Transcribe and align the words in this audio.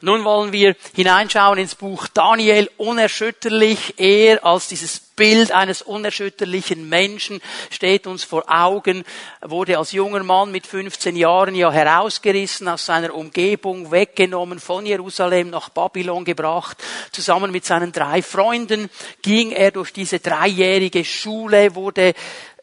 Nun 0.00 0.22
wollen 0.22 0.52
wir 0.52 0.76
hineinschauen 0.94 1.58
ins 1.58 1.74
Buch 1.74 2.06
Daniel, 2.06 2.70
unerschütterlich. 2.76 3.94
Er 3.98 4.44
als 4.44 4.68
dieses 4.68 5.00
Bild 5.00 5.50
eines 5.50 5.82
unerschütterlichen 5.82 6.88
Menschen 6.88 7.40
steht 7.70 8.06
uns 8.06 8.22
vor 8.22 8.44
Augen, 8.46 9.02
wurde 9.40 9.76
als 9.76 9.90
junger 9.90 10.22
Mann 10.22 10.52
mit 10.52 10.68
15 10.68 11.16
Jahren 11.16 11.56
ja 11.56 11.72
herausgerissen 11.72 12.68
aus 12.68 12.86
seiner 12.86 13.12
Umgebung, 13.12 13.90
weggenommen, 13.90 14.60
von 14.60 14.86
Jerusalem 14.86 15.50
nach 15.50 15.70
Babylon 15.70 16.24
gebracht. 16.24 16.76
Zusammen 17.10 17.50
mit 17.50 17.64
seinen 17.64 17.90
drei 17.90 18.22
Freunden 18.22 18.90
ging 19.20 19.50
er 19.50 19.72
durch 19.72 19.92
diese 19.92 20.20
dreijährige 20.20 21.04
Schule, 21.04 21.74
wurde 21.74 22.14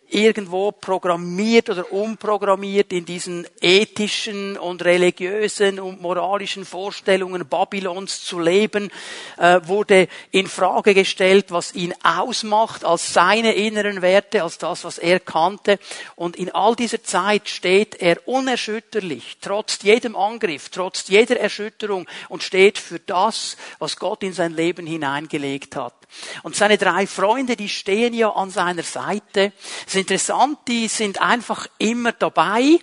irgendwo 0.10 0.72
programmiert 0.72 1.70
oder 1.70 1.92
umprogrammiert 1.92 2.94
in 2.94 3.06
diesen 3.06 3.48
ethischen 3.60 4.58
und 4.58 4.84
religiösen 4.84 5.80
und 5.80 6.02
moralischen 6.02 6.66
Vorstellungen 6.66 7.48
Babylons 7.48 8.24
zu 8.24 8.40
leben, 8.40 8.92
äh, 9.38 9.60
wurde 9.64 10.08
in 10.32 10.48
Frage 10.48 10.94
gestellt, 10.94 11.48
was 11.50 11.74
ihn 11.74 11.94
ausmacht 12.04 12.86
als 12.86 13.14
seine 13.14 13.54
inneren 13.54 14.02
Werte, 14.02 14.44
als 14.44 14.58
das, 14.58 14.84
was 14.84 14.98
er 14.98 15.20
kannte. 15.20 15.80
Und 16.16 16.36
in 16.36 16.52
all 16.52 16.76
dieser 16.76 17.04
Zeit 17.04 17.50
steht 17.50 17.96
er 17.96 18.28
unerschütterlich, 18.28 19.38
trotz 19.42 19.82
jedem 19.82 20.16
Angriff, 20.16 20.70
trotz 20.70 21.08
jeder 21.08 21.40
Erschütterung 21.40 22.08
und 22.30 22.44
steht 22.44 22.78
für 22.78 23.00
das, 23.00 23.58
was 23.80 23.98
Gott 23.98 24.24
in 24.24 24.34
sein 24.34 24.54
Leben 24.54 24.86
hineingelegt 24.86 25.76
hat. 25.76 26.05
Und 26.44 26.56
seine 26.56 26.78
drei 26.78 27.08
Freunde, 27.08 27.56
die 27.56 27.70
stehen 27.70 28.14
ja 28.14 28.30
an 28.30 28.50
seiner 28.50 28.84
Seite. 28.84 29.52
Es 29.86 29.96
ist 29.96 30.02
interessant, 30.02 30.60
die 30.68 30.88
sind 30.88 31.22
einfach 31.22 31.68
immer 31.78 32.12
dabei. 32.12 32.80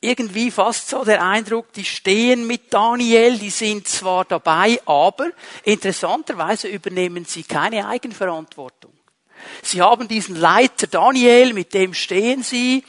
Irgendwie 0.00 0.50
fast 0.50 0.88
so 0.88 1.04
der 1.04 1.24
Eindruck, 1.24 1.72
die 1.72 1.84
stehen 1.84 2.46
mit 2.46 2.72
Daniel, 2.72 3.36
die 3.36 3.50
sind 3.50 3.88
zwar 3.88 4.24
dabei, 4.24 4.80
aber 4.86 5.30
interessanterweise 5.64 6.68
übernehmen 6.68 7.24
sie 7.24 7.42
keine 7.42 7.88
Eigenverantwortung. 7.88 8.92
Sie 9.62 9.82
haben 9.82 10.08
diesen 10.08 10.36
Leiter 10.36 10.86
Daniel, 10.86 11.52
mit 11.52 11.74
dem 11.74 11.94
stehen 11.94 12.42
sie, 12.42 12.84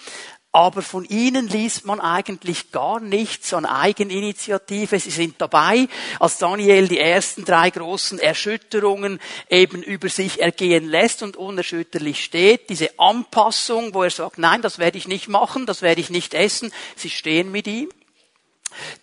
aber 0.51 0.81
von 0.81 1.05
ihnen 1.05 1.47
liest 1.47 1.85
man 1.85 1.99
eigentlich 1.99 2.71
gar 2.71 2.99
nichts 2.99 3.53
an 3.53 3.65
Eigeninitiative. 3.65 4.99
Sie 4.99 5.11
sind 5.11 5.35
dabei, 5.37 5.87
als 6.19 6.39
Daniel 6.39 6.87
die 6.87 6.97
ersten 6.97 7.45
drei 7.45 7.69
großen 7.69 8.17
Erschütterungen 8.17 9.19
eben 9.49 9.83
über 9.83 10.09
sich 10.09 10.41
ergehen 10.41 10.89
lässt 10.89 11.21
und 11.21 11.37
unerschütterlich 11.37 12.23
steht. 12.23 12.71
Diese 12.71 12.97
Anpassung, 12.97 13.93
wo 13.93 14.01
er 14.01 14.09
sagt, 14.09 14.39
nein, 14.39 14.63
das 14.63 14.79
werde 14.79 14.97
ich 14.97 15.07
nicht 15.07 15.27
machen, 15.27 15.67
das 15.67 15.83
werde 15.83 16.01
ich 16.01 16.09
nicht 16.09 16.33
essen. 16.33 16.71
Sie 16.95 17.11
stehen 17.11 17.51
mit 17.51 17.67
ihm. 17.67 17.89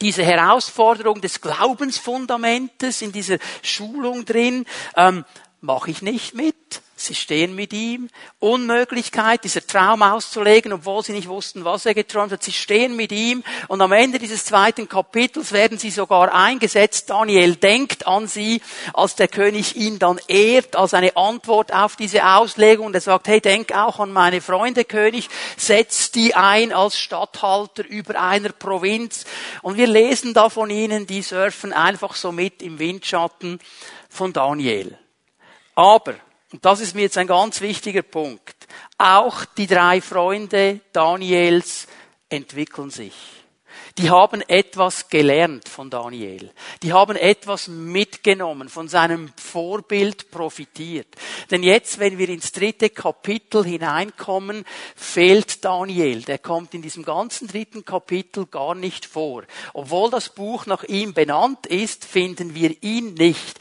Diese 0.00 0.24
Herausforderung 0.24 1.20
des 1.20 1.40
Glaubensfundamentes 1.40 3.02
in 3.02 3.12
dieser 3.12 3.38
Schulung 3.62 4.24
drin, 4.24 4.64
ähm, 4.96 5.24
mache 5.60 5.90
ich 5.90 6.02
nicht 6.02 6.34
mit. 6.34 6.82
Sie 6.98 7.14
stehen 7.14 7.54
mit 7.54 7.74
ihm. 7.74 8.08
Unmöglichkeit, 8.38 9.44
dieser 9.44 9.66
Traum 9.66 10.02
auszulegen, 10.02 10.72
obwohl 10.72 11.04
sie 11.04 11.12
nicht 11.12 11.28
wussten, 11.28 11.62
was 11.66 11.84
er 11.84 11.92
geträumt 11.92 12.32
hat. 12.32 12.42
Sie 12.42 12.52
stehen 12.52 12.96
mit 12.96 13.12
ihm 13.12 13.44
und 13.68 13.82
am 13.82 13.92
Ende 13.92 14.18
dieses 14.18 14.46
zweiten 14.46 14.88
Kapitels 14.88 15.52
werden 15.52 15.76
sie 15.76 15.90
sogar 15.90 16.34
eingesetzt. 16.34 17.10
Daniel 17.10 17.56
denkt 17.56 18.06
an 18.06 18.26
sie, 18.26 18.62
als 18.94 19.14
der 19.14 19.28
König 19.28 19.76
ihn 19.76 19.98
dann 19.98 20.18
ehrt, 20.26 20.74
als 20.74 20.94
eine 20.94 21.14
Antwort 21.18 21.70
auf 21.70 21.96
diese 21.96 22.26
Auslegung. 22.26 22.86
Und 22.86 22.94
er 22.94 23.02
sagt, 23.02 23.28
hey, 23.28 23.42
denk 23.42 23.72
auch 23.72 24.00
an 24.00 24.10
meine 24.10 24.40
Freunde, 24.40 24.86
König, 24.86 25.28
setz 25.58 26.12
die 26.12 26.34
ein 26.34 26.72
als 26.72 26.98
Statthalter 26.98 27.86
über 27.86 28.18
einer 28.18 28.52
Provinz. 28.52 29.26
Und 29.60 29.76
wir 29.76 29.86
lesen 29.86 30.32
da 30.32 30.48
von 30.48 30.70
ihnen, 30.70 31.06
die 31.06 31.20
surfen 31.20 31.74
einfach 31.74 32.14
so 32.14 32.32
mit 32.32 32.62
im 32.62 32.78
Windschatten 32.78 33.58
von 34.08 34.32
Daniel. 34.32 34.98
Aber, 35.74 36.14
und 36.52 36.64
das 36.64 36.80
ist 36.80 36.94
mir 36.94 37.02
jetzt 37.02 37.18
ein 37.18 37.26
ganz 37.26 37.60
wichtiger 37.60 38.02
Punkt, 38.02 38.54
auch 38.98 39.44
die 39.44 39.66
drei 39.66 40.00
Freunde 40.00 40.80
Daniels 40.92 41.86
entwickeln 42.28 42.90
sich. 42.90 43.14
Die 43.98 44.10
haben 44.10 44.42
etwas 44.42 45.08
gelernt 45.08 45.70
von 45.70 45.88
Daniel. 45.88 46.50
Die 46.82 46.92
haben 46.92 47.16
etwas 47.16 47.66
mitgenommen, 47.68 48.68
von 48.68 48.88
seinem 48.88 49.30
Vorbild 49.36 50.30
profitiert. 50.30 51.08
Denn 51.50 51.62
jetzt, 51.62 51.98
wenn 51.98 52.18
wir 52.18 52.28
ins 52.28 52.52
dritte 52.52 52.90
Kapitel 52.90 53.64
hineinkommen, 53.64 54.64
fehlt 54.94 55.64
Daniel. 55.64 56.22
Der 56.22 56.38
kommt 56.38 56.74
in 56.74 56.82
diesem 56.82 57.04
ganzen 57.04 57.48
dritten 57.48 57.86
Kapitel 57.86 58.44
gar 58.44 58.74
nicht 58.74 59.06
vor. 59.06 59.44
Obwohl 59.72 60.10
das 60.10 60.28
Buch 60.28 60.66
nach 60.66 60.84
ihm 60.84 61.14
benannt 61.14 61.66
ist, 61.66 62.04
finden 62.04 62.54
wir 62.54 62.82
ihn 62.82 63.14
nicht. 63.14 63.58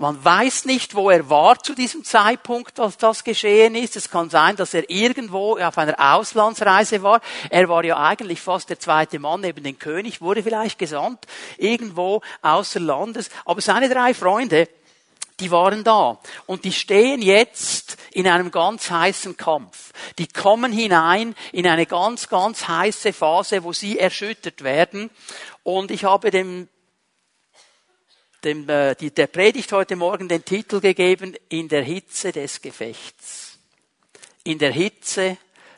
Man 0.00 0.24
weiß 0.24 0.64
nicht, 0.64 0.94
wo 0.94 1.10
er 1.10 1.28
war 1.28 1.62
zu 1.62 1.74
diesem 1.74 2.04
Zeitpunkt, 2.04 2.80
als 2.80 2.96
das 2.96 3.22
geschehen 3.22 3.74
ist. 3.74 3.96
Es 3.96 4.10
kann 4.10 4.30
sein, 4.30 4.56
dass 4.56 4.72
er 4.72 4.88
irgendwo 4.88 5.58
auf 5.58 5.76
einer 5.76 6.14
Auslandsreise 6.14 7.02
war. 7.02 7.20
Er 7.50 7.68
war 7.68 7.84
ja 7.84 7.98
eigentlich 7.98 8.40
fast 8.40 8.70
der 8.70 8.80
zweite 8.80 9.18
Mann 9.18 9.42
neben 9.42 9.62
dem 9.62 9.78
König, 9.78 10.22
wurde 10.22 10.42
vielleicht 10.42 10.78
gesandt, 10.78 11.26
irgendwo 11.58 12.22
außer 12.40 12.80
Landes. 12.80 13.28
Aber 13.44 13.60
seine 13.60 13.90
drei 13.90 14.14
Freunde, 14.14 14.70
die 15.38 15.50
waren 15.50 15.84
da. 15.84 16.18
Und 16.46 16.64
die 16.64 16.72
stehen 16.72 17.20
jetzt 17.20 17.98
in 18.12 18.26
einem 18.26 18.50
ganz 18.50 18.90
heißen 18.90 19.36
Kampf. 19.36 19.92
Die 20.18 20.28
kommen 20.28 20.72
hinein 20.72 21.34
in 21.52 21.66
eine 21.66 21.84
ganz, 21.84 22.30
ganz 22.30 22.66
heiße 22.66 23.12
Phase, 23.12 23.64
wo 23.64 23.74
sie 23.74 23.98
erschüttert 23.98 24.64
werden. 24.64 25.10
Und 25.62 25.90
ich 25.90 26.04
habe 26.04 26.30
dem 26.30 26.68
dem, 28.44 28.68
äh, 28.68 28.94
die, 28.94 29.10
der 29.10 29.26
Predigt 29.26 29.72
heute 29.72 29.96
Morgen 29.96 30.28
den 30.28 30.44
Titel 30.44 30.80
gegeben, 30.80 31.34
in 31.48 31.68
der 31.68 31.82
Hitze 31.82 32.32
des 32.32 32.60
Gefechts. 32.60 33.58
In 34.44 34.58
der 34.58 34.72
Hitze 34.72 35.36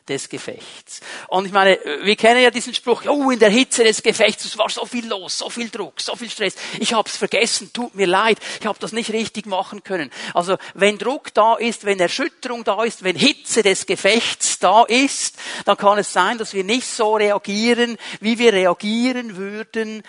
des 0.09 0.29
Gefechts. 0.29 1.01
Und 1.29 1.47
ich 1.47 1.53
meine, 1.53 1.79
wir 2.03 2.17
kennen 2.17 2.43
ja 2.43 2.51
diesen 2.51 2.75
Spruch, 2.75 3.05
oh, 3.07 3.31
in 3.31 3.39
der 3.39 3.51
Hitze 3.51 3.85
des 3.85 4.03
Gefechts, 4.03 4.45
es 4.45 4.59
war 4.59 4.69
so 4.69 4.85
viel 4.85 5.07
los, 5.07 5.39
so 5.39 5.49
viel 5.49 5.71
Druck, 5.71 6.01
so 6.01 6.17
viel 6.17 6.29
Stress. 6.29 6.57
Ich 6.81 6.93
habe 6.93 7.09
es 7.09 7.17
vergessen, 7.17 7.73
tut 7.73 7.95
mir 7.95 8.09
leid, 8.09 8.39
ich 8.61 8.67
habe 8.67 8.79
das 8.81 8.93
nicht 8.93 9.13
richtig 9.13 9.47
machen 9.47 9.85
können. 9.85 10.11
Also 10.35 10.57
wenn 10.75 10.99
Druck 10.99 11.33
da 11.35 11.55
ist, 11.55 11.85
wenn 11.85 12.01
Erschütterung 12.01 12.65
da 12.65 12.83
ist, 12.83 13.05
wenn 13.05 13.17
Hitze 13.17 13.63
des 13.63 13.87
Gefechts 13.87 14.59
da 14.59 14.83
ist, 14.85 15.37
dann 15.67 15.77
kann 15.77 15.99
es 15.99 16.13
sein, 16.13 16.39
dass 16.39 16.53
wir 16.53 16.65
nicht 16.65 16.87
so 16.87 17.15
reagieren, 17.15 17.97
wie 18.21 18.39
wir 18.39 18.53
reagieren 18.53 19.37
würden, 19.37 20.03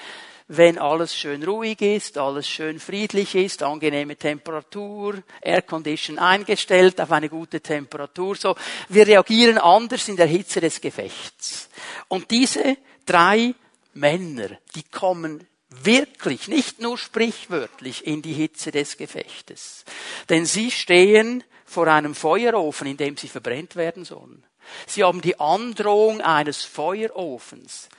wenn 0.58 0.78
alles 0.78 1.16
schön 1.16 1.44
ruhig 1.44 1.82
ist, 1.82 2.18
alles 2.18 2.48
schön 2.48 2.80
friedlich 2.80 3.36
ist, 3.36 3.64
angenehme 3.64 4.16
Temperatur, 4.16 5.24
Aircondition 5.42 6.20
eingestellt 6.20 7.02
auf 7.02 7.12
eine 7.12 7.30
gute 7.30 7.62
Temperatur, 7.62 8.36
so. 8.36 8.56
Wir 8.90 9.08
reagieren 9.08 9.58
anders 9.58 10.08
in 10.08 10.16
der 10.16 10.28
Hitze 10.28 10.62
des 10.62 10.80
Gefechts. 10.80 11.70
Und 12.08 12.32
diese 12.32 12.78
drei 13.06 13.56
Männer, 13.94 14.50
die 14.76 14.84
kommen 14.84 15.48
wirklich, 15.70 16.48
nicht 16.48 16.80
nur 16.80 16.98
sprichwörtlich 16.98 18.06
in 18.06 18.22
die 18.22 18.34
Hitze 18.34 18.72
des 18.72 18.98
Gefechtes. 18.98 19.86
Denn 20.30 20.46
sie 20.46 20.72
stehen 20.72 21.44
vor 21.66 21.88
einem 21.88 22.14
Feuerofen, 22.14 22.88
in 22.88 22.98
dem 22.98 23.18
sie 23.18 23.28
verbrennt 23.28 23.76
werden 23.76 24.06
sollen. 24.06 24.46
Sie 24.88 25.04
haben 25.04 25.22
die 25.22 25.40
Androhung 25.40 26.22
eines 26.22 26.64
Feuerofens. 26.64 27.90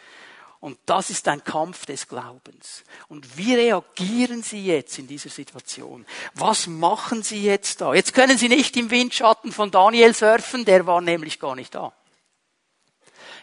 Und 0.65 0.79
das 0.87 1.11
ist 1.11 1.29
ein 1.29 1.45
Kampf 1.45 1.85
des 1.85 2.09
Glaubens. 2.09 2.85
Und 3.09 3.37
wie 3.37 3.55
reagieren 3.55 4.43
Sie 4.43 4.65
jetzt 4.65 4.99
in 4.99 5.07
dieser 5.07 5.29
Situation? 5.29 6.07
Was 6.33 6.69
machen 6.69 7.23
Sie 7.23 7.45
jetzt 7.45 7.83
da? 7.83 7.93
Jetzt 7.93 8.15
können 8.15 8.39
Sie 8.39 8.49
nicht 8.49 8.75
im 8.79 8.91
Windschatten 8.91 9.53
von 9.53 9.71
Daniel 9.71 10.15
surfen, 10.15 10.65
der 10.65 10.87
war 10.87 11.03
nämlich 11.03 11.39
gar 11.39 11.55
nicht 11.55 11.75
da. 11.75 11.93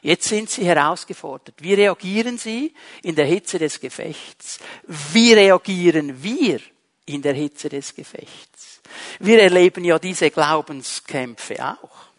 Jetzt 0.02 0.30
sind 0.30 0.50
Sie 0.50 0.66
herausgefordert. 0.66 1.62
Wie 1.62 1.76
reagieren 1.76 2.40
Sie 2.40 2.74
in 3.04 3.14
der 3.14 3.28
Hitze 3.28 3.60
des 3.60 3.80
Gefechts? 3.80 4.58
Wie 4.88 5.34
reagieren 5.34 6.24
wir 6.24 6.60
in 7.06 7.22
der 7.22 7.36
Hitze 7.36 7.70
des 7.70 7.94
Gefechts? 7.94 8.82
Wir 9.20 9.44
erleben 9.44 9.84
ja 9.84 10.00
diese 10.00 10.32
Glaubenskämpfe 10.32 11.64
auch 11.64 12.11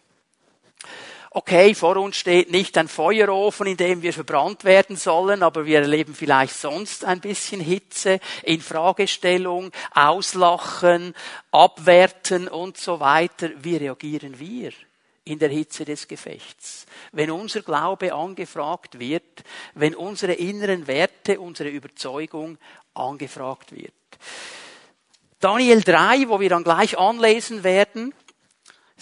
okay, 1.33 1.73
vor 1.75 1.97
uns 1.97 2.15
steht 2.15 2.51
nicht 2.51 2.77
ein 2.77 2.87
Feuerofen, 2.87 3.67
in 3.67 3.77
dem 3.77 4.01
wir 4.01 4.13
verbrannt 4.13 4.63
werden 4.63 4.95
sollen, 4.95 5.43
aber 5.43 5.65
wir 5.65 5.81
erleben 5.81 6.15
vielleicht 6.15 6.55
sonst 6.55 7.05
ein 7.05 7.19
bisschen 7.19 7.59
Hitze, 7.59 8.19
Infragestellung, 8.43 9.71
Auslachen, 9.93 11.13
Abwerten 11.51 12.47
und 12.47 12.77
so 12.77 12.99
weiter. 12.99 13.49
Wie 13.61 13.77
reagieren 13.77 14.39
wir? 14.39 14.71
in 15.25 15.39
der 15.39 15.47
Hitze 15.47 15.85
des 15.85 16.07
Gefechts. 16.09 16.85
Wenn 17.13 17.31
unser 17.31 17.61
Glaube 17.61 18.13
angefragt 18.13 18.99
wird, 18.99 19.45
wenn 19.73 19.95
unsere 19.95 20.33
inneren 20.33 20.85
Werte, 20.85 21.39
unsere 21.39 21.69
Überzeugung 21.69 22.57
angefragt 22.93 23.73
wird. 23.73 23.93
Daniel 25.39 25.81
3, 25.81 26.27
wo 26.27 26.39
wir 26.39 26.49
dann 26.49 26.63
gleich 26.63 26.97
anlesen 26.97 27.63
werden, 27.63 28.13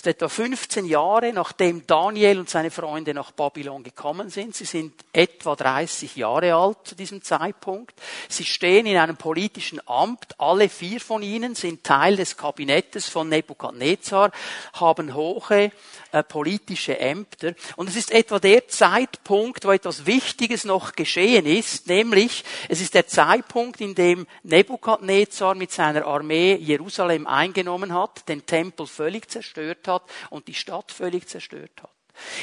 ist 0.01 0.07
etwa 0.07 0.29
15 0.29 0.85
Jahre, 0.85 1.31
nachdem 1.31 1.85
Daniel 1.85 2.39
und 2.39 2.49
seine 2.49 2.71
Freunde 2.71 3.13
nach 3.13 3.29
Babylon 3.29 3.83
gekommen 3.83 4.31
sind. 4.31 4.55
Sie 4.55 4.65
sind 4.65 4.93
etwa 5.13 5.55
30 5.55 6.15
Jahre 6.15 6.55
alt 6.55 6.79
zu 6.85 6.95
diesem 6.95 7.21
Zeitpunkt. 7.21 7.93
Sie 8.27 8.45
stehen 8.45 8.87
in 8.87 8.97
einem 8.97 9.15
politischen 9.15 9.79
Amt. 9.87 10.39
Alle 10.39 10.69
vier 10.69 10.99
von 10.99 11.21
ihnen 11.21 11.53
sind 11.53 11.83
Teil 11.83 12.15
des 12.15 12.35
Kabinettes 12.35 13.09
von 13.09 13.29
Nebukadnezar, 13.29 14.31
haben 14.73 15.13
hohe 15.13 15.71
äh, 16.11 16.23
politische 16.23 16.97
Ämter. 16.97 17.53
Und 17.75 17.87
es 17.87 17.95
ist 17.95 18.09
etwa 18.09 18.39
der 18.39 18.67
Zeitpunkt, 18.67 19.65
wo 19.65 19.71
etwas 19.71 20.07
Wichtiges 20.07 20.65
noch 20.65 20.93
geschehen 20.93 21.45
ist, 21.45 21.85
nämlich 21.85 22.43
es 22.69 22.81
ist 22.81 22.95
der 22.95 23.05
Zeitpunkt, 23.05 23.79
in 23.79 23.93
dem 23.93 24.25
Nebukadnezar 24.41 25.53
mit 25.53 25.71
seiner 25.71 26.07
Armee 26.07 26.55
Jerusalem 26.55 27.27
eingenommen 27.27 27.93
hat, 27.93 28.27
den 28.27 28.47
Tempel 28.47 28.87
völlig 28.87 29.29
zerstört 29.29 29.87
hat 29.87 29.90
und 30.29 30.47
die 30.47 30.53
Stadt 30.53 30.91
völlig 30.91 31.27
zerstört 31.27 31.81
hat. 31.81 31.91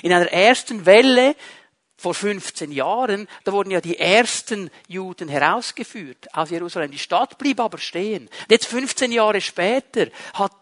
In 0.03 0.13
einer 0.13 0.31
ersten 0.33 0.87
Welle 0.87 1.37
vor 1.97 2.15
15 2.15 2.71
Jahren, 2.71 3.29
da 3.45 3.53
wurden 3.53 3.71
ja 3.71 3.81
die 3.81 3.99
ersten 3.99 4.71
Juden 4.87 5.29
herausgeführt 5.29 6.33
aus 6.33 6.51
Jerusalem. 6.51 6.93
Die 6.93 6.99
Stadt 6.99 7.39
blieb 7.39 7.61
aber 7.61 7.79
stehen. 7.79 8.31
Jetzt 8.49 8.67
15 8.67 9.11
Jahre 9.11 9.41
später 9.41 10.07
hat 10.35 10.53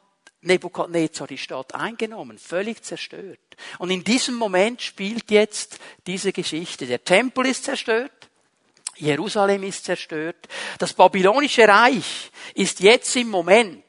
Nebukadnezar 0.40 1.26
die 1.26 1.38
Stadt 1.38 1.74
eingenommen, 1.74 2.38
völlig 2.38 2.82
zerstört. 2.82 3.38
Und 3.78 3.90
in 3.90 4.04
diesem 4.04 4.36
Moment 4.36 4.80
spielt 4.80 5.30
jetzt 5.30 5.78
diese 6.06 6.32
Geschichte. 6.32 6.86
Der 6.86 7.04
Tempel 7.04 7.46
ist 7.46 7.64
zerstört, 7.64 8.12
Jerusalem 8.96 9.62
ist 9.64 9.84
zerstört. 9.84 10.48
Das 10.78 10.94
babylonische 10.94 11.68
Reich 11.68 12.30
ist 12.54 12.80
jetzt 12.80 13.14
im 13.16 13.28
Moment 13.28 13.84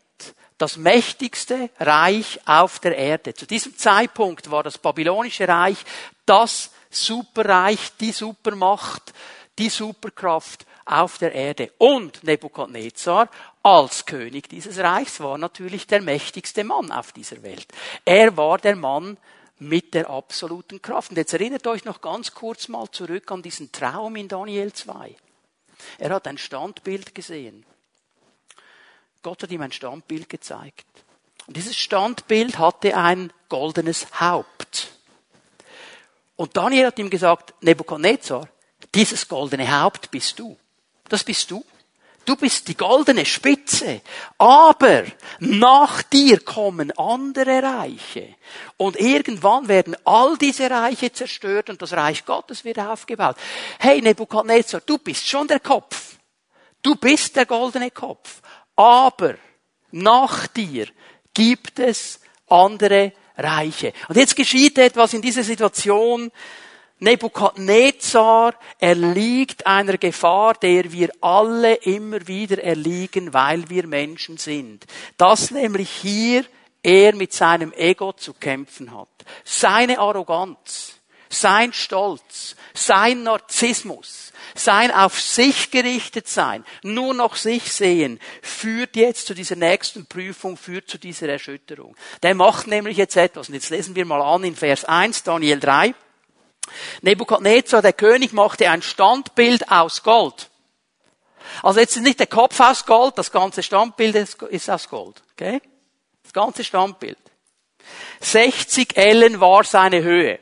das 0.57 0.77
mächtigste 0.77 1.69
Reich 1.80 2.39
auf 2.45 2.80
der 2.80 2.98
Erde. 2.98 3.33
Zu 3.33 3.45
diesem 3.45 3.77
Zeitpunkt 3.77 4.50
war 4.50 4.63
das 4.63 4.77
babylonische 4.77 5.48
Reich 5.48 5.77
das 6.25 6.71
Superreich, 6.89 7.92
die 8.00 8.12
Supermacht, 8.12 9.13
die 9.57 9.69
Superkraft 9.69 10.65
auf 10.86 11.18
der 11.18 11.33
Erde. 11.33 11.71
Und 11.77 12.24
Nebukadnezar 12.24 13.30
als 13.63 14.06
König 14.06 14.50
dieses 14.50 14.77
Reichs 14.80 15.19
war 15.19 15.38
natürlich 15.38 15.88
der 15.88 16.01
mächtigste 16.01 16.63
Mann 16.63 16.92
auf 16.92 17.12
dieser 17.12 17.44
Welt. 17.44 17.68
Er 18.06 18.36
war 18.38 18.57
der 18.57 18.75
Mann 18.75 19.18
mit 19.60 19.94
der 19.94 20.10
absoluten 20.10 20.81
Kraft. 20.81 21.12
Und 21.12 21.18
jetzt 21.18 21.33
erinnert 21.33 21.65
euch 21.68 21.83
noch 21.83 22.01
ganz 22.01 22.33
kurz 22.33 22.68
mal 22.68 22.89
zurück 22.92 23.31
an 23.31 23.42
diesen 23.42 23.71
Traum 23.71 24.15
in 24.15 24.27
Daniel 24.27 24.71
2. 24.71 25.15
Er 26.00 26.10
hat 26.12 26.27
ein 26.27 26.38
Standbild 26.38 27.13
gesehen. 27.13 27.65
Gott 29.22 29.44
hat 29.44 29.52
ihm 29.52 29.62
ein 29.62 29.72
Standbild 29.72 30.30
gezeigt. 30.30 30.86
Und 31.48 31.56
dieses 31.56 31.75
Standbild 31.75 32.60
hatte 32.60 32.96
ein 32.96 33.31
goldenes 33.50 34.08
Haupt. 34.19 34.92
Und 36.36 36.56
Daniel 36.56 36.88
hat 36.88 37.00
ihm 37.00 37.10
gesagt, 37.10 37.54
Nebukadnezar, 37.62 38.48
dieses 38.94 39.28
goldene 39.28 39.81
Haupt 39.81 40.12
bist 40.12 40.38
du. 40.40 40.58
Das 41.10 41.24
bist 41.24 41.50
du. 41.50 41.64
Du 42.25 42.36
bist 42.36 42.68
die 42.68 42.75
goldene 42.75 43.25
Spitze. 43.25 44.02
Aber 44.38 45.06
nach 45.40 46.04
dir 46.04 46.42
kommen 46.42 46.92
andere 46.98 47.63
Reiche. 47.63 48.36
Und 48.75 49.00
irgendwann 49.00 49.70
werden 49.70 49.96
all 50.04 50.38
diese 50.38 50.70
Reiche 50.70 51.12
zerstört 51.13 51.70
und 51.70 51.81
das 51.81 51.94
Reich 51.94 52.25
Gottes 52.25 52.66
wird 52.66 52.80
aufgebaut. 52.80 53.38
Hey 53.80 54.02
Nebukadnezar, 54.02 54.81
du 54.81 54.98
bist 54.98 55.25
schon 55.25 55.48
der 55.48 55.62
Kopf. 55.62 56.18
Du 56.84 56.96
bist 56.96 57.36
der 57.38 57.46
goldene 57.46 57.92
Kopf. 57.92 58.42
Aber 58.77 59.35
nach 59.91 60.47
dir 60.47 60.88
gibt 61.33 61.79
es 61.79 62.21
andere 62.47 63.12
Reiche. 63.35 63.91
Und 64.07 64.15
jetzt 64.15 64.35
geschieht 64.35 64.77
etwas 64.77 65.13
in 65.13 65.21
dieser 65.21 65.44
Situation, 65.44 66.31
Nebukadnezar 67.00 68.56
erliegt 68.79 69.68
einer 69.68 69.97
Gefahr, 69.97 70.56
der 70.56 70.91
wir 70.91 71.12
alle 71.21 71.75
immer 71.75 72.27
wieder 72.27 72.63
erliegen, 72.63 73.33
weil 73.33 73.69
wir 73.69 73.85
Menschen 73.85 74.38
sind. 74.38 74.85
Dass 75.18 75.51
nämlich 75.51 75.89
hier 75.89 76.44
er 76.81 77.13
mit 77.15 77.33
seinem 77.33 77.71
Ego 77.74 78.13
zu 78.13 78.33
kämpfen 78.33 78.97
hat. 78.97 79.09
Seine 79.44 80.00
Arroganz, 80.00 80.95
sein 81.29 81.74
Stolz, 81.74 82.56
sein 82.74 83.24
Narzissmus, 83.24 84.31
sein 84.59 84.92
auf 84.92 85.19
sich 85.19 85.71
gerichtet 85.71 86.27
sein, 86.27 86.65
nur 86.83 87.13
noch 87.13 87.36
sich 87.36 87.71
sehen, 87.71 88.19
führt 88.42 88.95
jetzt 88.95 89.27
zu 89.27 89.33
dieser 89.33 89.56
nächsten 89.56 90.06
Prüfung, 90.06 90.57
führt 90.57 90.89
zu 90.89 90.98
dieser 90.98 91.30
Erschütterung. 91.30 91.95
Der 92.24 92.36
macht 92.36 92.68
nämlich 92.68 92.98
jetzt 92.98 93.15
etwas. 93.18 93.50
Und 93.50 93.56
jetzt 93.56 93.69
lesen 93.69 93.95
wir 93.95 94.06
mal 94.06 94.21
an 94.21 94.44
in 94.44 94.56
Vers 94.56 94.86
1, 94.86 95.24
Daniel 95.24 95.59
3. 95.59 95.94
Nebukadnezar, 97.01 97.81
der 97.81 97.94
König, 97.94 98.33
machte 98.33 98.69
ein 98.69 98.81
Standbild 98.81 99.71
aus 99.71 100.04
Gold. 100.04 100.50
Also 101.63 101.80
jetzt 101.80 101.95
ist 101.95 102.03
nicht 102.03 102.19
der 102.19 102.27
Kopf 102.27 102.60
aus 102.60 102.86
Gold, 102.86 103.18
das 103.18 103.31
ganze 103.31 103.63
Standbild 103.63 104.15
ist 104.15 104.69
aus 104.69 104.89
Gold. 104.89 105.21
Okay? 105.33 105.62
Das 106.24 106.33
ganze 106.33 106.63
Standbild. 106.63 107.18
60 108.19 108.98
Ellen 108.98 109.39
war 109.39 109.63
seine 109.63 110.03
Höhe. 110.03 110.39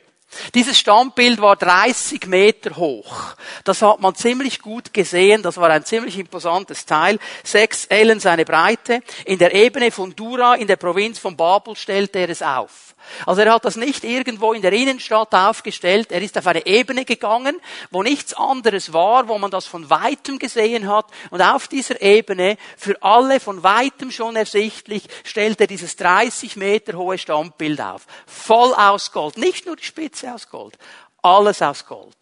Dieses 0.54 0.78
Standbild 0.78 1.40
war 1.40 1.56
30 1.56 2.26
Meter 2.26 2.76
hoch. 2.76 3.34
Das 3.64 3.82
hat 3.82 4.00
man 4.00 4.14
ziemlich 4.14 4.60
gut 4.60 4.92
gesehen. 4.92 5.42
Das 5.42 5.56
war 5.56 5.70
ein 5.70 5.84
ziemlich 5.84 6.18
imposantes 6.18 6.86
Teil. 6.86 7.18
Sechs 7.42 7.86
Ellen 7.86 8.20
seine 8.20 8.44
Breite. 8.44 9.02
In 9.24 9.38
der 9.38 9.54
Ebene 9.54 9.90
von 9.90 10.14
Dura 10.14 10.54
in 10.54 10.66
der 10.66 10.76
Provinz 10.76 11.18
von 11.18 11.36
Babel 11.36 11.76
stellte 11.76 12.20
er 12.20 12.30
es 12.30 12.42
auf. 12.42 12.85
Also 13.24 13.42
er 13.42 13.52
hat 13.52 13.64
das 13.64 13.76
nicht 13.76 14.04
irgendwo 14.04 14.52
in 14.52 14.62
der 14.62 14.72
Innenstadt 14.72 15.34
aufgestellt, 15.34 16.12
er 16.12 16.22
ist 16.22 16.36
auf 16.38 16.46
eine 16.46 16.66
Ebene 16.66 17.04
gegangen, 17.04 17.60
wo 17.90 18.02
nichts 18.02 18.34
anderes 18.34 18.92
war, 18.92 19.28
wo 19.28 19.38
man 19.38 19.50
das 19.50 19.66
von 19.66 19.88
weitem 19.90 20.38
gesehen 20.38 20.88
hat 20.88 21.06
und 21.30 21.42
auf 21.42 21.68
dieser 21.68 22.00
Ebene, 22.02 22.56
für 22.76 23.00
alle 23.02 23.40
von 23.40 23.62
weitem 23.62 24.10
schon 24.10 24.36
ersichtlich, 24.36 25.04
stellt 25.24 25.60
er 25.60 25.66
dieses 25.66 25.96
30 25.96 26.56
Meter 26.56 26.96
hohe 26.98 27.18
Standbild 27.18 27.80
auf. 27.80 28.06
Voll 28.26 28.74
aus 28.74 29.12
Gold, 29.12 29.38
nicht 29.38 29.66
nur 29.66 29.76
die 29.76 29.84
Spitze 29.84 30.32
aus 30.32 30.48
Gold, 30.48 30.76
alles 31.22 31.62
aus 31.62 31.86
Gold. 31.86 32.16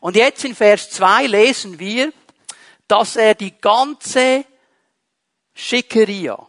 Und 0.00 0.16
jetzt 0.16 0.44
in 0.44 0.54
Vers 0.54 0.90
2 0.90 1.26
lesen 1.26 1.78
wir, 1.78 2.12
dass 2.88 3.16
er 3.16 3.34
die 3.34 3.58
ganze 3.58 4.44
Schickeria 5.54 6.46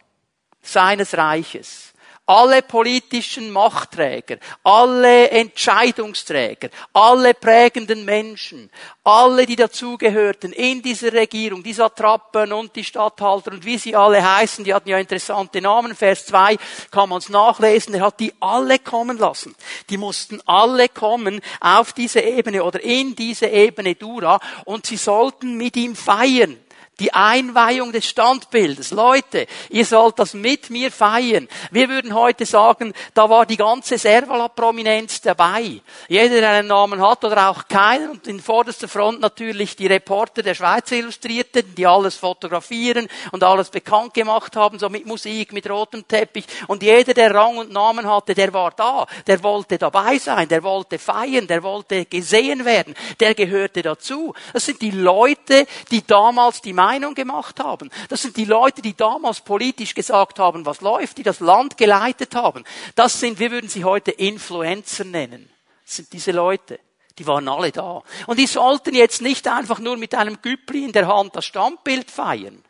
seines 0.61 1.15
Reiches 1.15 1.86
alle 2.27 2.61
politischen 2.61 3.51
Machtträger, 3.51 4.37
alle 4.63 5.29
Entscheidungsträger, 5.29 6.69
alle 6.91 7.33
prägenden 7.33 8.03
Menschen, 8.03 8.69
alle, 9.05 9.45
die 9.45 9.55
dazugehörten 9.55 10.51
in 10.51 10.81
dieser 10.81 11.13
Regierung, 11.13 11.63
die 11.63 11.71
Satrapen 11.71 12.51
und 12.51 12.75
die 12.75 12.83
Statthalter 12.83 13.51
und 13.51 13.65
wie 13.65 13.77
sie 13.77 13.95
alle 13.95 14.21
heißen, 14.21 14.65
die 14.65 14.73
hatten 14.73 14.89
ja 14.89 14.97
interessante 14.97 15.61
Namen. 15.61 15.95
Vers 15.95 16.25
2 16.25 16.57
kann 16.91 17.07
man 17.07 17.19
es 17.19 17.29
nachlesen. 17.29 17.95
Er 17.95 18.01
hat 18.01 18.19
die 18.19 18.33
alle 18.41 18.77
kommen 18.79 19.17
lassen. 19.17 19.55
Die 19.89 19.97
mussten 19.97 20.41
alle 20.45 20.89
kommen 20.89 21.39
auf 21.61 21.93
diese 21.93 22.19
Ebene 22.19 22.63
oder 22.63 22.83
in 22.83 23.15
diese 23.15 23.47
Ebene 23.47 23.95
Dura 23.95 24.39
und 24.65 24.85
sie 24.85 24.97
sollten 24.97 25.55
mit 25.55 25.77
ihm 25.77 25.95
feiern. 25.95 26.57
Die 26.99 27.13
Einweihung 27.13 27.91
des 27.91 28.07
Standbildes. 28.07 28.89
Leute, 28.89 29.45
ihr 29.69 29.85
sollt 29.85 30.17
das 30.17 30.33
mit 30.33 30.71
mir 30.71 30.91
feiern. 30.91 31.47
Wir 31.69 31.89
würden 31.89 32.15
heute 32.15 32.45
sagen, 32.45 32.91
da 33.13 33.29
war 33.29 33.45
die 33.45 33.57
ganze 33.57 33.99
Servala-Prominenz 33.99 35.21
dabei. 35.21 35.79
Jeder, 36.07 36.41
der 36.41 36.49
einen 36.49 36.67
Namen 36.67 36.99
hat 36.99 37.23
oder 37.23 37.49
auch 37.49 37.67
keinen. 37.67 38.09
Und 38.09 38.27
in 38.27 38.39
vorderster 38.39 38.87
Front 38.87 39.19
natürlich 39.19 39.75
die 39.75 39.85
Reporter 39.85 40.41
der 40.41 40.55
Schweizer 40.55 40.95
Illustrierten, 40.95 41.75
die 41.75 41.85
alles 41.85 42.15
fotografieren 42.15 43.07
und 43.31 43.43
alles 43.43 43.69
bekannt 43.69 44.15
gemacht 44.15 44.55
haben, 44.55 44.79
so 44.79 44.89
mit 44.89 45.05
Musik, 45.05 45.53
mit 45.53 45.69
rotem 45.69 46.07
Teppich. 46.07 46.45
Und 46.65 46.81
jeder, 46.81 47.13
der 47.13 47.33
Rang 47.33 47.57
und 47.57 47.71
Namen 47.71 48.09
hatte, 48.09 48.33
der 48.33 48.51
war 48.53 48.71
da. 48.71 49.05
Der 49.27 49.43
wollte 49.43 49.77
dabei 49.77 50.17
sein, 50.17 50.47
der 50.47 50.63
wollte 50.63 50.97
feiern, 50.97 51.45
der 51.45 51.61
wollte 51.61 52.05
gesehen 52.05 52.65
werden, 52.65 52.95
der 53.19 53.35
gehörte 53.35 53.83
dazu. 53.83 54.33
Das 54.51 54.65
sind 54.65 54.81
die 54.81 54.91
Leute, 54.91 55.67
die 55.91 56.05
damals 56.05 56.61
die 56.61 56.73
Meinung 56.87 57.15
gemacht 57.15 57.59
haben. 57.59 57.89
Das 58.07 58.21
sind 58.21 58.37
die 58.37 58.45
Leute, 58.45 58.81
die 58.81 58.95
damals 58.95 59.41
politisch 59.41 59.93
gesagt 59.93 60.39
haben, 60.39 60.65
was 60.65 60.81
läuft, 60.81 61.17
die 61.17 61.23
das 61.23 61.39
Land 61.39 61.77
geleitet 61.77 62.33
haben. 62.33 62.63
Das 62.95 63.19
sind, 63.19 63.39
wir 63.39 63.51
würden 63.51 63.69
sie 63.69 63.83
heute 63.83 64.11
Influencer 64.11 65.03
nennen. 65.03 65.49
Das 65.85 65.97
sind 65.97 66.13
diese 66.13 66.31
Leute. 66.31 66.79
Die 67.17 67.27
waren 67.27 67.47
alle 67.49 67.71
da. 67.71 68.03
Und 68.27 68.37
die 68.39 68.47
sollten 68.47 68.93
jetzt 68.93 69.21
nicht 69.21 69.47
einfach 69.47 69.79
nur 69.79 69.97
mit 69.97 70.13
einem 70.15 70.41
Güppli 70.41 70.85
in 70.85 70.91
der 70.91 71.07
Hand 71.07 71.35
das 71.35 71.45
Stammbild 71.45 72.11
feiern. 72.11 72.63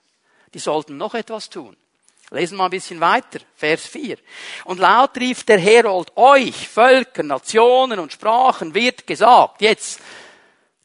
Die 0.53 0.59
sollten 0.59 0.97
noch 0.97 1.13
etwas 1.13 1.49
tun. 1.49 1.75
Lesen 2.31 2.57
wir 2.57 2.65
ein 2.65 2.71
bisschen 2.71 2.99
weiter, 2.99 3.39
Vers 3.55 3.85
4. 3.85 4.17
Und 4.65 4.79
laut 4.79 5.17
rief 5.17 5.43
der 5.43 5.59
Herold, 5.59 6.11
euch, 6.15 6.67
Völker, 6.67 7.23
Nationen 7.23 7.99
und 7.99 8.11
Sprachen 8.11 8.73
wird 8.73 9.07
gesagt, 9.07 9.61
jetzt, 9.61 10.01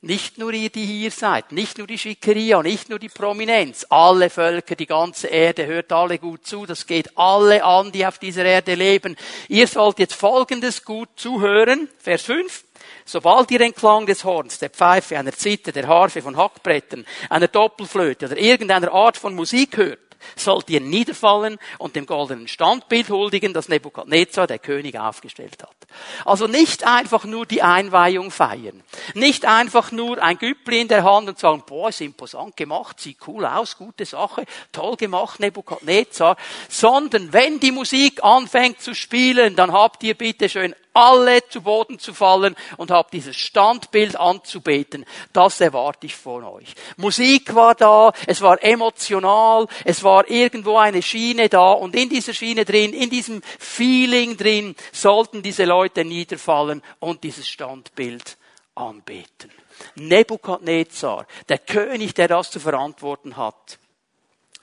Nicht 0.04 0.36
nur 0.36 0.52
ihr, 0.52 0.68
die 0.68 0.84
hier 0.84 1.12
seid, 1.12 1.52
nicht 1.52 1.78
nur 1.78 1.86
die 1.86 1.96
Schickeria, 1.96 2.60
nicht 2.60 2.88
nur 2.88 2.98
die 2.98 3.08
Prominenz, 3.08 3.86
alle 3.88 4.30
Völker, 4.30 4.74
die 4.74 4.86
ganze 4.86 5.28
Erde, 5.28 5.64
hört 5.66 5.92
alle 5.92 6.18
gut 6.18 6.44
zu, 6.44 6.66
das 6.66 6.88
geht 6.88 7.16
alle 7.16 7.62
an, 7.62 7.92
die 7.92 8.04
auf 8.04 8.18
dieser 8.18 8.44
Erde 8.44 8.74
leben. 8.74 9.16
Ihr 9.46 9.68
sollt 9.68 10.00
jetzt 10.00 10.14
Folgendes 10.14 10.84
gut 10.84 11.08
zuhören, 11.14 11.88
Vers 12.00 12.22
5. 12.22 12.64
Sobald 13.04 13.52
ihr 13.52 13.60
den 13.60 13.76
Klang 13.76 14.06
des 14.06 14.24
Horns, 14.24 14.58
der 14.58 14.70
Pfeife, 14.70 15.16
einer 15.16 15.30
Zither, 15.30 15.70
der 15.70 15.86
Harfe, 15.86 16.20
von 16.20 16.36
Hackbrettern, 16.36 17.06
einer 17.30 17.46
Doppelflöte 17.46 18.26
oder 18.26 18.38
irgendeiner 18.38 18.92
Art 18.92 19.16
von 19.16 19.36
Musik 19.36 19.76
hört, 19.76 20.00
sollt 20.36 20.70
ihr 20.70 20.80
niederfallen 20.80 21.58
und 21.78 21.96
dem 21.96 22.06
goldenen 22.06 22.48
Standbild 22.48 23.08
huldigen, 23.08 23.52
das 23.52 23.68
Nebukadnezar, 23.68 24.46
der 24.46 24.58
König, 24.58 24.98
aufgestellt 24.98 25.62
hat. 25.62 25.76
Also 26.24 26.46
nicht 26.46 26.86
einfach 26.86 27.24
nur 27.24 27.46
die 27.46 27.62
Einweihung 27.62 28.30
feiern. 28.30 28.82
Nicht 29.14 29.44
einfach 29.44 29.92
nur 29.92 30.22
ein 30.22 30.38
Güppli 30.38 30.80
in 30.80 30.88
der 30.88 31.04
Hand 31.04 31.28
und 31.28 31.38
sagen, 31.38 31.62
boah, 31.66 31.88
ist 31.88 32.00
imposant 32.00 32.56
gemacht, 32.56 33.00
sieht 33.00 33.18
cool 33.26 33.44
aus, 33.44 33.76
gute 33.76 34.04
Sache, 34.04 34.44
toll 34.72 34.96
gemacht, 34.96 35.40
Nebukadnezar. 35.40 36.36
Sondern 36.68 37.32
wenn 37.32 37.60
die 37.60 37.72
Musik 37.72 38.22
anfängt 38.22 38.80
zu 38.80 38.94
spielen, 38.94 39.56
dann 39.56 39.72
habt 39.72 40.02
ihr 40.02 40.14
bitte 40.14 40.48
schön 40.48 40.74
alle 40.94 41.46
zu 41.48 41.62
Boden 41.62 41.98
zu 41.98 42.14
fallen 42.14 42.56
und 42.76 42.90
habt 42.90 43.12
dieses 43.12 43.36
Standbild 43.36 44.16
anzubeten. 44.16 45.04
Das 45.32 45.60
erwarte 45.60 46.06
ich 46.06 46.14
von 46.14 46.44
euch. 46.44 46.74
Musik 46.96 47.54
war 47.54 47.74
da, 47.74 48.12
es 48.26 48.40
war 48.42 48.62
emotional, 48.62 49.66
es 49.84 50.02
war 50.02 50.28
irgendwo 50.30 50.76
eine 50.76 51.02
Schiene 51.02 51.48
da 51.48 51.72
und 51.72 51.96
in 51.96 52.08
dieser 52.08 52.34
Schiene 52.34 52.64
drin, 52.64 52.92
in 52.92 53.10
diesem 53.10 53.42
Feeling 53.58 54.36
drin, 54.36 54.76
sollten 54.92 55.42
diese 55.42 55.64
Leute 55.64 56.04
niederfallen 56.04 56.82
und 57.00 57.24
dieses 57.24 57.48
Standbild 57.48 58.36
anbeten. 58.74 59.50
Nebukadnezar, 59.94 61.26
der 61.48 61.58
König, 61.58 62.14
der 62.14 62.28
das 62.28 62.50
zu 62.50 62.60
verantworten 62.60 63.36
hat, 63.36 63.78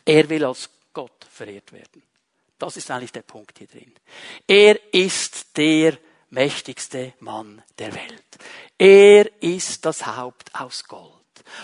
er 0.05 0.29
will 0.29 0.43
als 0.45 0.69
Gott 0.93 1.25
verehrt 1.29 1.71
werden. 1.71 2.03
Das 2.57 2.75
ist 2.75 2.91
eigentlich 2.91 3.11
der 3.11 3.21
Punkt 3.21 3.57
hier 3.57 3.67
drin. 3.67 3.93
Er 4.47 4.93
ist 4.93 5.55
der 5.57 5.97
mächtigste 6.29 7.13
Mann 7.19 7.63
der 7.77 7.93
Welt. 7.93 8.37
Er 8.77 9.41
ist 9.41 9.85
das 9.85 10.05
Haupt 10.05 10.53
aus 10.55 10.83
Gold. 10.85 11.13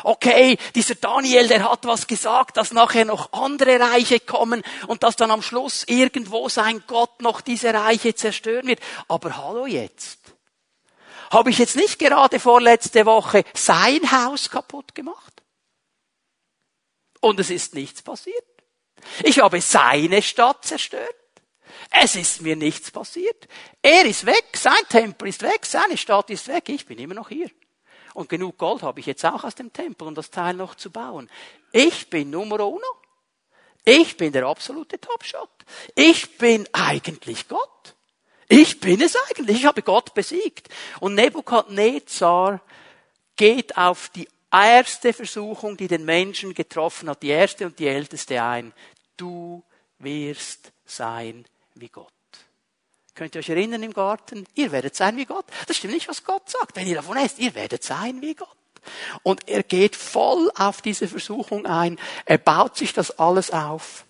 Okay, 0.03 0.57
dieser 0.73 0.95
Daniel, 0.95 1.47
der 1.47 1.69
hat 1.69 1.85
was 1.85 2.07
gesagt, 2.07 2.57
dass 2.57 2.71
nachher 2.71 3.05
noch 3.05 3.33
andere 3.33 3.79
Reiche 3.79 4.19
kommen 4.19 4.63
und 4.87 5.03
dass 5.03 5.15
dann 5.15 5.31
am 5.31 5.41
Schluss 5.41 5.83
irgendwo 5.87 6.49
sein 6.49 6.83
Gott 6.87 7.21
noch 7.21 7.41
diese 7.41 7.73
Reiche 7.73 8.15
zerstören 8.15 8.67
wird. 8.67 8.79
Aber 9.07 9.37
hallo 9.37 9.65
jetzt. 9.65 10.19
Habe 11.31 11.49
ich 11.49 11.57
jetzt 11.57 11.75
nicht 11.75 11.99
gerade 11.99 12.39
vorletzte 12.39 13.05
Woche 13.05 13.43
sein 13.53 14.11
Haus 14.11 14.49
kaputt 14.49 14.95
gemacht? 14.95 15.43
Und 17.19 17.39
es 17.39 17.49
ist 17.49 17.73
nichts 17.73 18.01
passiert. 18.01 18.43
Ich 19.23 19.39
habe 19.39 19.61
seine 19.61 20.21
Stadt 20.21 20.65
zerstört. 20.65 21.15
Es 21.89 22.15
ist 22.15 22.41
mir 22.41 22.55
nichts 22.55 22.91
passiert. 22.91 23.47
Er 23.81 24.05
ist 24.05 24.25
weg, 24.25 24.45
sein 24.55 24.73
Tempel 24.89 25.29
ist 25.29 25.41
weg, 25.41 25.65
seine 25.65 25.97
Stadt 25.97 26.29
ist 26.29 26.47
weg, 26.47 26.69
ich 26.69 26.85
bin 26.85 26.97
immer 26.97 27.13
noch 27.13 27.29
hier. 27.29 27.49
Und 28.13 28.29
genug 28.29 28.57
Gold 28.57 28.81
habe 28.81 28.99
ich 28.99 29.05
jetzt 29.05 29.25
auch 29.25 29.43
aus 29.43 29.55
dem 29.55 29.73
Tempel, 29.73 30.07
um 30.07 30.15
das 30.15 30.31
Teil 30.31 30.53
noch 30.53 30.75
zu 30.75 30.89
bauen. 30.89 31.29
Ich 31.71 32.09
bin 32.09 32.29
Nummer 32.29 32.65
uno. 32.65 32.85
Ich 33.83 34.17
bin 34.17 34.31
der 34.31 34.45
absolute 34.45 34.99
Topshot. 34.99 35.49
Ich 35.95 36.37
bin 36.37 36.67
eigentlich 36.71 37.47
Gott. 37.47 37.95
Ich 38.47 38.79
bin 38.79 39.01
es 39.01 39.15
eigentlich. 39.15 39.57
Ich 39.57 39.65
habe 39.65 39.81
Gott 39.81 40.13
besiegt. 40.13 40.69
Und 41.01 41.15
Nebukadnezar 41.15 42.61
geht 43.35 43.77
auf 43.77 44.09
die 44.09 44.29
erste 44.51 45.11
Versuchung, 45.13 45.75
die 45.77 45.87
den 45.87 46.05
Menschen 46.05 46.53
getroffen 46.53 47.09
hat, 47.09 47.21
die 47.21 47.29
erste 47.29 47.65
und 47.65 47.77
die 47.79 47.87
älteste 47.87 48.41
ein. 48.41 48.73
Du 49.17 49.63
wirst 49.99 50.71
sein 50.85 51.45
wie 51.75 51.89
Gott. 51.89 52.11
Könnt 53.13 53.35
ihr 53.35 53.39
euch 53.39 53.49
erinnern 53.49 53.83
im 53.83 53.93
Garten? 53.93 54.45
Ihr 54.55 54.71
werdet 54.71 54.95
sein 54.95 55.15
wie 55.15 55.25
Gott. 55.25 55.45
Das 55.67 55.77
stimmt 55.77 55.93
nicht, 55.93 56.09
was 56.09 56.23
Gott 56.23 56.49
sagt. 56.49 56.75
Wenn 56.75 56.87
ihr 56.87 56.95
davon 56.95 57.17
esst, 57.17 57.39
ihr 57.39 57.55
werdet 57.55 57.83
sein 57.83 58.21
wie 58.21 58.35
Gott. 58.35 58.49
Und 59.23 59.47
er 59.47 59.63
geht 59.63 59.95
voll 59.95 60.51
auf 60.55 60.81
diese 60.81 61.07
Versuchung 61.07 61.65
ein. 61.65 61.97
Er 62.25 62.37
baut 62.37 62.75
sich 62.75 62.93
das 62.93 63.17
alles 63.17 63.51
auf. 63.51 64.05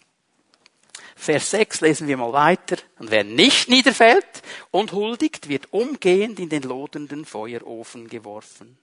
Vers 1.15 1.51
6 1.51 1.81
lesen 1.81 2.07
wir 2.07 2.17
mal 2.17 2.34
weiter. 2.34 2.77
Und 3.00 3.12
wer 3.12 3.24
nicht 3.24 3.69
niederfällt 3.69 4.25
und 4.72 4.91
huldigt, 4.91 5.50
wird 5.50 5.72
umgehend 5.72 6.39
in 6.39 6.50
den 6.50 6.63
lodernden 6.63 7.25
Feuerofen 7.25 8.10
geworfen. 8.10 8.77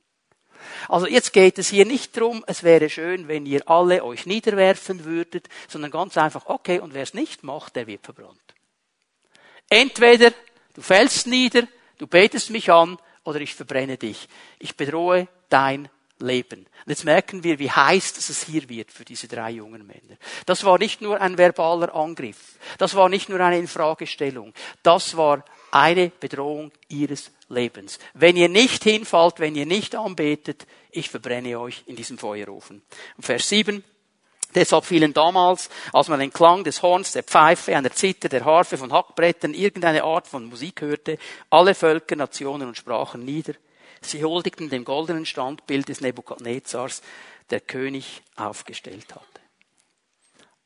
Also 0.88 1.06
jetzt 1.06 1.32
geht 1.32 1.58
es 1.58 1.68
hier 1.68 1.84
nicht 1.84 2.16
darum, 2.16 2.44
es 2.46 2.62
wäre 2.62 2.88
schön, 2.88 3.26
wenn 3.26 3.46
ihr 3.46 3.68
alle 3.68 4.04
euch 4.04 4.26
niederwerfen 4.26 5.04
würdet, 5.04 5.48
sondern 5.68 5.90
ganz 5.90 6.16
einfach, 6.16 6.46
okay, 6.46 6.78
und 6.78 6.94
wer 6.94 7.02
es 7.02 7.14
nicht 7.14 7.42
macht, 7.42 7.76
der 7.76 7.88
wird 7.88 8.04
verbrannt. 8.04 8.51
Entweder 9.72 10.34
du 10.74 10.82
fällst 10.82 11.26
nieder, 11.26 11.66
du 11.96 12.06
betest 12.06 12.50
mich 12.50 12.70
an 12.70 12.98
oder 13.24 13.40
ich 13.40 13.54
verbrenne 13.54 13.96
dich. 13.96 14.28
Ich 14.58 14.76
bedrohe 14.76 15.28
dein 15.48 15.88
Leben. 16.18 16.66
Und 16.66 16.88
jetzt 16.88 17.06
merken 17.06 17.42
wir, 17.42 17.58
wie 17.58 17.70
heiß 17.70 18.18
es 18.18 18.44
hier 18.44 18.68
wird 18.68 18.92
für 18.92 19.06
diese 19.06 19.28
drei 19.28 19.52
jungen 19.52 19.86
Männer. 19.86 20.18
Das 20.44 20.64
war 20.64 20.76
nicht 20.76 21.00
nur 21.00 21.18
ein 21.18 21.38
verbaler 21.38 21.94
Angriff. 21.94 22.58
Das 22.76 22.94
war 22.94 23.08
nicht 23.08 23.30
nur 23.30 23.40
eine 23.40 23.58
Infragestellung. 23.58 24.52
Das 24.82 25.16
war 25.16 25.42
eine 25.70 26.10
Bedrohung 26.20 26.70
ihres 26.88 27.30
Lebens. 27.48 27.98
Wenn 28.12 28.36
ihr 28.36 28.50
nicht 28.50 28.84
hinfallt, 28.84 29.40
wenn 29.40 29.56
ihr 29.56 29.64
nicht 29.64 29.94
anbetet, 29.94 30.66
ich 30.90 31.08
verbrenne 31.08 31.58
euch 31.58 31.82
in 31.86 31.96
diesem 31.96 32.18
Feuerofen. 32.18 32.82
Und 33.16 33.24
Vers 33.24 33.48
7. 33.48 33.82
Deshalb 34.54 34.85
fielen 34.85 35.14
damals, 35.14 35.71
als 35.92 36.09
man 36.09 36.21
den 36.21 36.32
Klang 36.32 36.64
des 36.64 36.82
Horns, 36.82 37.12
der 37.12 37.23
Pfeife, 37.23 37.75
einer 37.75 37.90
Zither, 37.90 38.28
der 38.28 38.44
Harfe, 38.44 38.76
von 38.76 38.92
Hackbrettern, 38.92 39.54
irgendeine 39.54 40.04
Art 40.04 40.26
von 40.26 40.44
Musik 40.44 40.82
hörte, 40.82 41.18
alle 41.49 41.75
Völker, 41.75 42.16
Nationen 42.16 42.68
und 42.68 42.76
Sprachen 42.76 43.25
nieder. 43.25 43.54
Sie 44.02 44.23
huldigten 44.23 44.68
dem 44.68 44.85
goldenen 44.85 45.25
Standbild 45.25 45.88
des 45.88 46.00
Nebukadnezars, 46.00 47.02
der 47.50 47.61
König 47.61 48.23
aufgestellt 48.37 49.14
hatte. 49.14 49.26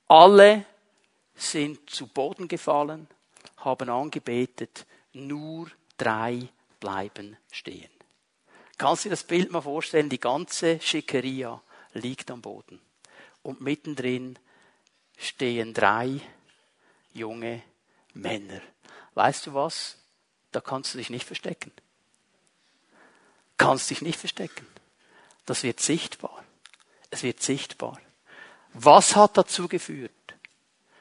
Alle 0.09 0.65
sind 1.35 1.91
zu 1.91 2.07
Boden 2.07 2.49
gefallen, 2.49 3.07
haben 3.59 3.89
angebetet, 3.89 4.87
nur 5.13 5.69
drei 5.97 6.49
bleiben 6.81 7.37
stehen. 7.53 7.91
Kannst 8.79 9.05
du 9.05 9.09
dir 9.09 9.13
das 9.13 9.25
Bild 9.25 9.53
mal 9.53 9.61
vorstellen? 9.61 10.09
Die 10.09 10.21
ganze 10.21 10.81
Schickeria 10.81 11.61
liegt 11.95 12.31
am 12.31 12.43
Boden 12.43 12.81
und 13.47 13.61
mittendrin 13.61 14.39
stehen 15.17 15.73
drei 15.73 16.21
junge 17.15 17.63
Männer. 18.13 18.61
Weißt 19.15 19.47
du 19.47 19.55
was? 19.55 19.97
Da 20.53 20.61
kannst 20.61 20.93
du 20.93 20.99
dich 20.99 21.11
nicht 21.11 21.25
verstecken. 21.25 21.73
Kannst 23.57 23.89
dich 23.89 24.03
nicht 24.03 24.19
verstecken. 24.19 24.67
Das 25.47 25.63
wird 25.63 25.81
sichtbar. 25.81 26.45
Es 27.11 27.23
wird 27.23 27.41
sichtbar. 27.41 28.01
Was 28.75 29.17
hat 29.17 29.39
dazu 29.39 29.69
geführt, 29.69 30.13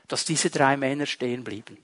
dass 0.07 0.23
diese 0.23 0.49
drei 0.49 0.77
Männer 0.77 1.07
stehen 1.07 1.43
blieben? 1.43 1.77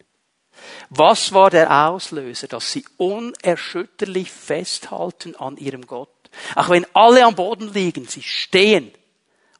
Was 0.89 1.33
war 1.33 1.49
der 1.49 1.87
Auslöser, 1.87 2.47
dass 2.47 2.71
sie 2.71 2.85
unerschütterlich 2.97 4.31
festhalten 4.31 5.35
an 5.35 5.57
ihrem 5.57 5.87
Gott? 5.87 6.29
Auch 6.55 6.69
wenn 6.69 6.85
alle 6.93 7.25
am 7.25 7.35
Boden 7.35 7.73
liegen, 7.73 8.07
sie 8.07 8.21
stehen 8.21 8.93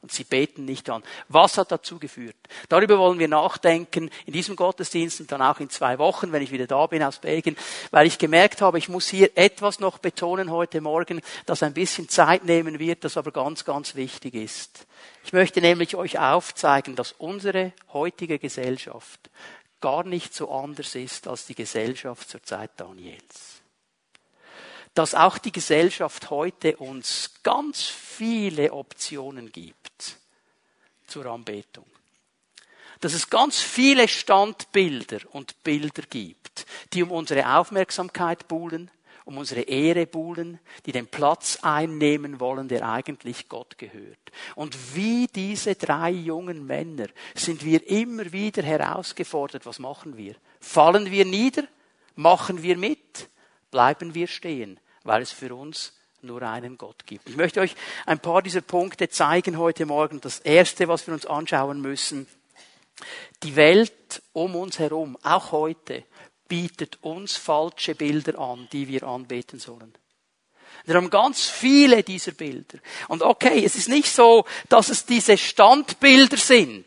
und 0.02 0.10
sie 0.10 0.24
beten 0.24 0.64
nicht 0.64 0.90
an. 0.90 1.02
Was 1.28 1.56
hat 1.56 1.70
dazu 1.70 1.98
geführt? 1.98 2.36
Darüber 2.68 2.98
wollen 2.98 3.20
wir 3.20 3.28
nachdenken 3.28 4.10
in 4.26 4.32
diesem 4.32 4.56
Gottesdienst 4.56 5.20
und 5.20 5.30
dann 5.30 5.40
auch 5.40 5.60
in 5.60 5.70
zwei 5.70 5.98
Wochen, 5.98 6.32
wenn 6.32 6.42
ich 6.42 6.50
wieder 6.50 6.66
da 6.66 6.86
bin 6.86 7.02
aus 7.02 7.18
Belgien, 7.18 7.56
weil 7.92 8.08
ich 8.08 8.18
gemerkt 8.18 8.60
habe, 8.60 8.78
ich 8.78 8.88
muss 8.88 9.08
hier 9.08 9.30
etwas 9.36 9.78
noch 9.78 9.98
betonen 9.98 10.50
heute 10.50 10.80
Morgen, 10.80 11.22
das 11.46 11.62
ein 11.62 11.72
bisschen 11.72 12.08
Zeit 12.08 12.44
nehmen 12.44 12.80
wird, 12.80 13.04
das 13.04 13.16
aber 13.16 13.30
ganz, 13.30 13.64
ganz 13.64 13.94
wichtig 13.94 14.34
ist. 14.34 14.86
Ich 15.24 15.32
möchte 15.32 15.60
nämlich 15.60 15.94
euch 15.94 16.18
aufzeigen, 16.18 16.96
dass 16.96 17.12
unsere 17.12 17.72
heutige 17.92 18.40
Gesellschaft 18.40 19.30
gar 19.80 20.04
nicht 20.04 20.34
so 20.34 20.50
anders 20.50 20.96
ist 20.96 21.28
als 21.28 21.46
die 21.46 21.54
Gesellschaft 21.54 22.28
zur 22.28 22.42
Zeit 22.42 22.70
Daniels 22.76 23.62
dass 24.94 25.14
auch 25.14 25.38
die 25.38 25.52
Gesellschaft 25.52 26.28
heute 26.28 26.76
uns 26.76 27.30
ganz 27.42 27.84
viele 27.86 28.74
Optionen 28.74 29.50
gibt 29.50 29.81
zur 31.12 31.26
Anbetung. 31.26 31.86
Dass 33.00 33.14
es 33.14 33.28
ganz 33.28 33.60
viele 33.60 34.08
Standbilder 34.08 35.18
und 35.32 35.62
Bilder 35.62 36.02
gibt, 36.08 36.66
die 36.92 37.02
um 37.02 37.10
unsere 37.10 37.56
Aufmerksamkeit 37.56 38.48
buhlen, 38.48 38.90
um 39.24 39.38
unsere 39.38 39.62
Ehre 39.62 40.06
buhlen, 40.06 40.58
die 40.86 40.92
den 40.92 41.06
Platz 41.06 41.58
einnehmen 41.62 42.40
wollen, 42.40 42.68
der 42.68 42.88
eigentlich 42.88 43.48
Gott 43.48 43.78
gehört. 43.78 44.18
Und 44.56 44.96
wie 44.96 45.26
diese 45.26 45.74
drei 45.74 46.10
jungen 46.10 46.66
Männer 46.66 47.06
sind 47.34 47.64
wir 47.64 47.86
immer 47.88 48.32
wieder 48.32 48.62
herausgefordert, 48.62 49.66
was 49.66 49.78
machen 49.78 50.16
wir? 50.16 50.34
Fallen 50.60 51.10
wir 51.10 51.24
nieder? 51.24 51.64
Machen 52.14 52.62
wir 52.62 52.76
mit? 52.76 53.28
Bleiben 53.70 54.14
wir 54.14 54.26
stehen? 54.26 54.78
weil 55.04 55.22
es 55.22 55.32
für 55.32 55.54
uns 55.54 55.92
nur 56.22 56.42
einen 56.42 56.78
Gott 56.78 57.06
gibt. 57.06 57.28
Ich 57.28 57.36
möchte 57.36 57.60
euch 57.60 57.74
ein 58.06 58.18
paar 58.18 58.42
dieser 58.42 58.60
Punkte 58.60 59.08
zeigen 59.08 59.58
heute 59.58 59.86
Morgen. 59.86 60.20
Das 60.20 60.40
erste, 60.40 60.88
was 60.88 61.06
wir 61.06 61.14
uns 61.14 61.26
anschauen 61.26 61.80
müssen, 61.80 62.26
die 63.42 63.56
Welt 63.56 64.22
um 64.32 64.54
uns 64.54 64.78
herum, 64.78 65.18
auch 65.22 65.52
heute, 65.52 66.04
bietet 66.48 66.98
uns 67.02 67.36
falsche 67.36 67.94
Bilder 67.94 68.38
an, 68.38 68.68
die 68.72 68.86
wir 68.88 69.02
anbeten 69.04 69.58
sollen. 69.58 69.94
Wir 70.84 70.96
haben 70.96 71.10
ganz 71.10 71.48
viele 71.48 72.02
dieser 72.02 72.32
Bilder. 72.32 72.78
Und 73.08 73.22
okay, 73.22 73.64
es 73.64 73.76
ist 73.76 73.88
nicht 73.88 74.12
so, 74.12 74.44
dass 74.68 74.88
es 74.88 75.06
diese 75.06 75.38
Standbilder 75.38 76.36
sind. 76.36 76.86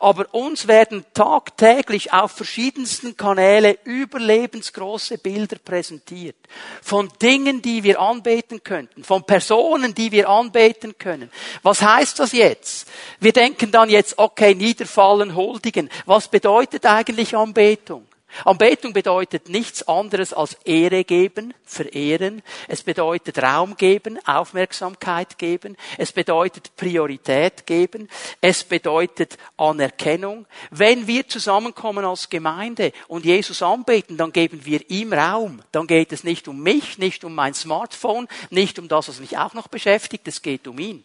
Aber 0.00 0.26
uns 0.32 0.66
werden 0.68 1.04
tagtäglich 1.14 2.12
auf 2.12 2.32
verschiedensten 2.32 3.16
Kanäle 3.16 3.78
überlebensgroße 3.84 5.18
Bilder 5.18 5.56
präsentiert. 5.64 6.36
Von 6.82 7.10
Dingen, 7.20 7.62
die 7.62 7.82
wir 7.82 8.00
anbeten 8.00 8.62
könnten. 8.62 9.04
Von 9.04 9.24
Personen, 9.24 9.94
die 9.94 10.12
wir 10.12 10.28
anbeten 10.28 10.96
können. 10.98 11.30
Was 11.62 11.82
heißt 11.82 12.18
das 12.18 12.32
jetzt? 12.32 12.88
Wir 13.20 13.32
denken 13.32 13.70
dann 13.70 13.90
jetzt, 13.90 14.18
okay, 14.18 14.54
niederfallen, 14.54 15.34
huldigen. 15.34 15.90
Was 16.06 16.28
bedeutet 16.28 16.86
eigentlich 16.86 17.36
Anbetung? 17.36 18.06
Anbetung 18.44 18.92
bedeutet 18.92 19.48
nichts 19.48 19.86
anderes 19.86 20.32
als 20.32 20.54
Ehre 20.64 21.04
geben, 21.04 21.54
verehren. 21.64 22.42
Es 22.68 22.82
bedeutet 22.82 23.42
Raum 23.42 23.76
geben, 23.76 24.18
Aufmerksamkeit 24.26 25.38
geben. 25.38 25.76
Es 25.98 26.12
bedeutet 26.12 26.74
Priorität 26.76 27.66
geben. 27.66 28.08
Es 28.40 28.64
bedeutet 28.64 29.38
Anerkennung. 29.56 30.46
Wenn 30.70 31.06
wir 31.06 31.28
zusammenkommen 31.28 32.04
als 32.04 32.28
Gemeinde 32.28 32.92
und 33.08 33.24
Jesus 33.24 33.62
anbeten, 33.62 34.16
dann 34.16 34.32
geben 34.32 34.64
wir 34.64 34.90
ihm 34.90 35.12
Raum. 35.12 35.60
Dann 35.72 35.86
geht 35.86 36.12
es 36.12 36.24
nicht 36.24 36.48
um 36.48 36.62
mich, 36.62 36.98
nicht 36.98 37.24
um 37.24 37.34
mein 37.34 37.54
Smartphone, 37.54 38.26
nicht 38.50 38.78
um 38.78 38.88
das, 38.88 39.08
was 39.08 39.20
mich 39.20 39.38
auch 39.38 39.54
noch 39.54 39.68
beschäftigt. 39.68 40.26
Es 40.26 40.42
geht 40.42 40.66
um 40.66 40.78
ihn 40.78 41.04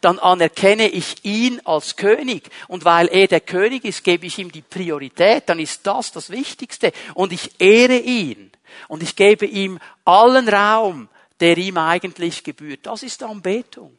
dann 0.00 0.18
anerkenne 0.18 0.88
ich 0.88 1.24
ihn 1.24 1.60
als 1.64 1.96
König. 1.96 2.48
Und 2.68 2.84
weil 2.84 3.08
er 3.08 3.26
der 3.26 3.40
König 3.40 3.84
ist, 3.84 4.04
gebe 4.04 4.26
ich 4.26 4.38
ihm 4.38 4.52
die 4.52 4.62
Priorität. 4.62 5.44
Dann 5.46 5.58
ist 5.58 5.86
das 5.86 6.12
das 6.12 6.30
Wichtigste. 6.30 6.92
Und 7.14 7.32
ich 7.32 7.60
ehre 7.60 7.98
ihn. 7.98 8.50
Und 8.88 9.02
ich 9.02 9.16
gebe 9.16 9.46
ihm 9.46 9.78
allen 10.04 10.48
Raum, 10.48 11.08
der 11.40 11.56
ihm 11.58 11.78
eigentlich 11.78 12.44
gebührt. 12.44 12.80
Das 12.84 13.02
ist 13.02 13.22
Anbetung. 13.22 13.96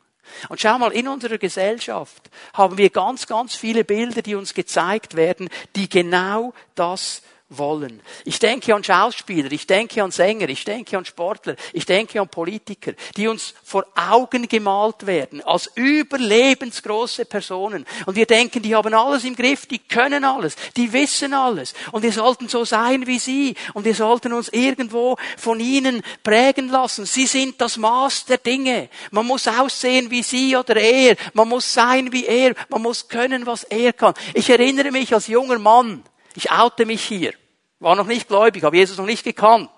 Und 0.47 0.61
schau 0.61 0.77
mal, 0.77 0.91
in 0.91 1.07
unserer 1.07 1.37
Gesellschaft 1.37 2.29
haben 2.53 2.77
wir 2.77 2.89
ganz, 2.89 3.25
ganz 3.25 3.55
viele 3.55 3.83
Bilder, 3.83 4.21
die 4.21 4.35
uns 4.35 4.53
gezeigt 4.53 5.15
werden, 5.15 5.49
die 5.75 5.89
genau 5.89 6.53
das 6.75 7.21
wollen. 7.49 8.01
Ich 8.25 8.39
denke 8.39 8.75
an 8.75 8.83
Schauspieler, 8.83 9.51
ich 9.51 9.65
denke 9.65 10.03
an 10.03 10.11
Sänger, 10.11 10.49
ich 10.49 10.63
denke 10.63 10.97
an 10.97 11.05
Sportler, 11.05 11.55
ich 11.73 11.85
denke 11.85 12.21
an 12.21 12.29
Politiker, 12.29 12.93
die 13.17 13.27
uns 13.27 13.55
vor 13.63 13.85
Augen 13.95 14.47
gemalt 14.47 15.07
werden 15.07 15.41
als 15.41 15.69
überlebensgroße 15.75 17.25
Personen. 17.25 17.85
Und 18.05 18.15
wir 18.15 18.27
denken, 18.27 18.61
die 18.61 18.75
haben 18.75 18.93
alles 18.93 19.23
im 19.23 19.35
Griff, 19.35 19.65
die 19.65 19.79
können 19.79 20.23
alles, 20.23 20.55
die 20.77 20.93
wissen 20.93 21.33
alles. 21.33 21.73
Und 21.91 22.03
wir 22.03 22.11
sollten 22.11 22.47
so 22.47 22.65
sein 22.65 23.07
wie 23.07 23.19
sie. 23.19 23.55
Und 23.73 23.85
wir 23.85 23.95
sollten 23.95 24.31
uns 24.33 24.49
irgendwo 24.49 25.17
von 25.37 25.59
ihnen 25.59 26.03
prägen 26.23 26.69
lassen. 26.69 27.05
Sie 27.05 27.25
sind 27.25 27.59
das 27.59 27.77
Maß 27.77 28.25
der 28.25 28.37
Dinge. 28.37 28.89
Man 29.11 29.25
muss 29.25 29.47
aussehen 29.47 30.11
wie 30.11 30.23
sie 30.23 30.55
oder 30.55 30.75
er. 30.75 31.15
Man 31.33 31.49
muss 31.49 31.73
sein 31.73 32.11
wie 32.11 32.25
er. 32.25 32.53
Man 32.69 32.83
muss 32.83 33.07
können, 33.07 33.45
was 33.45 33.63
er 33.63 33.93
kann. 33.93 34.13
Ich 34.33 34.49
erinnere 34.49 34.91
mich 34.91 35.13
als 35.13 35.27
junger 35.27 35.57
Mann, 35.59 36.03
ich 36.35 36.51
oute 36.51 36.85
mich 36.85 37.03
hier. 37.03 37.33
War 37.79 37.95
noch 37.95 38.07
nicht 38.07 38.27
gläubig, 38.27 38.63
habe 38.63 38.77
Jesus 38.77 38.97
noch 38.97 39.05
nicht 39.05 39.23
gekannt. 39.23 39.69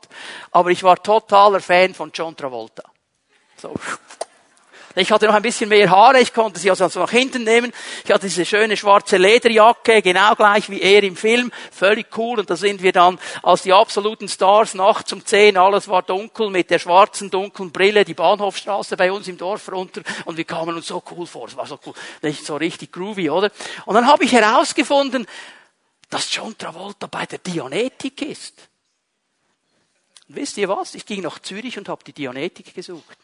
Aber 0.51 0.71
ich 0.71 0.83
war 0.83 1.01
totaler 1.01 1.59
Fan 1.59 1.93
von 1.93 2.11
John 2.13 2.35
Travolta. 2.35 2.83
So. 3.57 3.73
Ich 4.95 5.09
hatte 5.09 5.25
noch 5.25 5.35
ein 5.35 5.41
bisschen 5.41 5.69
mehr 5.69 5.89
Haare, 5.89 6.19
ich 6.19 6.33
konnte 6.33 6.59
sie 6.59 6.69
also 6.69 6.99
nach 6.99 7.11
hinten 7.11 7.45
nehmen. 7.45 7.71
Ich 8.03 8.11
hatte 8.11 8.27
diese 8.27 8.43
schöne 8.43 8.75
schwarze 8.75 9.15
Lederjacke, 9.15 10.01
genau 10.01 10.35
gleich 10.35 10.69
wie 10.69 10.81
er 10.81 11.01
im 11.03 11.15
Film. 11.15 11.49
Völlig 11.71 12.07
cool. 12.17 12.39
Und 12.39 12.49
da 12.49 12.57
sind 12.57 12.81
wir 12.81 12.91
dann 12.91 13.17
als 13.41 13.61
die 13.61 13.71
absoluten 13.71 14.27
Stars 14.27 14.73
nachts 14.73 15.13
um 15.13 15.25
zehn, 15.25 15.55
alles 15.55 15.87
war 15.87 16.01
dunkel, 16.01 16.49
mit 16.49 16.69
der 16.69 16.79
schwarzen, 16.79 17.29
dunklen 17.31 17.71
Brille, 17.71 18.03
die 18.03 18.13
Bahnhofstraße 18.13 18.97
bei 18.97 19.11
uns 19.11 19.29
im 19.29 19.37
Dorf 19.37 19.71
runter. 19.71 20.01
Und 20.25 20.35
wir 20.35 20.43
kamen 20.43 20.75
uns 20.75 20.87
so 20.87 21.01
cool 21.11 21.25
vor. 21.25 21.47
Es 21.47 21.55
war 21.55 21.67
so 21.67 21.79
cool. 21.85 21.93
Nicht 22.21 22.45
so 22.45 22.57
richtig 22.57 22.91
groovy, 22.91 23.29
oder? 23.29 23.49
Und 23.85 23.95
dann 23.95 24.07
habe 24.07 24.25
ich 24.25 24.33
herausgefunden, 24.33 25.25
dass 26.11 26.33
John 26.33 26.55
Travolta 26.57 27.07
bei 27.07 27.25
der 27.25 27.39
Dianetik 27.39 28.21
ist. 28.21 28.69
Und 30.27 30.35
wisst 30.35 30.57
ihr 30.57 30.69
was? 30.69 30.93
Ich 30.93 31.05
ging 31.05 31.21
nach 31.21 31.39
Zürich 31.39 31.77
und 31.77 31.89
habe 31.89 32.03
die 32.03 32.13
Dianetik 32.13 32.75
gesucht. 32.75 33.17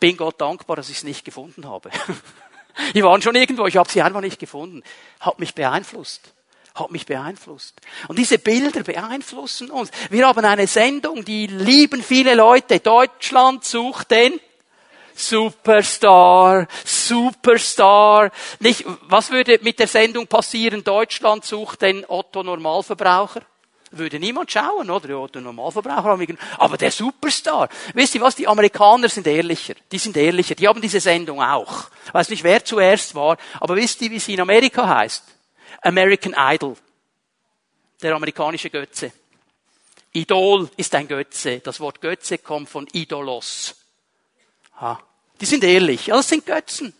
Bin 0.00 0.16
Gott 0.16 0.40
dankbar, 0.40 0.76
dass 0.76 0.90
ich 0.90 0.98
es 0.98 1.04
nicht 1.04 1.24
gefunden 1.24 1.66
habe. 1.66 1.90
die 2.94 3.04
waren 3.04 3.22
schon 3.22 3.36
irgendwo, 3.36 3.66
ich 3.66 3.76
habe 3.76 3.88
sie 3.88 4.02
einfach 4.02 4.20
nicht 4.20 4.38
gefunden. 4.38 4.82
Hat 5.20 5.38
mich 5.38 5.54
beeinflusst 5.54 6.32
hat 6.74 6.90
mich 6.90 7.06
beeinflusst. 7.06 7.80
Und 8.06 8.18
diese 8.18 8.38
Bilder 8.38 8.82
beeinflussen 8.82 9.70
uns. 9.70 9.90
Wir 10.10 10.26
haben 10.26 10.44
eine 10.44 10.66
Sendung, 10.66 11.24
die 11.24 11.46
lieben 11.46 12.02
viele 12.02 12.34
Leute. 12.34 12.80
Deutschland 12.80 13.64
sucht 13.64 14.10
den 14.10 14.38
Superstar, 15.16 16.68
Superstar. 16.84 18.30
Nicht, 18.60 18.84
was 19.02 19.30
würde 19.30 19.58
mit 19.62 19.78
der 19.78 19.88
Sendung 19.88 20.26
passieren? 20.26 20.84
Deutschland 20.84 21.44
sucht 21.44 21.82
den 21.82 22.04
Otto 22.06 22.42
Normalverbraucher. 22.42 23.42
Würde 23.92 24.18
niemand 24.18 24.50
schauen, 24.50 24.90
oder? 24.90 25.08
Ja, 25.08 25.26
der 25.28 25.40
Normalverbraucher. 25.40 26.18
Aber 26.58 26.76
der 26.76 26.90
Superstar. 26.90 27.68
Wisst 27.94 28.14
ihr 28.14 28.20
was? 28.20 28.34
Die 28.34 28.46
Amerikaner 28.46 29.08
sind 29.08 29.26
ehrlicher. 29.26 29.74
Die 29.90 29.98
sind 29.98 30.16
ehrlicher. 30.16 30.54
Die 30.54 30.68
haben 30.68 30.80
diese 30.80 31.00
Sendung 31.00 31.40
auch. 31.40 31.84
Ich 32.06 32.12
weiß 32.12 32.28
nicht, 32.28 32.44
wer 32.44 32.64
zuerst 32.64 33.14
war. 33.14 33.38
Aber 33.60 33.76
wisst 33.76 34.02
ihr, 34.02 34.10
wie 34.10 34.18
sie 34.18 34.34
in 34.34 34.40
Amerika 34.40 34.86
heißt? 34.86 35.24
American 35.82 36.34
Idol. 36.36 36.76
Der 38.02 38.14
amerikanische 38.14 38.70
Götze. 38.70 39.12
Idol 40.12 40.68
ist 40.76 40.94
ein 40.94 41.08
Götze. 41.08 41.60
Das 41.60 41.80
Wort 41.80 42.00
Götze 42.00 42.38
kommt 42.38 42.68
von 42.68 42.86
Idolos. 42.92 43.74
Ha. 44.80 45.00
Die 45.40 45.46
sind 45.46 45.64
ehrlich. 45.64 46.06
Das 46.06 46.28
sind 46.28 46.46
Götzen. 46.46 46.94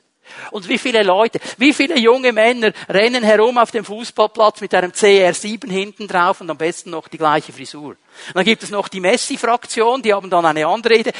Und 0.51 0.69
wie 0.69 0.79
viele 0.79 1.03
Leute, 1.03 1.41
wie 1.57 1.73
viele 1.73 1.99
junge 1.99 2.33
Männer 2.33 2.73
rennen 2.89 3.23
herum 3.23 3.59
auf 3.59 3.71
dem 3.71 3.85
Fußballplatz 3.85 4.61
mit 4.61 4.75
einem 4.75 4.91
CR7 4.91 5.71
hinten 5.71 6.09
drauf 6.09 6.41
und 6.41 6.51
am 6.51 6.59
besten 6.59 6.91
noch 6.91 7.09
die 7.09 7.19
gleiche 7.19 7.53
Frisur. 7.53 7.97
Dann 8.35 8.45
gibt 8.45 8.63
es 8.63 8.71
noch 8.71 8.89
die 8.89 9.01
Messi-Fraktion, 9.01 10.03
die 10.03 10.13
haben 10.13 10.29
dann 10.29 10.45
eine 10.45 10.67
andere 10.67 10.97
Idee. 10.97 11.13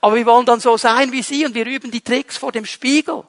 Aber 0.00 0.16
wir 0.16 0.26
wollen 0.26 0.46
dann 0.46 0.60
so 0.60 0.76
sein 0.76 1.12
wie 1.12 1.22
sie 1.22 1.46
und 1.46 1.54
wir 1.54 1.66
üben 1.66 1.90
die 1.90 2.00
Tricks 2.00 2.36
vor 2.36 2.52
dem 2.52 2.66
Spiegel. 2.66 3.24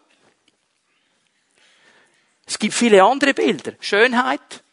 Es 2.46 2.58
gibt 2.58 2.74
viele 2.74 3.04
andere 3.04 3.34
Bilder. 3.34 3.74
Schönheit 3.80 4.64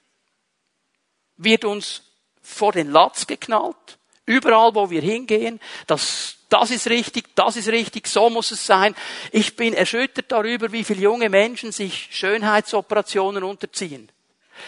wird 1.37 1.64
uns 1.64 2.03
vor 2.40 2.73
den 2.73 2.90
Latz 2.90 3.27
geknallt. 3.27 3.99
Überall, 4.25 4.75
wo 4.75 4.88
wir 4.88 5.03
hingehen, 5.03 5.61
das 5.87 6.36
das 6.48 6.70
ist 6.70 6.88
richtig, 6.88 7.35
das 7.35 7.56
ist 7.56 7.68
richtig, 7.68 8.06
so 8.06 8.30
muss 8.30 8.52
es 8.52 8.64
sein. 8.64 8.94
Ich 9.32 9.56
bin 9.56 9.74
erschüttert 9.74 10.30
darüber, 10.30 10.70
wie 10.70 10.85
viele 10.85 11.00
junge 11.00 11.28
Menschen 11.28 11.72
sich 11.72 12.09
Schönheitsoperationen 12.12 13.42
unterziehen. 13.42 14.11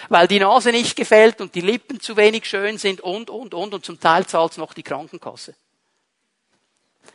Weil 0.09 0.27
die 0.27 0.41
Nase 0.41 0.71
nicht 0.71 0.97
gefällt 0.97 1.41
und 1.41 1.55
die 1.55 1.61
Lippen 1.61 2.01
zu 2.01 2.17
wenig 2.17 2.47
schön 2.47 2.79
sind 2.79 3.01
und, 3.01 3.31
und, 3.31 3.55
und, 3.55 3.75
und 3.75 3.85
zum 3.85 3.99
Teil 4.01 4.27
zahlt 4.27 4.59
noch 4.59 4.75
die 4.75 4.83
Krankenkasse. 4.83 5.55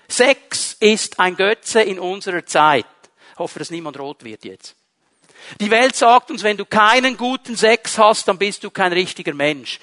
Sex 0.08 0.78
ist 0.80 1.19
ein 1.19 1.36
Götze 1.36 1.82
in 1.82 1.99
unserer 1.99 2.45
Zeit. 2.45 2.86
Ich 3.34 3.39
hoffe, 3.39 3.60
dass 3.60 3.69
niemand 3.69 3.99
rot 3.99 4.23
wird 4.23 4.45
jetzt. 4.45 4.76
Die 5.60 5.69
Welt 5.69 5.95
sagt 5.95 6.32
uns, 6.32 6.41
wenn 6.41 6.58
du 6.58 6.65
keinen 6.65 7.17
guten 7.17 7.58
Sex 7.58 7.97
hast, 7.97 8.28
dann 8.28 8.38
bist 8.38 8.63
du 8.63 8.71
kein 8.71 8.93
richtiger 8.93 9.34
Mensch. 9.34 9.80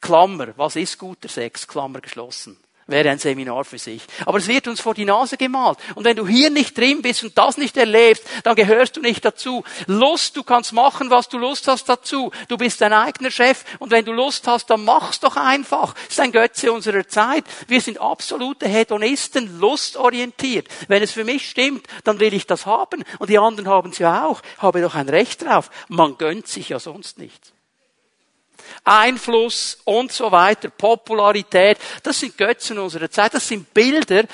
Klammer, 0.00 0.52
was 0.56 0.76
ist 0.76 0.98
guter 0.98 1.28
Sex? 1.28 1.66
Klammer 1.66 2.00
geschlossen 2.00 2.58
wäre 2.88 3.10
ein 3.10 3.18
Seminar 3.18 3.64
für 3.64 3.78
sich. 3.78 4.02
Aber 4.26 4.38
es 4.38 4.48
wird 4.48 4.66
uns 4.66 4.80
vor 4.80 4.94
die 4.94 5.04
Nase 5.04 5.36
gemalt. 5.36 5.78
Und 5.94 6.04
wenn 6.04 6.16
du 6.16 6.26
hier 6.26 6.50
nicht 6.50 6.76
drin 6.76 7.02
bist 7.02 7.22
und 7.22 7.36
das 7.36 7.58
nicht 7.58 7.76
erlebst, 7.76 8.24
dann 8.42 8.56
gehörst 8.56 8.96
du 8.96 9.00
nicht 9.00 9.24
dazu. 9.24 9.62
Lust, 9.86 10.36
du 10.36 10.42
kannst 10.42 10.72
machen, 10.72 11.10
was 11.10 11.28
du 11.28 11.38
Lust 11.38 11.68
hast 11.68 11.88
dazu. 11.88 12.32
Du 12.48 12.56
bist 12.56 12.80
dein 12.80 12.92
eigener 12.92 13.30
Chef 13.30 13.64
und 13.78 13.90
wenn 13.90 14.04
du 14.04 14.12
Lust 14.12 14.48
hast, 14.48 14.70
dann 14.70 14.84
mach's 14.84 15.20
doch 15.20 15.36
einfach. 15.36 15.94
Das 15.94 16.14
ist 16.14 16.20
ein 16.20 16.32
Götze 16.32 16.72
unserer 16.72 17.06
Zeit. 17.06 17.44
Wir 17.66 17.80
sind 17.80 18.00
absolute 18.00 18.66
Hedonisten, 18.66 19.60
lustorientiert. 19.60 20.66
Wenn 20.88 21.02
es 21.02 21.12
für 21.12 21.24
mich 21.24 21.48
stimmt, 21.48 21.86
dann 22.04 22.20
will 22.20 22.32
ich 22.32 22.46
das 22.46 22.64
haben 22.64 23.04
und 23.18 23.28
die 23.28 23.38
anderen 23.38 23.68
haben 23.68 23.90
es 23.90 23.98
ja 23.98 24.24
auch. 24.26 24.40
Habe 24.58 24.80
doch 24.80 24.94
ein 24.94 25.08
Recht 25.08 25.42
drauf. 25.42 25.70
Man 25.88 26.16
gönnt 26.16 26.48
sich 26.48 26.70
ja 26.70 26.80
sonst 26.80 27.18
nichts. 27.18 27.52
Einfluss 28.84 29.78
und 29.84 30.12
so 30.12 30.30
weiter, 30.30 30.70
Popularität, 30.70 31.78
das 32.02 32.20
sind 32.20 32.36
Götzen 32.36 32.78
unserer 32.78 33.10
Zeit, 33.10 33.34
das 33.34 33.46
sind 33.46 33.72
Bilder, 33.72 34.24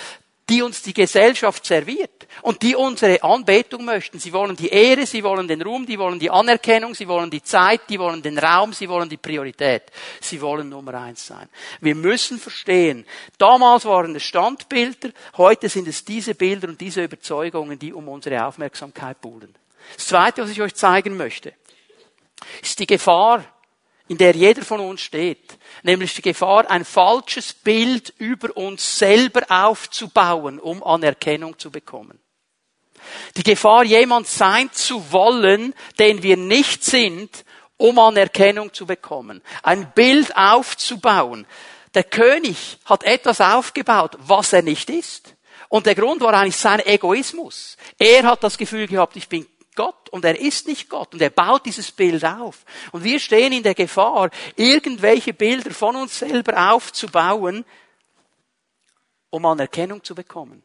die 0.48 0.62
uns 0.62 0.82
die 0.82 0.92
Gesellschaft 0.92 1.64
serviert 1.64 2.26
und 2.42 2.60
die 2.62 2.76
unsere 2.76 3.22
Anbetung 3.22 3.84
möchten. 3.84 4.18
Sie 4.18 4.32
wollen 4.32 4.56
die 4.56 4.68
Ehre, 4.68 5.06
sie 5.06 5.24
wollen 5.24 5.48
den 5.48 5.62
Ruhm, 5.62 5.86
die 5.86 5.98
wollen 5.98 6.18
die 6.18 6.30
Anerkennung, 6.30 6.94
sie 6.94 7.08
wollen 7.08 7.30
die 7.30 7.42
Zeit, 7.42 7.82
die 7.88 7.98
wollen 7.98 8.20
den 8.20 8.38
Raum, 8.38 8.72
sie 8.72 8.88
wollen 8.88 9.08
die 9.08 9.16
Priorität. 9.16 9.84
Sie 10.20 10.40
wollen 10.40 10.68
Nummer 10.68 10.94
eins 10.94 11.26
sein. 11.26 11.48
Wir 11.80 11.94
müssen 11.94 12.38
verstehen, 12.38 13.06
damals 13.38 13.86
waren 13.86 14.14
es 14.16 14.24
Standbilder, 14.24 15.10
heute 15.38 15.68
sind 15.68 15.88
es 15.88 16.04
diese 16.04 16.34
Bilder 16.34 16.68
und 16.68 16.80
diese 16.80 17.04
Überzeugungen, 17.04 17.78
die 17.78 17.92
um 17.92 18.08
unsere 18.08 18.44
Aufmerksamkeit 18.44 19.20
buhlen. 19.20 19.54
Das 19.96 20.06
Zweite, 20.06 20.42
was 20.42 20.50
ich 20.50 20.60
euch 20.60 20.74
zeigen 20.74 21.16
möchte, 21.16 21.54
ist 22.60 22.78
die 22.78 22.86
Gefahr, 22.86 23.44
in 24.08 24.18
der 24.18 24.36
jeder 24.36 24.62
von 24.62 24.80
uns 24.80 25.00
steht, 25.00 25.58
nämlich 25.82 26.14
die 26.14 26.22
Gefahr, 26.22 26.70
ein 26.70 26.84
falsches 26.84 27.54
Bild 27.54 28.12
über 28.18 28.54
uns 28.56 28.98
selber 28.98 29.42
aufzubauen, 29.48 30.58
um 30.58 30.82
Anerkennung 30.82 31.58
zu 31.58 31.70
bekommen. 31.70 32.20
Die 33.36 33.42
Gefahr, 33.42 33.84
jemand 33.84 34.26
sein 34.26 34.70
zu 34.72 35.12
wollen, 35.12 35.74
den 35.98 36.22
wir 36.22 36.36
nicht 36.36 36.84
sind, 36.84 37.44
um 37.76 37.98
Anerkennung 37.98 38.72
zu 38.72 38.86
bekommen. 38.86 39.42
Ein 39.62 39.90
Bild 39.92 40.36
aufzubauen. 40.36 41.46
Der 41.94 42.04
König 42.04 42.78
hat 42.84 43.04
etwas 43.04 43.40
aufgebaut, 43.40 44.16
was 44.20 44.52
er 44.52 44.62
nicht 44.62 44.90
ist. 44.90 45.34
Und 45.68 45.86
der 45.86 45.94
Grund 45.94 46.20
war 46.20 46.34
eigentlich 46.34 46.56
sein 46.56 46.84
Egoismus. 46.84 47.76
Er 47.98 48.24
hat 48.24 48.44
das 48.44 48.58
Gefühl 48.58 48.86
gehabt, 48.86 49.16
ich 49.16 49.28
bin 49.28 49.46
Gott 49.74 50.08
und 50.10 50.24
er 50.24 50.38
ist 50.38 50.66
nicht 50.66 50.88
Gott 50.88 51.14
und 51.14 51.22
er 51.22 51.30
baut 51.30 51.66
dieses 51.66 51.90
Bild 51.90 52.24
auf. 52.24 52.64
Und 52.92 53.04
wir 53.04 53.18
stehen 53.18 53.52
in 53.52 53.62
der 53.62 53.74
Gefahr, 53.74 54.30
irgendwelche 54.56 55.34
Bilder 55.34 55.70
von 55.72 55.96
uns 55.96 56.18
selber 56.18 56.72
aufzubauen, 56.72 57.64
um 59.30 59.44
Anerkennung 59.46 60.02
zu 60.02 60.14
bekommen. 60.14 60.62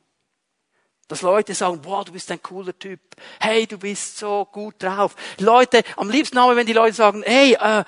Dass 1.08 1.24
Leute 1.24 1.56
sagen, 1.56 1.80
wow, 1.84 2.06
du 2.06 2.12
bist 2.12 2.32
ein 2.32 2.41
cooler 2.41 2.78
Typ. 2.78 3.00
Hey, 3.39 3.65
du 3.65 3.80
bist 3.80 4.19
so 4.19 4.45
gut 4.45 4.76
drauf. 4.78 5.15
Leute, 5.39 5.84
am 5.95 6.12
liebsten 6.12 6.38
haben 6.38 6.52
wir, 6.52 6.56
wenn 6.56 6.67
die 6.67 6.74
Leute 6.74 6.93
sagen, 6.93 7.24
hey, 7.26 7.54
äh, 7.60 7.84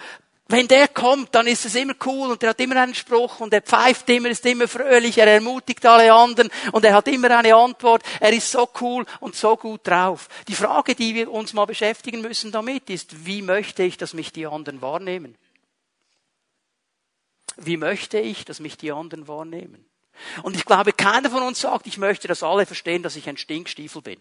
wenn 0.52 0.68
der 0.68 0.88
kommt, 0.88 1.34
dann 1.36 1.48
ist 1.48 1.66
es 1.66 1.76
immer 1.76 1.94
cool 2.06 2.32
und 2.32 2.44
er 2.44 2.50
hat 2.50 2.60
immer 2.60 2.76
einen 2.78 2.96
Spruch 2.96 3.40
und 3.40 3.54
er 3.54 3.62
pfeift 3.62 4.10
immer, 4.10 4.30
ist 4.30 4.46
immer 4.46 4.68
fröhlich, 4.68 5.18
er 5.18 5.28
ermutigt 5.28 5.86
alle 5.86 6.14
anderen 6.14 6.50
und 6.72 6.84
er 6.84 6.94
hat 6.94 7.08
immer 7.08 7.38
eine 7.38 7.56
Antwort. 7.56 8.04
Er 8.20 8.34
ist 8.34 8.52
so 8.52 8.70
cool 8.82 9.06
und 9.20 9.36
so 9.36 9.56
gut 9.58 9.88
drauf. 9.88 10.28
Die 10.48 10.56
Frage, 10.56 10.96
die 10.96 11.16
wir 11.16 11.32
uns 11.32 11.54
mal 11.54 11.66
beschäftigen 11.66 12.22
müssen 12.22 12.52
damit, 12.52 12.90
ist, 12.90 13.26
wie 13.26 13.42
möchte 13.42 13.84
ich, 13.84 13.98
dass 13.98 14.14
mich 14.14 14.32
die 14.32 14.48
anderen 14.48 14.82
wahrnehmen? 14.82 15.38
Wie 17.58 17.78
möchte 17.78 18.20
ich, 18.20 18.46
dass 18.46 18.60
mich 18.60 18.78
die 18.78 18.92
anderen 18.92 19.28
wahrnehmen? 19.28 19.86
Und 20.44 20.56
ich 20.56 20.66
glaube, 20.66 20.94
keiner 20.94 21.30
von 21.30 21.44
uns 21.44 21.62
sagt, 21.62 21.88
ich 21.88 21.98
möchte, 21.98 22.28
dass 22.28 22.44
alle 22.44 22.66
verstehen, 22.66 23.04
dass 23.04 23.16
ich 23.16 23.28
ein 23.28 23.38
Stinkstiefel 23.38 24.02
bin. 24.02 24.20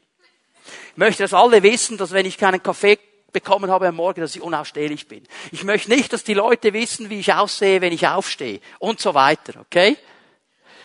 Ich 0.93 0.97
möchte, 0.97 1.23
dass 1.23 1.35
alle 1.35 1.63
wissen, 1.63 1.97
dass 1.97 2.13
wenn 2.13 2.27
ich 2.27 2.39
keinen 2.39 2.63
Kaffee 2.63 2.99
bekommen 3.33 3.71
habe 3.71 3.89
am 3.89 3.97
Morgen, 3.97 4.21
dass 4.21 4.37
ich 4.37 4.43
unausstehlich 4.43 5.09
bin. 5.09 5.27
Ich 5.53 5.65
möchte 5.65 5.91
nicht, 5.91 6.13
dass 6.13 6.25
die 6.25 6.35
Leute 6.35 6.73
wissen, 6.73 7.11
wie 7.11 7.21
ich 7.21 7.33
aussehe, 7.33 7.81
wenn 7.81 7.93
ich 7.93 8.07
aufstehe 8.07 8.61
und 8.79 9.01
so 9.01 9.15
weiter, 9.15 9.61
okay? 9.61 9.97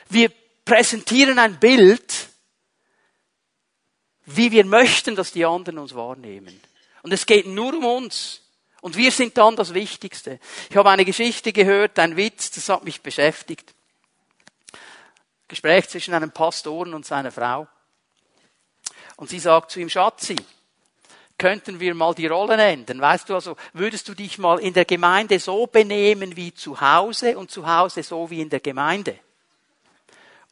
Wir 0.09 0.31
präsentieren 0.63 1.39
ein 1.39 1.59
Bild, 1.59 2.29
wie 4.25 4.51
wir 4.51 4.65
möchten, 4.65 5.15
dass 5.15 5.31
die 5.31 5.45
anderen 5.45 5.77
uns 5.77 5.95
wahrnehmen. 5.95 6.59
Und 7.03 7.13
es 7.13 7.25
geht 7.25 7.45
nur 7.45 7.73
um 7.75 7.85
uns. 7.85 8.41
Und 8.81 8.97
wir 8.97 9.11
sind 9.11 9.37
dann 9.37 9.55
das 9.55 9.73
Wichtigste. 9.73 10.39
Ich 10.69 10.77
habe 10.77 10.89
eine 10.89 11.05
Geschichte 11.05 11.53
gehört, 11.53 11.97
ein 11.99 12.17
Witz, 12.17 12.51
das 12.51 12.69
hat 12.69 12.83
mich 12.83 13.01
beschäftigt. 13.01 13.73
Gespräch 15.47 15.89
zwischen 15.89 16.13
einem 16.13 16.31
Pastoren 16.31 16.93
und 16.93 17.05
seiner 17.05 17.31
Frau. 17.31 17.67
Und 19.15 19.29
sie 19.29 19.39
sagt 19.39 19.71
zu 19.71 19.79
ihm, 19.79 19.89
Schatzi, 19.89 20.35
könnten 21.37 21.79
wir 21.79 21.93
mal 21.95 22.13
die 22.13 22.27
Rollen 22.27 22.59
ändern. 22.59 23.01
Weißt 23.01 23.29
du, 23.29 23.35
also 23.35 23.55
würdest 23.73 24.07
du 24.07 24.13
dich 24.13 24.37
mal 24.37 24.59
in 24.59 24.73
der 24.73 24.85
Gemeinde 24.85 25.39
so 25.39 25.67
benehmen 25.67 26.35
wie 26.35 26.53
zu 26.53 26.79
Hause 26.79 27.37
und 27.37 27.51
zu 27.51 27.67
Hause 27.67 28.03
so 28.03 28.29
wie 28.29 28.41
in 28.41 28.49
der 28.49 28.61
Gemeinde? 28.61 29.19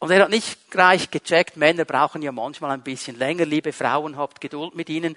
Und 0.03 0.11
er 0.11 0.23
hat 0.23 0.31
nicht 0.31 0.69
gleich 0.69 1.11
gecheckt, 1.11 1.55
Männer 1.55 1.85
brauchen 1.85 2.21
ja 2.21 2.33
manchmal 2.33 2.71
ein 2.71 2.81
bisschen 2.81 3.17
länger, 3.17 3.45
liebe 3.45 3.71
Frauen, 3.71 4.17
habt 4.17 4.41
Geduld 4.41 4.75
mit 4.75 4.89
ihnen. 4.89 5.15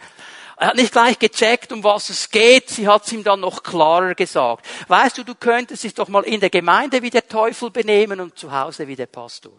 Er 0.57 0.68
hat 0.68 0.76
nicht 0.76 0.92
gleich 0.92 1.18
gecheckt, 1.18 1.72
um 1.72 1.83
was 1.83 2.09
es 2.09 2.31
geht, 2.31 2.70
sie 2.70 2.87
hat 2.87 3.05
es 3.05 3.12
ihm 3.12 3.24
dann 3.24 3.40
noch 3.40 3.64
klarer 3.64 4.14
gesagt. 4.14 4.64
Weißt 4.87 5.18
du, 5.18 5.24
du 5.24 5.35
könntest 5.35 5.83
dich 5.83 5.94
doch 5.94 6.07
mal 6.07 6.22
in 6.22 6.38
der 6.38 6.50
Gemeinde 6.50 7.02
wie 7.02 7.11
der 7.11 7.26
Teufel 7.26 7.72
benehmen 7.72 8.20
und 8.20 8.38
zu 8.38 8.52
Hause 8.52 8.87
wie 8.87 8.94
der 8.94 9.07
Pastor. 9.07 9.59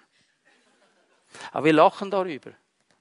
Aber 1.51 1.65
wir 1.65 1.73
lachen 1.73 2.09
darüber. 2.09 2.51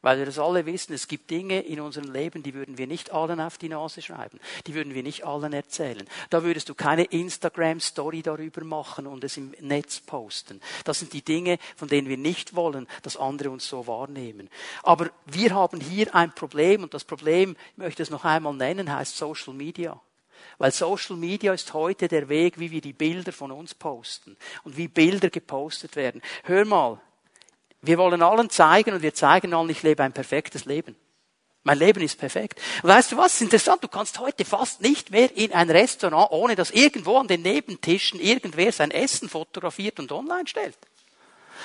Weil 0.07 0.19
wir 0.19 0.27
das 0.27 0.39
alle 0.39 0.65
wissen, 0.67 0.93
es 0.93 1.09
gibt 1.09 1.33
Dinge 1.33 1.63
in 1.63 1.81
unserem 1.81 2.13
Leben, 2.13 2.45
die 2.45 2.55
würden 2.55 2.79
wir 2.79 2.87
nicht 2.87 3.11
allen 3.11 3.41
auf 3.41 3.59
die 3.59 3.69
Nase 3.69 4.01
schreiben. 4.01 4.39
Die 4.69 4.75
würden 4.75 4.95
wir 4.95 5.03
nicht 5.03 5.27
allen 5.27 5.53
erzählen. 5.53 6.07
Da 6.31 6.45
würdest 6.45 6.69
du 6.69 6.77
keine 6.77 7.03
Instagram-Story 7.03 8.23
darüber 8.23 8.63
machen 8.63 9.09
und 9.09 9.25
es 9.25 9.37
im 9.37 9.53
Netz 9.59 9.99
posten. 9.99 10.61
Das 10.85 11.01
sind 11.01 11.13
die 11.13 11.23
Dinge, 11.23 11.59
von 11.75 11.89
denen 11.89 12.09
wir 12.09 12.19
nicht 12.19 12.55
wollen, 12.55 12.87
dass 13.03 13.17
andere 13.17 13.51
uns 13.51 13.69
so 13.69 13.89
wahrnehmen. 13.89 14.49
Aber 14.85 15.11
wir 15.25 15.53
haben 15.53 15.81
hier 15.81 16.15
ein 16.15 16.33
Problem 16.33 16.85
und 16.85 16.95
das 16.95 17.03
Problem, 17.03 17.57
ich 17.73 17.79
möchte 17.79 18.05
es 18.05 18.11
noch 18.11 18.25
einmal 18.25 18.55
nennen, 18.55 18.95
heißt 18.95 19.17
Social 19.17 19.55
Media. 19.55 20.01
Weil 20.59 20.71
Social 20.71 21.17
Media 21.17 21.53
ist 21.53 21.75
heute 21.75 22.07
der 22.07 22.29
Weg, 22.29 22.61
wie 22.61 22.71
wir 22.71 22.81
die 22.81 22.93
Bilder 22.93 23.33
von 23.33 23.51
uns 23.51 23.75
posten 23.75 24.37
und 24.63 24.77
wie 24.77 24.87
Bilder 24.87 25.31
gepostet 25.31 25.97
werden. 25.97 26.23
Hör 26.45 26.65
mal, 26.65 27.01
wir 27.83 27.99
wollen 27.99 28.23
allen 28.23 28.51
zeigen 28.51 28.95
und 28.95 29.03
wir 29.03 29.15
zeigen 29.15 29.55
allen, 29.55 29.71
ich 29.71 29.83
lebe 29.83 30.03
ein 30.03 30.13
perfektes 30.13 30.65
Leben. 30.65 30.97
Mein 31.63 31.79
Leben 31.79 32.01
ist 32.01 32.19
perfekt. 32.19 32.61
Weißt 32.83 33.11
du 33.11 33.17
was? 33.17 33.35
ist 33.35 33.43
interessant. 33.43 33.83
Du 33.83 33.89
kannst 33.89 34.21
heute 34.21 34.45
fast 34.45 34.81
nicht 34.81 35.11
mehr 35.11 35.37
in 35.37 35.53
ein 35.53 35.69
Restaurant, 35.69 36.31
ohne 36.31 36.55
dass 36.55 36.71
irgendwo 36.71 37.19
an 37.19 37.27
den 37.27 37.43
Nebentischen 37.43 38.21
irgendwer 38.21 38.71
sein 38.71 38.93
Essen 38.93 39.29
fotografiert 39.29 39.99
und 39.99 40.13
online 40.13 40.47
stellt 40.47 40.79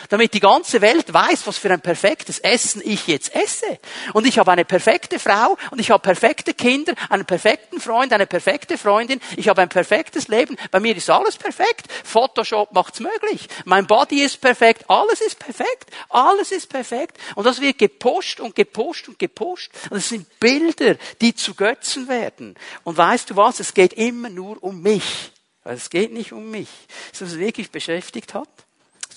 damit 0.10 0.34
die 0.34 0.40
ganze 0.40 0.82
Welt 0.82 1.12
weiß, 1.14 1.48
was 1.48 1.58
für 1.58 1.72
ein 1.72 1.82
perfektes 1.82 2.40
Essen 2.40 2.82
ich 2.84 3.08
jetzt 3.08 3.34
esse. 3.36 3.80
Und 4.14 4.28
ich 4.28 4.40
habe 4.40 4.52
eine 4.52 4.66
perfekte 4.66 5.20
Frau 5.20 5.58
und 5.72 5.80
ich 5.80 5.92
habe 5.92 6.02
perfekte 6.02 6.54
Kinder, 6.54 6.94
einen 7.10 7.26
perfekten 7.26 7.80
Freund, 7.80 8.14
eine 8.14 8.28
perfekte 8.28 8.78
Freundin. 8.78 9.22
Ich 9.38 9.48
habe 9.48 9.62
ein 9.62 9.70
perfektes 9.70 10.28
Leben. 10.28 10.58
Bei 10.72 10.80
mir 10.80 10.96
ist 10.96 11.10
alles 11.10 11.38
perfekt. 11.38 11.92
Photoshop 12.04 12.72
macht's 12.74 13.00
möglich. 13.00 13.48
Mein 13.66 13.88
Body 13.88 14.24
ist 14.24 14.42
perfekt. 14.42 14.86
Alles 14.90 15.22
ist 15.22 15.40
perfekt. 15.40 15.92
Alles 16.10 16.52
ist 16.52 16.70
perfekt. 16.70 17.18
Und 17.36 17.46
das 17.46 17.62
wird 17.62 17.78
gepusht 17.78 18.40
und 18.40 18.56
gepusht 18.56 19.08
und 19.08 19.20
gepusht. 19.20 19.72
Und 19.90 19.98
es 19.98 20.10
sind 20.10 20.28
Bilder, 20.40 20.96
die 21.22 21.36
zu 21.36 21.54
Götzen 21.54 22.08
werden. 22.08 22.56
Und 22.84 22.98
weißt 22.98 23.30
du 23.30 23.36
was? 23.36 23.60
Es 23.60 23.74
geht 23.74 23.94
immer 23.94 24.30
nur 24.30 24.62
um 24.64 24.82
mich. 24.82 25.32
Es 25.64 25.90
geht 25.90 26.12
nicht 26.12 26.34
um 26.34 26.50
mich. 26.50 26.70
Ist 27.12 27.22
das 27.22 27.38
wirklich 27.38 27.72
beschäftigt 27.72 28.34
hat? 28.34 28.50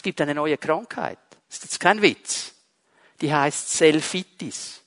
Gibt 0.04 0.20
eine 0.20 0.34
neue 0.34 0.56
Krankheit. 0.56 1.18
Das 1.48 1.58
ist 1.58 1.64
jetzt 1.64 1.80
kein 1.80 2.00
Witz. 2.00 2.52
Die 3.20 3.34
heißt 3.34 3.76
Selfitis. 3.76 4.82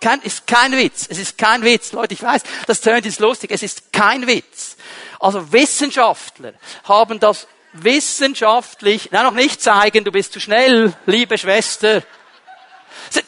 Kein, 0.00 0.22
ist 0.22 0.46
kein 0.46 0.72
Witz. 0.72 1.06
Es 1.10 1.18
ist 1.18 1.36
kein 1.36 1.62
Witz. 1.62 1.92
Leute, 1.92 2.14
ich 2.14 2.22
weiß, 2.22 2.42
das 2.66 2.80
tönt 2.80 3.04
jetzt 3.04 3.20
lustig. 3.20 3.50
Es 3.50 3.62
ist 3.62 3.92
kein 3.92 4.26
Witz. 4.26 4.76
Also 5.18 5.52
Wissenschaftler 5.52 6.54
haben 6.84 7.18
das 7.20 7.48
wissenschaftlich, 7.72 9.08
na 9.12 9.24
noch 9.24 9.34
nicht 9.34 9.60
zeigen, 9.60 10.04
du 10.04 10.12
bist 10.12 10.32
zu 10.32 10.40
schnell, 10.40 10.94
liebe 11.06 11.36
Schwester. 11.36 12.02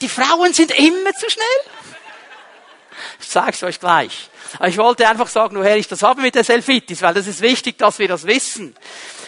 Die 0.00 0.08
Frauen 0.08 0.52
sind 0.54 0.70
immer 0.70 1.12
zu 1.12 1.28
schnell. 1.28 1.44
Ich 3.20 3.28
zeig's 3.28 3.62
euch 3.62 3.80
gleich. 3.80 4.30
Aber 4.58 4.68
ich 4.68 4.78
wollte 4.78 5.08
einfach 5.08 5.28
sagen, 5.28 5.56
woher 5.56 5.76
ich 5.76 5.88
das 5.88 6.02
habe 6.02 6.22
mit 6.22 6.34
der 6.34 6.44
Selfitis, 6.44 7.02
weil 7.02 7.14
das 7.14 7.26
ist 7.26 7.40
wichtig, 7.40 7.78
dass 7.78 7.98
wir 7.98 8.08
das 8.08 8.26
wissen. 8.26 8.76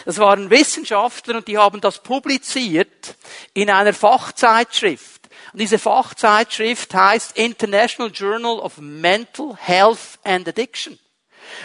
Das 0.05 0.17
waren 0.17 0.49
Wissenschaftler 0.49 1.37
und 1.37 1.47
die 1.47 1.57
haben 1.57 1.81
das 1.81 1.99
publiziert 1.99 3.15
in 3.53 3.69
einer 3.69 3.93
Fachzeitschrift. 3.93 5.29
Und 5.53 5.61
diese 5.61 5.79
Fachzeitschrift 5.79 6.93
heißt 6.93 7.37
International 7.37 8.11
Journal 8.11 8.59
of 8.59 8.77
Mental 8.77 9.55
Health 9.55 10.19
and 10.23 10.47
Addiction. 10.47 10.99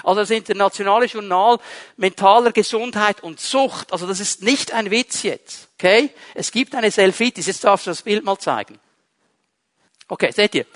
Also 0.04 0.20
das 0.20 0.30
internationale 0.30 1.06
Journal 1.06 1.58
mentaler 1.96 2.52
Gesundheit 2.52 3.22
und 3.22 3.40
Sucht. 3.40 3.92
Also 3.92 4.06
das 4.06 4.20
ist 4.20 4.42
nicht 4.42 4.72
ein 4.72 4.90
Witz 4.90 5.22
jetzt. 5.22 5.68
Okay? 5.74 6.10
Es 6.34 6.50
gibt 6.52 6.74
eine 6.74 6.90
Selfitis. 6.90 7.46
Jetzt 7.46 7.64
darfst 7.64 7.86
du 7.86 7.90
das 7.90 8.02
Bild 8.02 8.24
mal 8.24 8.38
zeigen. 8.38 8.78
Okay, 10.08 10.30
seht 10.32 10.54
ihr? 10.54 10.66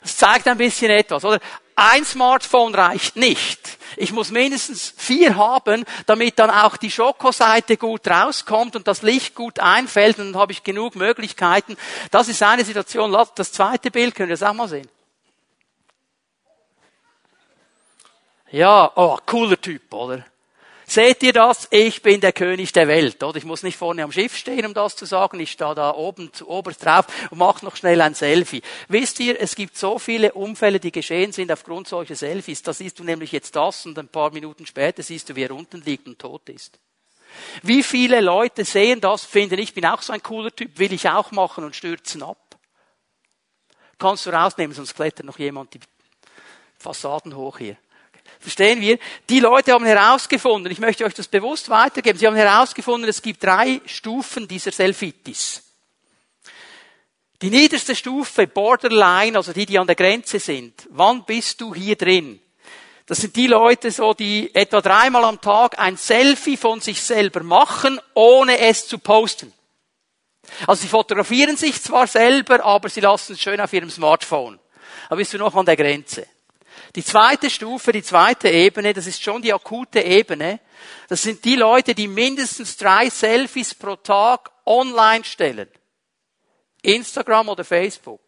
Das 0.00 0.16
zeigt 0.16 0.46
ein 0.46 0.58
bisschen 0.58 0.90
etwas, 0.90 1.24
oder? 1.24 1.40
Ein 1.80 2.04
Smartphone 2.04 2.74
reicht 2.74 3.14
nicht. 3.14 3.78
Ich 3.96 4.10
muss 4.10 4.32
mindestens 4.32 4.92
vier 4.96 5.36
haben, 5.36 5.84
damit 6.06 6.36
dann 6.40 6.50
auch 6.50 6.76
die 6.76 6.90
Schokoseite 6.90 7.76
gut 7.76 8.08
rauskommt 8.08 8.74
und 8.74 8.88
das 8.88 9.02
Licht 9.02 9.36
gut 9.36 9.60
einfällt 9.60 10.18
und 10.18 10.32
dann 10.32 10.40
habe 10.40 10.50
ich 10.50 10.64
genug 10.64 10.96
Möglichkeiten. 10.96 11.76
Das 12.10 12.26
ist 12.26 12.42
eine 12.42 12.64
Situation. 12.64 13.16
Das 13.36 13.52
zweite 13.52 13.92
Bild 13.92 14.16
könnt 14.16 14.30
ihr 14.30 14.36
das 14.36 14.42
auch 14.42 14.54
mal 14.54 14.66
sehen. 14.66 14.88
Ja, 18.50 18.90
oh, 18.96 19.16
cooler 19.24 19.60
Typ, 19.60 19.94
oder? 19.94 20.26
Seht 20.90 21.22
ihr 21.22 21.34
das? 21.34 21.68
Ich 21.70 22.00
bin 22.00 22.22
der 22.22 22.32
König 22.32 22.72
der 22.72 22.88
Welt. 22.88 23.22
Oder 23.22 23.36
ich 23.36 23.44
muss 23.44 23.62
nicht 23.62 23.76
vorne 23.76 24.02
am 24.02 24.10
Schiff 24.10 24.34
stehen, 24.34 24.64
um 24.64 24.72
das 24.72 24.96
zu 24.96 25.04
sagen. 25.04 25.38
Ich 25.38 25.50
stehe 25.52 25.74
da 25.74 25.90
oben 25.90 26.32
zu 26.32 26.48
oberst 26.48 26.82
drauf 26.82 27.04
und 27.28 27.36
mache 27.36 27.62
noch 27.62 27.76
schnell 27.76 28.00
ein 28.00 28.14
Selfie. 28.14 28.62
Wisst 28.88 29.20
ihr, 29.20 29.38
es 29.38 29.54
gibt 29.54 29.76
so 29.76 29.98
viele 29.98 30.32
Unfälle, 30.32 30.80
die 30.80 30.90
geschehen 30.90 31.32
sind 31.32 31.52
aufgrund 31.52 31.88
solcher 31.88 32.16
Selfies. 32.16 32.62
Da 32.62 32.72
siehst 32.72 32.98
du 32.98 33.04
nämlich 33.04 33.32
jetzt 33.32 33.54
das 33.54 33.84
und 33.84 33.98
ein 33.98 34.08
paar 34.08 34.32
Minuten 34.32 34.64
später 34.64 35.02
siehst 35.02 35.28
du, 35.28 35.36
wie 35.36 35.42
er 35.42 35.50
unten 35.50 35.82
liegt 35.82 36.06
und 36.06 36.18
tot 36.18 36.48
ist. 36.48 36.78
Wie 37.62 37.82
viele 37.82 38.22
Leute 38.22 38.64
sehen 38.64 39.02
das, 39.02 39.26
finden, 39.26 39.58
ich 39.58 39.74
bin 39.74 39.84
auch 39.84 40.00
so 40.00 40.14
ein 40.14 40.22
cooler 40.22 40.56
Typ, 40.56 40.78
will 40.78 40.94
ich 40.94 41.06
auch 41.06 41.32
machen 41.32 41.64
und 41.64 41.76
stürzen 41.76 42.22
ab. 42.22 42.56
Kannst 43.98 44.24
du 44.24 44.30
rausnehmen, 44.30 44.74
sonst 44.74 44.94
klettert 44.94 45.26
noch 45.26 45.38
jemand 45.38 45.74
die 45.74 45.80
Fassaden 46.78 47.36
hoch 47.36 47.58
hier. 47.58 47.76
Verstehen 48.40 48.80
wir? 48.80 48.98
Die 49.28 49.40
Leute 49.40 49.72
haben 49.72 49.84
herausgefunden, 49.84 50.70
ich 50.70 50.78
möchte 50.78 51.04
euch 51.04 51.14
das 51.14 51.28
bewusst 51.28 51.68
weitergeben, 51.68 52.18
sie 52.18 52.26
haben 52.26 52.36
herausgefunden, 52.36 53.08
es 53.08 53.20
gibt 53.20 53.42
drei 53.42 53.80
Stufen 53.86 54.46
dieser 54.46 54.70
Selfitis. 54.70 55.62
Die 57.42 57.50
niederste 57.50 57.94
Stufe, 57.94 58.46
Borderline, 58.46 59.36
also 59.36 59.52
die, 59.52 59.66
die 59.66 59.78
an 59.78 59.86
der 59.86 59.96
Grenze 59.96 60.40
sind. 60.40 60.88
Wann 60.90 61.24
bist 61.24 61.60
du 61.60 61.74
hier 61.74 61.96
drin? 61.96 62.40
Das 63.06 63.18
sind 63.18 63.36
die 63.36 63.46
Leute 63.46 63.90
so, 63.90 64.12
die 64.12 64.54
etwa 64.54 64.80
dreimal 64.80 65.24
am 65.24 65.40
Tag 65.40 65.78
ein 65.78 65.96
Selfie 65.96 66.56
von 66.56 66.80
sich 66.80 67.00
selber 67.00 67.42
machen, 67.42 68.00
ohne 68.14 68.58
es 68.58 68.86
zu 68.86 68.98
posten. 68.98 69.52
Also 70.66 70.82
sie 70.82 70.88
fotografieren 70.88 71.56
sich 71.56 71.80
zwar 71.80 72.06
selber, 72.06 72.64
aber 72.64 72.88
sie 72.88 73.00
lassen 73.00 73.34
es 73.34 73.40
schön 73.40 73.60
auf 73.60 73.72
ihrem 73.72 73.90
Smartphone. 73.90 74.58
Aber 75.06 75.16
bist 75.16 75.32
du 75.32 75.38
noch 75.38 75.54
an 75.54 75.64
der 75.64 75.76
Grenze. 75.76 76.26
Die 76.94 77.04
zweite 77.04 77.50
Stufe, 77.50 77.92
die 77.92 78.02
zweite 78.02 78.48
Ebene, 78.48 78.92
das 78.92 79.06
ist 79.06 79.22
schon 79.22 79.42
die 79.42 79.52
akute 79.52 80.00
Ebene. 80.00 80.60
Das 81.08 81.22
sind 81.22 81.44
die 81.44 81.56
Leute, 81.56 81.94
die 81.94 82.08
mindestens 82.08 82.76
drei 82.76 83.10
Selfies 83.10 83.74
pro 83.74 83.96
Tag 83.96 84.50
online 84.64 85.24
stellen. 85.24 85.68
Instagram 86.82 87.48
oder 87.48 87.64
Facebook. 87.64 88.20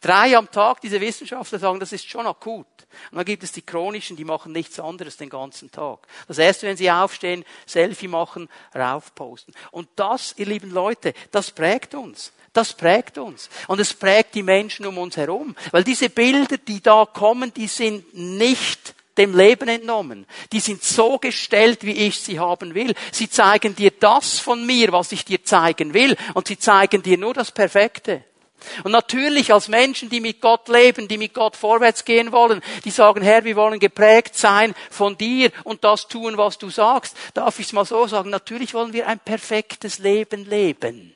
Drei 0.00 0.36
am 0.36 0.50
Tag, 0.50 0.80
diese 0.80 1.00
Wissenschaftler 1.00 1.58
sagen, 1.58 1.80
das 1.80 1.92
ist 1.92 2.08
schon 2.08 2.26
akut. 2.26 2.66
Und 3.10 3.16
dann 3.16 3.24
gibt 3.24 3.42
es 3.42 3.52
die 3.52 3.62
chronischen, 3.62 4.16
die 4.16 4.24
machen 4.24 4.52
nichts 4.52 4.78
anderes 4.78 5.16
den 5.16 5.28
ganzen 5.28 5.70
Tag. 5.70 6.06
Das 6.28 6.38
erste, 6.38 6.66
wenn 6.66 6.76
sie 6.76 6.90
aufstehen, 6.90 7.44
Selfie 7.66 8.08
machen, 8.08 8.48
raufposten. 8.74 9.54
Und 9.72 9.88
das, 9.96 10.34
ihr 10.36 10.46
lieben 10.46 10.70
Leute, 10.70 11.14
das 11.32 11.50
prägt 11.50 11.94
uns. 11.94 12.32
Das 12.56 12.72
prägt 12.72 13.18
uns. 13.18 13.50
Und 13.68 13.80
es 13.80 13.92
prägt 13.92 14.34
die 14.34 14.42
Menschen 14.42 14.86
um 14.86 14.96
uns 14.96 15.18
herum. 15.18 15.54
Weil 15.72 15.84
diese 15.84 16.08
Bilder, 16.08 16.56
die 16.56 16.80
da 16.80 17.04
kommen, 17.04 17.52
die 17.52 17.66
sind 17.66 18.14
nicht 18.14 18.94
dem 19.18 19.36
Leben 19.36 19.68
entnommen. 19.68 20.26
Die 20.52 20.60
sind 20.60 20.82
so 20.82 21.18
gestellt, 21.18 21.84
wie 21.84 22.06
ich 22.06 22.18
sie 22.18 22.40
haben 22.40 22.74
will. 22.74 22.94
Sie 23.12 23.28
zeigen 23.28 23.76
dir 23.76 23.90
das 23.90 24.38
von 24.38 24.64
mir, 24.64 24.90
was 24.92 25.12
ich 25.12 25.26
dir 25.26 25.44
zeigen 25.44 25.92
will. 25.92 26.16
Und 26.32 26.48
sie 26.48 26.58
zeigen 26.58 27.02
dir 27.02 27.18
nur 27.18 27.34
das 27.34 27.52
Perfekte. 27.52 28.24
Und 28.84 28.92
natürlich 28.92 29.52
als 29.52 29.68
Menschen, 29.68 30.08
die 30.08 30.22
mit 30.22 30.40
Gott 30.40 30.66
leben, 30.68 31.08
die 31.08 31.18
mit 31.18 31.34
Gott 31.34 31.56
vorwärts 31.56 32.06
gehen 32.06 32.32
wollen, 32.32 32.62
die 32.86 32.90
sagen, 32.90 33.22
Herr, 33.22 33.44
wir 33.44 33.56
wollen 33.56 33.78
geprägt 33.78 34.34
sein 34.34 34.74
von 34.90 35.18
dir 35.18 35.52
und 35.62 35.84
das 35.84 36.08
tun, 36.08 36.38
was 36.38 36.56
du 36.56 36.70
sagst. 36.70 37.18
Darf 37.34 37.58
ich 37.58 37.66
es 37.66 37.74
mal 37.74 37.84
so 37.84 38.06
sagen? 38.06 38.30
Natürlich 38.30 38.72
wollen 38.72 38.94
wir 38.94 39.08
ein 39.08 39.18
perfektes 39.18 39.98
Leben 39.98 40.48
leben 40.48 41.15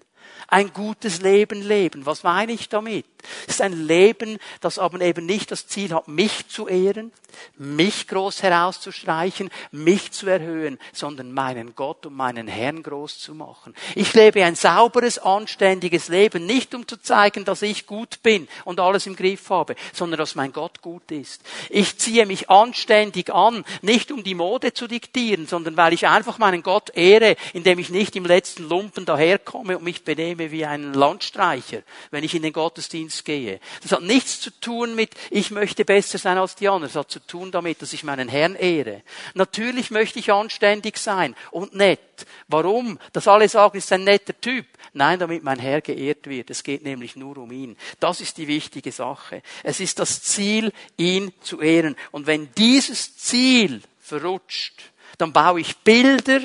ein 0.51 0.73
gutes 0.73 1.23
Leben 1.23 1.63
leben. 1.63 2.05
Was 2.07 2.23
meine 2.23 2.53
ich 2.53 2.69
damit? 2.69 3.07
Es 3.46 3.54
ist 3.54 3.62
ein 3.62 3.87
Leben, 3.87 4.38
das 4.61 4.78
aber 4.78 5.00
eben 5.00 5.26
nicht 5.26 5.50
das 5.50 5.66
Ziel 5.66 5.94
hat, 5.94 6.09
mich 6.09 6.48
zu 6.48 6.68
ehren, 6.68 7.12
mich 7.56 8.09
groß 8.09 8.42
herauszustreichen, 8.42 9.50
mich 9.70 10.12
zu 10.12 10.26
erhöhen, 10.26 10.78
sondern 10.92 11.33
meinen 11.33 11.74
Gott 11.74 12.06
und 12.06 12.14
meinen 12.14 12.48
Herrn 12.48 12.83
groß 12.83 13.18
zu 13.18 13.35
machen. 13.35 13.74
Ich 13.94 14.14
lebe 14.14 14.44
ein 14.44 14.54
sauberes, 14.54 15.18
anständiges 15.18 16.09
Leben, 16.09 16.46
nicht 16.46 16.74
um 16.74 16.87
zu 16.87 16.96
zeigen, 16.96 17.44
dass 17.44 17.62
ich 17.62 17.87
gut 17.87 18.22
bin 18.22 18.48
und 18.64 18.80
alles 18.80 19.06
im 19.06 19.16
Griff 19.16 19.50
habe, 19.50 19.76
sondern 19.92 20.18
dass 20.18 20.35
mein 20.35 20.52
Gott 20.52 20.83
gut 20.83 21.11
ist. 21.11 21.42
Ich 21.68 21.98
ziehe 21.98 22.26
mich 22.26 22.50
anständig 22.50 23.33
an, 23.33 23.64
nicht 23.83 24.12
um 24.12 24.24
die 24.24 24.35
Mode 24.35 24.72
zu 24.72 24.87
diktieren, 24.87 25.46
sondern 25.46 25.76
weil 25.76 25.92
ich 25.92 26.06
einfach 26.06 26.38
meinen 26.38 26.62
Gott 26.62 26.90
ehre, 26.94 27.37
indem 27.52 27.78
ich 27.78 27.90
nicht 27.90 28.16
im 28.16 28.24
letzten 28.24 28.68
Lumpen 28.68 29.04
daherkomme 29.04 29.78
und 29.78 29.85
mich 29.85 30.04
benehme 30.04 30.50
wie 30.50 30.64
ein 30.64 30.94
Landstreicher, 30.94 31.83
wenn 32.11 32.24
ich 32.24 32.35
in 32.35 32.42
den 32.42 32.52
Gottesdienst 32.52 33.10
Gottesdienst 33.11 33.25
gehe. 33.25 33.61
Das 33.83 33.92
hat 33.92 34.03
nichts 34.03 34.40
zu 34.40 34.51
tun 34.61 34.94
mit, 34.94 35.14
ich 35.31 35.51
möchte 35.51 35.85
besser 35.85 36.18
sein 36.18 36.38
als 36.38 36.55
die 36.55 36.68
anderen. 36.68 36.92
Das 36.92 36.96
hat 36.96 37.11
zu 37.11 37.20
tun 37.20 37.51
damit, 37.51 37.83
dass 37.83 37.92
ich 37.92 38.05
meinen 38.05 38.29
Herrn 38.29 38.55
ehre. 38.55 39.03
Natürlich 39.35 39.90
möchte 39.90 40.18
ich 40.18 40.33
anständig 40.33 40.96
sein 40.99 41.35
und 41.51 41.75
nett. 41.75 42.01
Warum? 42.49 42.99
Dass 43.12 43.29
alle 43.29 43.49
sagen, 43.49 43.79
ist 43.79 43.92
ein 43.92 44.05
netter 44.05 44.38
Typ. 44.40 44.66
Nein, 44.92 45.18
damit 45.18 45.42
mein 45.42 45.59
Herr 45.59 45.81
geehrt 45.81 46.29
wird. 46.29 46.51
Es 46.51 46.62
geht 46.62 46.83
nämlich 46.83 47.16
nur 47.16 47.38
um 47.38 47.51
ihn. 47.51 47.77
Das 47.99 48.20
ist 48.20 48.38
die 48.38 48.49
wichtige 48.49 48.92
Sache. 48.92 49.42
Es 49.62 49.81
ist 49.81 49.99
das 49.99 50.23
Ziel, 50.23 50.73
ihn 50.96 51.33
zu 51.40 51.61
ehren. 51.61 51.96
Und 52.11 52.27
wenn 52.27 52.53
dieses 52.55 53.16
Ziel 53.16 53.83
verrutscht, 53.99 54.83
dann 55.18 55.33
baue 55.33 55.61
ich 55.61 55.77
Bilder 55.79 56.40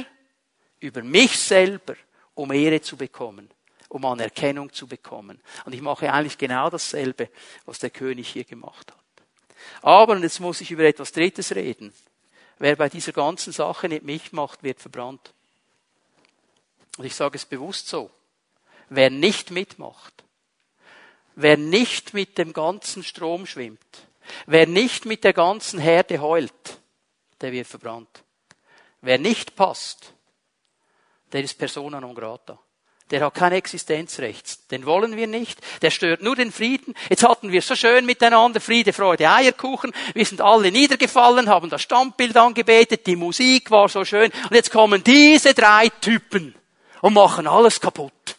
über 0.80 1.01
mich 1.01 1.38
selber, 1.38 1.95
um 2.34 2.51
Ehre 2.51 2.82
zu 2.82 2.97
bekommen 2.97 3.49
um 3.95 4.03
Anerkennung 4.03 4.73
zu 4.73 4.88
bekommen. 4.88 5.41
Und 5.63 5.73
ich 5.73 5.81
mache 5.81 6.12
eigentlich 6.12 6.38
genau 6.38 6.69
dasselbe, 6.69 7.29
was 7.65 7.79
der 7.79 7.89
König 7.89 8.27
hier 8.27 8.43
gemacht 8.43 8.91
hat. 8.91 8.99
Aber, 9.81 10.13
und 10.13 10.23
jetzt 10.23 10.41
muss 10.41 10.60
ich 10.60 10.69
über 10.69 10.84
etwas 10.84 11.13
Drittes 11.13 11.55
reden. 11.55 11.93
Wer 12.60 12.75
bei 12.75 12.89
dieser 12.89 13.13
ganzen 13.13 13.53
Sache 13.53 13.88
nicht 13.88 14.03
mitmacht, 14.03 14.63
wird 14.63 14.81
verbrannt. 14.81 15.34
Und 16.97 17.05
ich 17.05 17.15
sage 17.15 17.38
es 17.38 17.45
bewusst 17.45 17.88
so. 17.88 18.12
Wer 18.89 19.10
nicht 19.10 19.49
mitmacht, 19.49 20.25
wer 21.36 21.58
nicht 21.58 22.13
mit 22.13 22.38
dem 22.38 22.51
ganzen 22.51 23.01
Strom 23.01 23.45
schwimmt, 23.45 23.79
wer 24.45 24.67
nicht 24.67 25.05
mit 25.05 25.23
der 25.23 25.34
ganzen 25.34 25.79
Herde 25.79 26.19
heult, 26.19 26.79
der 27.41 27.51
wird 27.51 27.67
verbrannt. 27.67 28.23
Wer 29.01 29.19
nicht 29.19 29.55
passt, 29.55 30.13
der 31.31 31.43
ist 31.43 31.58
persona 31.58 31.99
non 31.99 32.13
grata. 32.13 32.60
Der 33.12 33.24
hat 33.24 33.36
kein 33.36 33.52
Existenzrecht. 33.52 34.72
Den 34.72 34.86
wollen 34.86 35.15
wir 35.15 35.28
nicht. 35.28 35.62
Der 35.84 35.91
stört 35.91 36.24
nur 36.24 36.36
den 36.36 36.52
Frieden. 36.52 36.96
Jetzt 37.10 37.24
hatten 37.24 37.52
wir 37.52 37.62
so 37.62 37.76
schön 37.76 38.06
miteinander 38.06 38.60
Friede, 38.60 38.94
Freude, 38.94 39.30
Eierkuchen. 39.30 39.94
Wir 40.15 40.26
sind 40.26 40.41
alle 40.41 40.72
niedergefallen, 40.72 41.48
haben 41.48 41.70
das 41.70 41.84
Stammbild 41.84 42.36
angebetet. 42.36 43.06
Die 43.06 43.15
Musik 43.15 43.70
war 43.70 43.89
so 43.89 44.04
schön. 44.06 44.32
Und 44.50 44.56
jetzt 44.56 44.72
kommen 44.72 45.04
diese 45.04 45.54
drei 45.54 45.89
Typen 46.02 46.56
und 47.02 47.13
machen 47.13 47.46
alles 47.46 47.80
kaputt. 47.80 48.36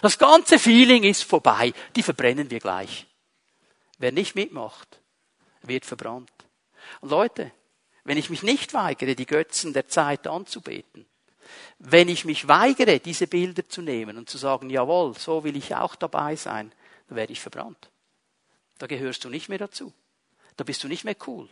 Das 0.00 0.16
ganze 0.16 0.60
Feeling 0.60 1.02
ist 1.02 1.24
vorbei. 1.24 1.72
Die 1.96 2.02
verbrennen 2.04 2.50
wir 2.50 2.60
gleich. 2.60 3.06
Wer 3.98 4.12
nicht 4.12 4.36
mitmacht, 4.36 5.00
wird 5.62 5.84
verbrannt. 5.86 6.30
Und 7.00 7.10
Leute, 7.10 7.52
wenn 8.04 8.18
ich 8.18 8.30
mich 8.30 8.42
nicht 8.42 8.74
weigere, 8.74 9.14
die 9.14 9.26
Götzen 9.26 9.72
der 9.72 9.88
Zeit 9.88 10.26
anzubeten, 10.26 11.06
wenn 11.84 12.08
ich 12.08 12.24
mich 12.24 12.46
weigere, 12.46 13.00
diese 13.00 13.26
Bilder 13.26 13.68
zu 13.68 13.82
nehmen 13.82 14.16
und 14.16 14.30
zu 14.30 14.38
sagen, 14.38 14.70
jawohl, 14.70 15.18
so 15.18 15.42
will 15.42 15.56
ich 15.56 15.74
auch 15.74 15.96
dabei 15.96 16.36
sein, 16.36 16.72
dann 17.08 17.16
werde 17.16 17.32
ich 17.32 17.40
verbrannt. 17.40 17.90
Da 18.78 18.86
gehörst 18.86 19.24
du 19.24 19.28
nicht 19.28 19.48
mehr 19.48 19.58
dazu. 19.58 19.92
Da 20.56 20.62
bist 20.62 20.84
du 20.84 20.88
nicht 20.88 21.02
mehr 21.02 21.16
cool. 21.26 21.48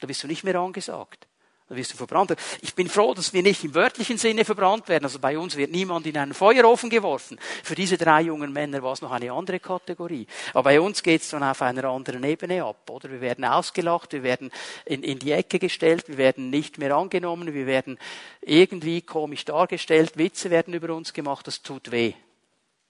Da 0.00 0.06
bist 0.06 0.22
du 0.22 0.26
nicht 0.26 0.44
mehr 0.44 0.56
angesagt. 0.56 1.26
Da 1.70 1.76
wirst 1.76 1.92
du 1.92 1.96
verbrannt. 1.96 2.34
Ich 2.62 2.74
bin 2.74 2.88
froh, 2.88 3.14
dass 3.14 3.32
wir 3.32 3.44
nicht 3.44 3.62
im 3.62 3.76
wörtlichen 3.76 4.18
Sinne 4.18 4.44
verbrannt 4.44 4.88
werden. 4.88 5.04
Also 5.04 5.20
bei 5.20 5.38
uns 5.38 5.54
wird 5.54 5.70
niemand 5.70 6.04
in 6.04 6.18
einen 6.18 6.34
Feuerofen 6.34 6.90
geworfen. 6.90 7.38
Für 7.62 7.76
diese 7.76 7.96
drei 7.96 8.22
jungen 8.22 8.52
Männer 8.52 8.82
war 8.82 8.92
es 8.92 9.02
noch 9.02 9.12
eine 9.12 9.30
andere 9.30 9.60
Kategorie. 9.60 10.26
Aber 10.52 10.64
bei 10.64 10.80
uns 10.80 11.00
geht 11.00 11.22
es 11.22 11.30
dann 11.30 11.44
auf 11.44 11.62
einer 11.62 11.84
anderen 11.84 12.24
Ebene 12.24 12.64
ab, 12.64 12.90
oder? 12.90 13.08
Wir 13.08 13.20
werden 13.20 13.44
ausgelacht, 13.44 14.12
wir 14.12 14.24
werden 14.24 14.50
in, 14.84 15.04
in 15.04 15.20
die 15.20 15.30
Ecke 15.30 15.60
gestellt, 15.60 16.08
wir 16.08 16.18
werden 16.18 16.50
nicht 16.50 16.78
mehr 16.78 16.96
angenommen, 16.96 17.54
wir 17.54 17.66
werden 17.66 18.00
irgendwie 18.40 19.02
komisch 19.02 19.44
dargestellt, 19.44 20.18
Witze 20.18 20.50
werden 20.50 20.74
über 20.74 20.92
uns 20.92 21.12
gemacht. 21.12 21.46
Das 21.46 21.62
tut 21.62 21.92
weh. 21.92 22.14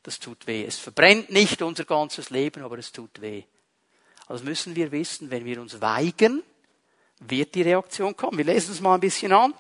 Das 0.03 0.21
tut 0.21 0.47
weh. 0.47 0.65
Es 0.65 0.79
verbrennt 0.79 1.29
nicht 1.29 1.61
unser 1.61 1.85
ganzes 1.85 2.31
Leben, 2.31 2.63
aber 2.63 2.79
es 2.79 2.93
tut 2.93 3.21
weh. 3.21 3.43
Also 4.27 4.43
müssen 4.45 4.75
wir 4.75 4.91
wissen, 4.91 5.31
wenn 5.31 5.45
wir 5.45 5.61
uns 5.61 5.83
weigern, 5.83 6.43
wird 7.21 7.55
die 7.55 7.63
Reaktion 7.63 8.17
kommen. 8.17 8.39
Wir 8.39 8.45
lesen 8.45 8.73
es 8.73 8.81
mal 8.81 8.95
ein 8.95 9.01
bisschen 9.01 9.33
an. 9.33 9.55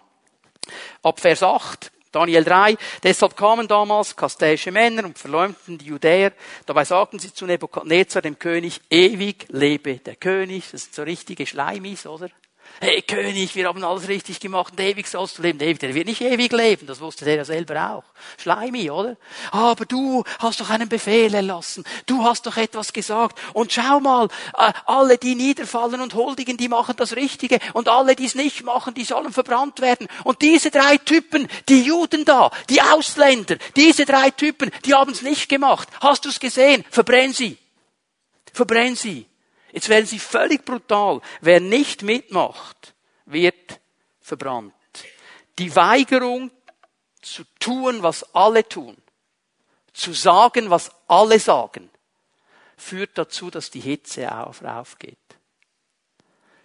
Ab 1.03 1.21
Vers 1.21 1.43
8, 1.43 1.91
Daniel 2.13 2.45
3. 2.45 2.77
Deshalb 3.03 3.37
kamen 3.37 3.69
damals 3.69 4.17
kastäische 4.17 4.73
Männer 4.73 5.05
und 5.05 5.19
verleumdeten 5.19 5.79
die 5.79 5.87
Judäer. 5.87 6.33
Dabei 6.67 6.85
sagten 6.85 7.19
sie 7.19 7.33
zu 7.33 7.47
Nebukadnezar, 7.47 8.23
dem 8.23 8.39
König, 8.39 8.81
ewig 8.91 9.47
lebe 9.49 9.99
der 9.99 10.17
König. 10.17 10.71
Das 10.73 10.85
sind 10.85 10.95
so 10.95 11.03
richtige 11.03 11.47
Schleimis, 11.47 12.07
oder? 12.07 12.29
Hey 12.79 13.03
König, 13.03 13.55
wir 13.55 13.67
haben 13.67 13.85
alles 13.85 14.09
richtig 14.09 14.41
gemacht 14.41 14.73
und 14.73 14.81
ewig 14.81 15.07
sollst 15.07 15.37
du 15.37 15.43
leben. 15.43 15.61
Ewig, 15.61 15.79
der 15.81 15.95
wird 15.95 16.07
nicht 16.07 16.23
ewig 16.23 16.53
leben, 16.53 16.87
das 16.87 17.01
wusste 17.01 17.25
der 17.25 17.37
ja 17.37 17.45
selber 17.45 17.91
auch. 17.91 18.05
Schleimig, 18.39 18.91
oder? 18.91 19.17
Aber 19.51 19.85
du 19.85 20.25
hast 20.39 20.61
doch 20.61 20.71
einen 20.71 20.89
Befehl 20.89 21.35
erlassen. 21.35 21.85
Du 22.07 22.25
hast 22.25 22.47
doch 22.47 22.57
etwas 22.57 22.93
gesagt. 22.93 23.39
Und 23.53 23.73
schau 23.73 24.01
mal, 24.01 24.29
äh, 24.57 24.73
alle, 24.87 25.19
die 25.19 25.35
niederfallen 25.35 26.01
und 26.01 26.15
huldigen, 26.15 26.57
die 26.57 26.69
machen 26.69 26.97
das 26.97 27.17
Richtige. 27.17 27.59
Und 27.75 27.89
alle, 27.89 28.17
die 28.17 28.25
es 28.25 28.35
nicht 28.35 28.65
machen, 28.65 28.95
die 28.95 29.05
sollen 29.05 29.33
verbrannt 29.33 29.81
werden. 29.81 30.09
Und 30.25 30.41
diese 30.41 30.71
drei 30.71 30.97
Typen, 30.97 31.49
die 31.69 31.83
Juden 31.83 32.25
da, 32.25 32.51
die 32.71 32.81
Ausländer, 32.81 33.57
diese 33.77 34.07
drei 34.07 34.31
Typen, 34.31 34.71
die 34.87 34.95
haben 34.95 35.13
es 35.13 35.23
nicht 35.23 35.49
gemacht. 35.49 35.89
Hast 36.01 36.25
du 36.25 36.31
es 36.31 36.41
gesehen? 36.41 36.85
Verbrenn 36.91 37.33
sie. 37.33 37.59
Verbrenn 38.53 38.97
sie. 38.97 39.27
Jetzt 39.73 39.89
werden 39.89 40.07
sie 40.07 40.19
völlig 40.19 40.65
brutal. 40.65 41.21
Wer 41.41 41.61
nicht 41.61 42.03
mitmacht, 42.03 42.95
wird 43.27 43.81
verbrannt. 44.21 44.75
Die 45.59 45.75
Weigerung 45.75 46.51
zu 47.21 47.45
tun, 47.59 48.03
was 48.03 48.35
alle 48.35 48.67
tun, 48.67 48.97
zu 49.93 50.13
sagen, 50.13 50.71
was 50.71 50.91
alle 51.07 51.39
sagen, 51.39 51.91
führt 52.77 53.19
dazu, 53.19 53.51
dass 53.51 53.71
die 53.71 53.81
Hitze 53.81 54.35
auf, 54.35 54.63
aufgeht. 54.63 55.19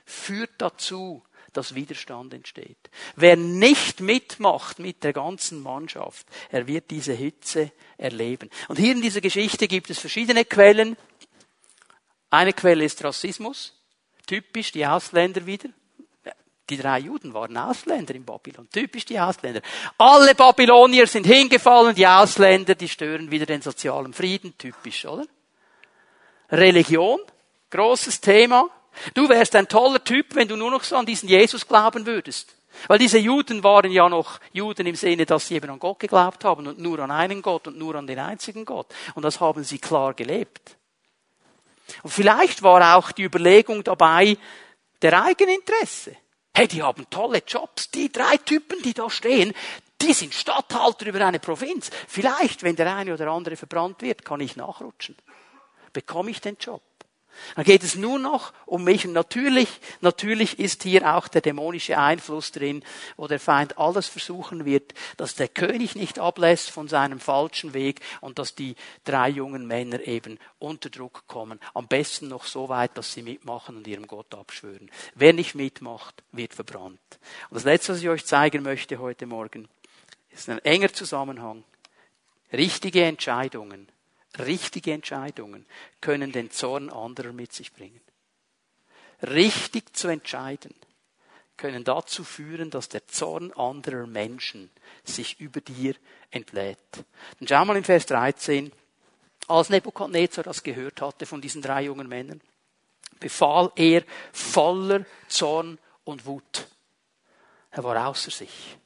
Führt 0.06 0.52
dazu, 0.60 1.24
dass 1.56 1.76
Widerstand 1.76 2.34
entsteht. 2.34 2.78
Wer 3.16 3.38
nicht 3.38 4.02
mitmacht 4.02 4.80
mit 4.80 5.04
der 5.04 5.14
ganzen 5.14 5.62
Mannschaft, 5.62 6.28
er 6.50 6.68
wird 6.68 6.92
diese 6.92 7.14
Hitze 7.14 7.72
erleben. 7.98 8.50
Und 8.68 8.78
hier 8.78 8.92
in 8.92 9.02
dieser 9.02 9.22
Geschichte 9.22 9.68
gibt 9.68 9.90
es 9.90 10.00
verschiedene 10.00 10.46
Quellen. 10.46 10.98
Eine 12.36 12.52
Quelle 12.52 12.84
ist 12.84 13.02
Rassismus, 13.02 13.74
typisch 14.28 14.74
die 14.74 14.86
Ausländer 14.86 15.46
wieder. 15.46 15.70
Die 16.70 16.78
drei 16.78 17.00
Juden 17.00 17.34
waren 17.34 17.56
Ausländer 17.56 18.14
in 18.14 18.26
Babylon, 18.26 18.68
typisch 18.70 19.06
die 19.06 19.18
Ausländer. 19.18 19.62
Alle 19.98 20.36
Babylonier 20.36 21.08
sind 21.08 21.26
hingefallen, 21.26 21.96
die 21.96 22.06
Ausländer, 22.06 22.76
die 22.76 22.90
stören 22.90 23.32
wieder 23.32 23.46
den 23.46 23.62
sozialen 23.62 24.14
Frieden, 24.14 24.58
typisch, 24.58 25.06
oder? 25.06 25.26
Religion, 26.52 27.20
großes 27.70 28.20
Thema. 28.20 28.70
Du 29.14 29.30
wärst 29.30 29.56
ein 29.56 29.70
toller 29.70 30.04
Typ, 30.04 30.36
wenn 30.36 30.50
du 30.50 30.58
nur 30.58 30.72
noch 30.72 30.84
so 30.84 30.98
an 30.98 31.06
diesen 31.06 31.30
Jesus 31.30 31.66
glauben 31.66 32.06
würdest. 32.06 32.54
Weil 32.88 33.00
diese 33.00 33.18
Juden 33.18 33.64
waren 33.64 33.92
ja 33.92 34.10
noch 34.10 34.42
Juden 34.52 34.88
im 34.88 34.96
Sinne, 34.96 35.26
dass 35.26 35.48
sie 35.48 35.56
eben 35.56 35.70
an 35.70 35.80
Gott 35.80 36.00
geglaubt 36.00 36.44
haben 36.44 36.68
und 36.68 36.80
nur 36.80 37.00
an 37.00 37.12
einen 37.12 37.42
Gott 37.42 37.68
und 37.68 37.78
nur 37.78 37.96
an 37.96 38.08
den 38.08 38.20
einzigen 38.20 38.66
Gott. 38.66 38.88
Und 39.14 39.24
das 39.24 39.40
haben 39.40 39.64
sie 39.64 39.80
klar 39.80 40.14
gelebt. 40.14 40.76
Und 42.04 42.12
vielleicht 42.12 42.64
war 42.64 42.98
auch 42.98 43.12
die 43.12 43.24
Überlegung 43.24 43.84
dabei, 43.84 44.38
der 45.02 45.24
Eigeninteresse. 45.24 46.16
Hey, 46.54 46.68
die 46.68 46.82
haben 46.82 47.10
tolle 47.10 47.42
Jobs. 47.46 47.92
Die 47.92 48.12
drei 48.12 48.38
Typen, 48.38 48.82
die 48.82 48.94
da 48.94 49.10
stehen, 49.10 49.54
die 50.02 50.14
sind 50.14 50.34
Statthalter 50.34 51.06
über 51.08 51.26
eine 51.26 51.40
Provinz. 51.40 51.90
Vielleicht, 52.08 52.64
wenn 52.64 52.76
der 52.76 52.96
eine 52.96 53.14
oder 53.14 53.28
andere 53.28 53.56
verbrannt 53.56 54.02
wird, 54.02 54.24
kann 54.24 54.40
ich 54.40 54.56
nachrutschen. 54.56 55.18
Bekomme 55.94 56.32
ich 56.32 56.42
den 56.42 56.58
Job? 56.58 56.82
Dann 57.56 57.66
geht 57.66 57.84
es 57.84 57.96
nur 57.96 58.20
noch 58.20 58.54
um 58.66 58.84
mich. 58.84 59.06
Und 59.06 59.14
natürlich, 59.14 59.70
natürlich 60.02 60.60
ist 60.60 60.84
hier 60.84 61.16
auch 61.16 61.28
der 61.28 61.42
dämonische 61.42 61.98
Einfluss 61.98 62.52
drin, 62.52 62.84
wo 63.18 63.28
der 63.28 63.40
Feind 63.40 63.78
alles 63.78 64.08
versuchen 64.08 64.66
wird, 64.66 64.94
dass 65.18 65.36
der 65.36 65.48
König 65.48 65.96
nicht 65.96 66.20
ablässt 66.20 66.72
von 66.72 66.88
seinem 66.88 67.20
falschen 67.20 67.74
Weg 67.74 68.02
und 68.22 68.40
dass 68.40 68.56
die 68.56 68.76
drei 69.04 69.30
jungen 69.30 69.68
Männer 69.68 70.02
eben 70.02 70.40
unter 70.60 70.90
Druck 70.90 71.28
kommen. 71.28 71.60
Am 71.74 71.88
besten 71.88 72.28
noch 72.28 72.46
so 72.46 72.70
weit, 72.70 72.98
dass 72.98 73.14
sie 73.14 73.22
mitmachen 73.22 73.78
und 73.78 73.88
ihrem 73.88 74.08
Gott 74.08 74.34
abschwören. 74.34 74.90
Wer 75.14 75.34
nicht 75.34 75.56
mitmacht, 75.56 76.24
wird 76.32 76.54
verbrannt. 76.54 77.00
Und 77.50 77.56
das 77.56 77.64
Letzte, 77.64 77.94
was 77.94 78.02
ich 78.02 78.10
euch 78.10 78.26
zeigen 78.26 78.64
möchte 78.64 79.00
heute 79.00 79.26
Morgen, 79.26 79.68
ist 80.30 80.50
ein 80.50 80.60
enger 80.60 80.92
Zusammenhang. 80.92 81.64
Richtige 82.52 83.04
Entscheidungen 83.04 83.88
richtige 84.40 84.94
Entscheidungen 84.94 85.66
können 86.02 86.32
den 86.32 86.52
Zorn 86.52 86.90
anderer 86.90 87.34
mit 87.34 87.54
sich 87.54 87.74
bringen. 87.74 88.02
Richtig 89.22 89.96
zu 89.96 90.08
entscheiden 90.08 90.74
können 91.58 91.84
dazu 91.84 92.24
führen, 92.24 92.70
dass 92.70 92.90
der 92.90 93.08
Zorn 93.08 93.52
anderer 93.54 94.08
Menschen 94.08 94.70
sich 95.04 95.40
über 95.40 95.62
dir 95.62 95.96
entlädt. 96.32 96.78
Dann 97.40 97.48
schau 97.48 97.66
mal 97.66 97.78
in 97.78 97.84
Vers 97.84 98.06
13. 98.08 98.72
Als 99.48 99.70
Nebukadnezar 99.70 100.44
das 100.44 100.64
gehört 100.64 101.02
hatte 101.02 101.26
von 101.26 101.40
diesen 101.40 101.62
drei 101.62 101.84
jungen 101.84 102.08
Männern, 102.08 102.42
befahl 103.20 103.72
er 103.76 104.04
voller 104.34 105.06
Zorn 105.28 105.78
und 106.04 106.26
Wut. 106.26 106.68
Er 107.72 107.84
war 107.84 108.08
außer 108.08 108.32
sich. 108.32 108.78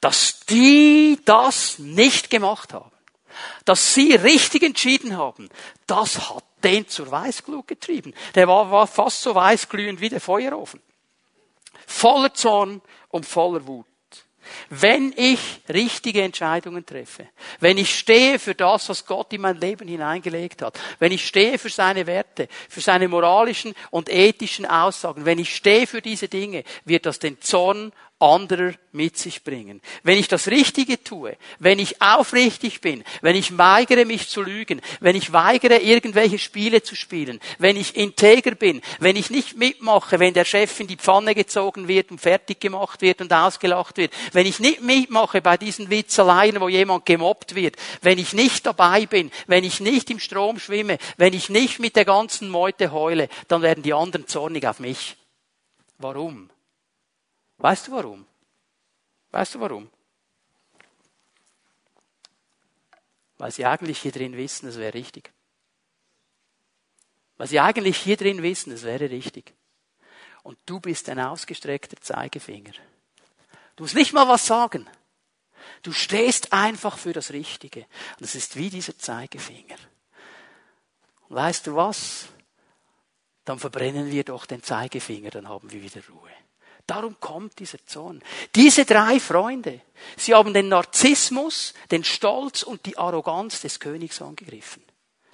Dass 0.00 0.40
die 0.40 1.18
das 1.24 1.78
nicht 1.78 2.30
gemacht 2.30 2.72
haben 2.72 2.90
dass 3.64 3.94
sie 3.94 4.14
richtig 4.14 4.62
entschieden 4.62 5.16
haben, 5.16 5.48
das 5.86 6.30
hat 6.30 6.44
den 6.62 6.88
zur 6.88 7.10
Weißglut 7.10 7.66
getrieben. 7.66 8.14
Der 8.34 8.48
war, 8.48 8.70
war 8.70 8.86
fast 8.86 9.22
so 9.22 9.34
weißglühend 9.34 10.00
wie 10.00 10.08
der 10.08 10.20
Feuerofen. 10.20 10.80
Voller 11.86 12.34
Zorn 12.34 12.82
und 13.08 13.26
voller 13.26 13.66
Wut. 13.66 13.86
Wenn 14.68 15.12
ich 15.16 15.60
richtige 15.68 16.22
Entscheidungen 16.22 16.84
treffe, 16.84 17.28
wenn 17.60 17.78
ich 17.78 17.96
stehe 17.96 18.38
für 18.38 18.54
das, 18.54 18.88
was 18.88 19.06
Gott 19.06 19.32
in 19.32 19.42
mein 19.42 19.56
Leben 19.56 19.86
hineingelegt 19.86 20.62
hat, 20.62 20.78
wenn 20.98 21.12
ich 21.12 21.26
stehe 21.26 21.58
für 21.58 21.68
seine 21.68 22.06
Werte, 22.06 22.48
für 22.68 22.80
seine 22.80 23.08
moralischen 23.08 23.74
und 23.90 24.08
ethischen 24.08 24.66
Aussagen, 24.66 25.24
wenn 25.24 25.38
ich 25.38 25.54
stehe 25.54 25.86
für 25.86 26.02
diese 26.02 26.28
Dinge, 26.28 26.64
wird 26.84 27.06
das 27.06 27.18
den 27.18 27.40
Zorn 27.40 27.92
anderer 28.20 28.74
mit 28.92 29.16
sich 29.16 29.42
bringen. 29.44 29.80
Wenn 30.02 30.18
ich 30.18 30.28
das 30.28 30.48
Richtige 30.48 31.02
tue, 31.02 31.36
wenn 31.58 31.78
ich 31.78 32.02
aufrichtig 32.02 32.80
bin, 32.80 33.02
wenn 33.22 33.34
ich 33.34 33.56
weigere 33.56 34.04
mich 34.04 34.28
zu 34.28 34.42
lügen, 34.42 34.80
wenn 35.00 35.16
ich 35.16 35.32
weigere 35.32 35.80
irgendwelche 35.80 36.38
Spiele 36.38 36.82
zu 36.82 36.94
spielen, 36.94 37.40
wenn 37.58 37.76
ich 37.76 37.96
integer 37.96 38.54
bin, 38.54 38.82
wenn 38.98 39.16
ich 39.16 39.30
nicht 39.30 39.56
mitmache, 39.56 40.20
wenn 40.20 40.34
der 40.34 40.44
Chef 40.44 40.78
in 40.80 40.86
die 40.86 40.96
Pfanne 40.96 41.34
gezogen 41.34 41.88
wird 41.88 42.10
und 42.10 42.20
fertig 42.20 42.60
gemacht 42.60 43.00
wird 43.00 43.20
und 43.20 43.32
ausgelacht 43.32 43.96
wird, 43.96 44.12
wenn 44.32 44.46
ich 44.46 44.60
nicht 44.60 44.82
mitmache 44.82 45.40
bei 45.40 45.56
diesen 45.56 45.88
Witzeleien, 45.88 46.60
wo 46.60 46.68
jemand 46.68 47.06
gemobbt 47.06 47.54
wird, 47.54 47.76
wenn 48.02 48.18
ich 48.18 48.32
nicht 48.34 48.66
dabei 48.66 49.06
bin, 49.06 49.30
wenn 49.46 49.64
ich 49.64 49.80
nicht 49.80 50.10
im 50.10 50.18
Strom 50.18 50.58
schwimme, 50.58 50.98
wenn 51.16 51.32
ich 51.32 51.48
nicht 51.48 51.78
mit 51.78 51.96
der 51.96 52.04
ganzen 52.04 52.50
Meute 52.50 52.92
heule, 52.92 53.28
dann 53.48 53.62
werden 53.62 53.82
die 53.82 53.94
anderen 53.94 54.26
zornig 54.26 54.66
auf 54.66 54.78
mich. 54.78 55.16
Warum? 55.98 56.50
Weißt 57.60 57.88
du 57.88 57.92
warum? 57.92 58.26
Weißt 59.30 59.54
du 59.54 59.60
warum? 59.60 59.90
Weil 63.36 63.50
sie 63.50 63.64
eigentlich 63.64 63.98
hier 64.00 64.12
drin 64.12 64.36
wissen, 64.36 64.68
es 64.68 64.78
wäre 64.78 64.94
richtig. 64.94 65.30
Weil 67.36 67.46
sie 67.46 67.60
eigentlich 67.60 67.98
hier 67.98 68.16
drin 68.16 68.42
wissen, 68.42 68.72
es 68.72 68.82
wäre 68.82 69.10
richtig. 69.10 69.54
Und 70.42 70.58
du 70.64 70.80
bist 70.80 71.08
ein 71.10 71.20
ausgestreckter 71.20 72.00
Zeigefinger. 72.00 72.72
Du 73.76 73.84
musst 73.84 73.94
nicht 73.94 74.14
mal 74.14 74.26
was 74.26 74.46
sagen. 74.46 74.88
Du 75.82 75.92
stehst 75.92 76.52
einfach 76.54 76.96
für 76.96 77.12
das 77.12 77.30
Richtige. 77.30 77.80
Und 78.18 78.24
es 78.24 78.34
ist 78.34 78.56
wie 78.56 78.70
dieser 78.70 78.96
Zeigefinger. 78.96 79.76
Und 81.28 81.36
weißt 81.36 81.66
du 81.66 81.76
was? 81.76 82.26
Dann 83.44 83.58
verbrennen 83.58 84.10
wir 84.10 84.24
doch 84.24 84.46
den 84.46 84.62
Zeigefinger, 84.62 85.30
dann 85.30 85.48
haben 85.48 85.70
wir 85.70 85.82
wieder 85.82 86.02
Ruhe. 86.08 86.30
Darum 86.90 87.20
kommt 87.20 87.60
dieser 87.60 87.78
Zorn. 87.86 88.20
Diese 88.52 88.84
drei 88.84 89.20
Freunde, 89.20 89.80
sie 90.16 90.34
haben 90.34 90.52
den 90.52 90.66
Narzissmus, 90.66 91.72
den 91.92 92.02
Stolz 92.02 92.64
und 92.64 92.84
die 92.84 92.98
Arroganz 92.98 93.60
des 93.60 93.78
Königs 93.78 94.20
angegriffen. 94.20 94.82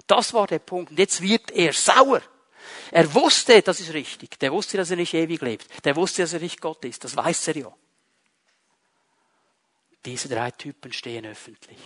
Das 0.05 0.35
war 0.35 0.45
der 0.45 0.59
Punkt. 0.59 0.91
Und 0.91 0.99
jetzt 0.99 1.19
wird 1.19 1.49
er 1.49 1.73
sauer. 1.73 2.21
Er 2.91 3.11
wusste, 3.11 3.63
das 3.63 3.79
ist 3.79 3.91
richtig. 3.91 4.37
Der 4.37 4.51
wusste, 4.51 4.77
dass 4.77 4.91
er 4.91 4.97
nicht 4.97 5.15
ewig 5.15 5.41
lebt. 5.41 5.83
Der 5.83 5.95
wusste, 5.95 6.21
dass 6.21 6.33
er 6.33 6.41
nicht 6.41 6.61
Gott 6.61 6.85
ist. 6.85 7.03
Das 7.03 7.15
weiß 7.15 7.47
er 7.47 7.57
ja. 7.57 7.73
Diese 10.05 10.29
drei 10.29 10.51
Typen 10.51 10.93
stehen 10.93 11.25
öffentlich. 11.25 11.79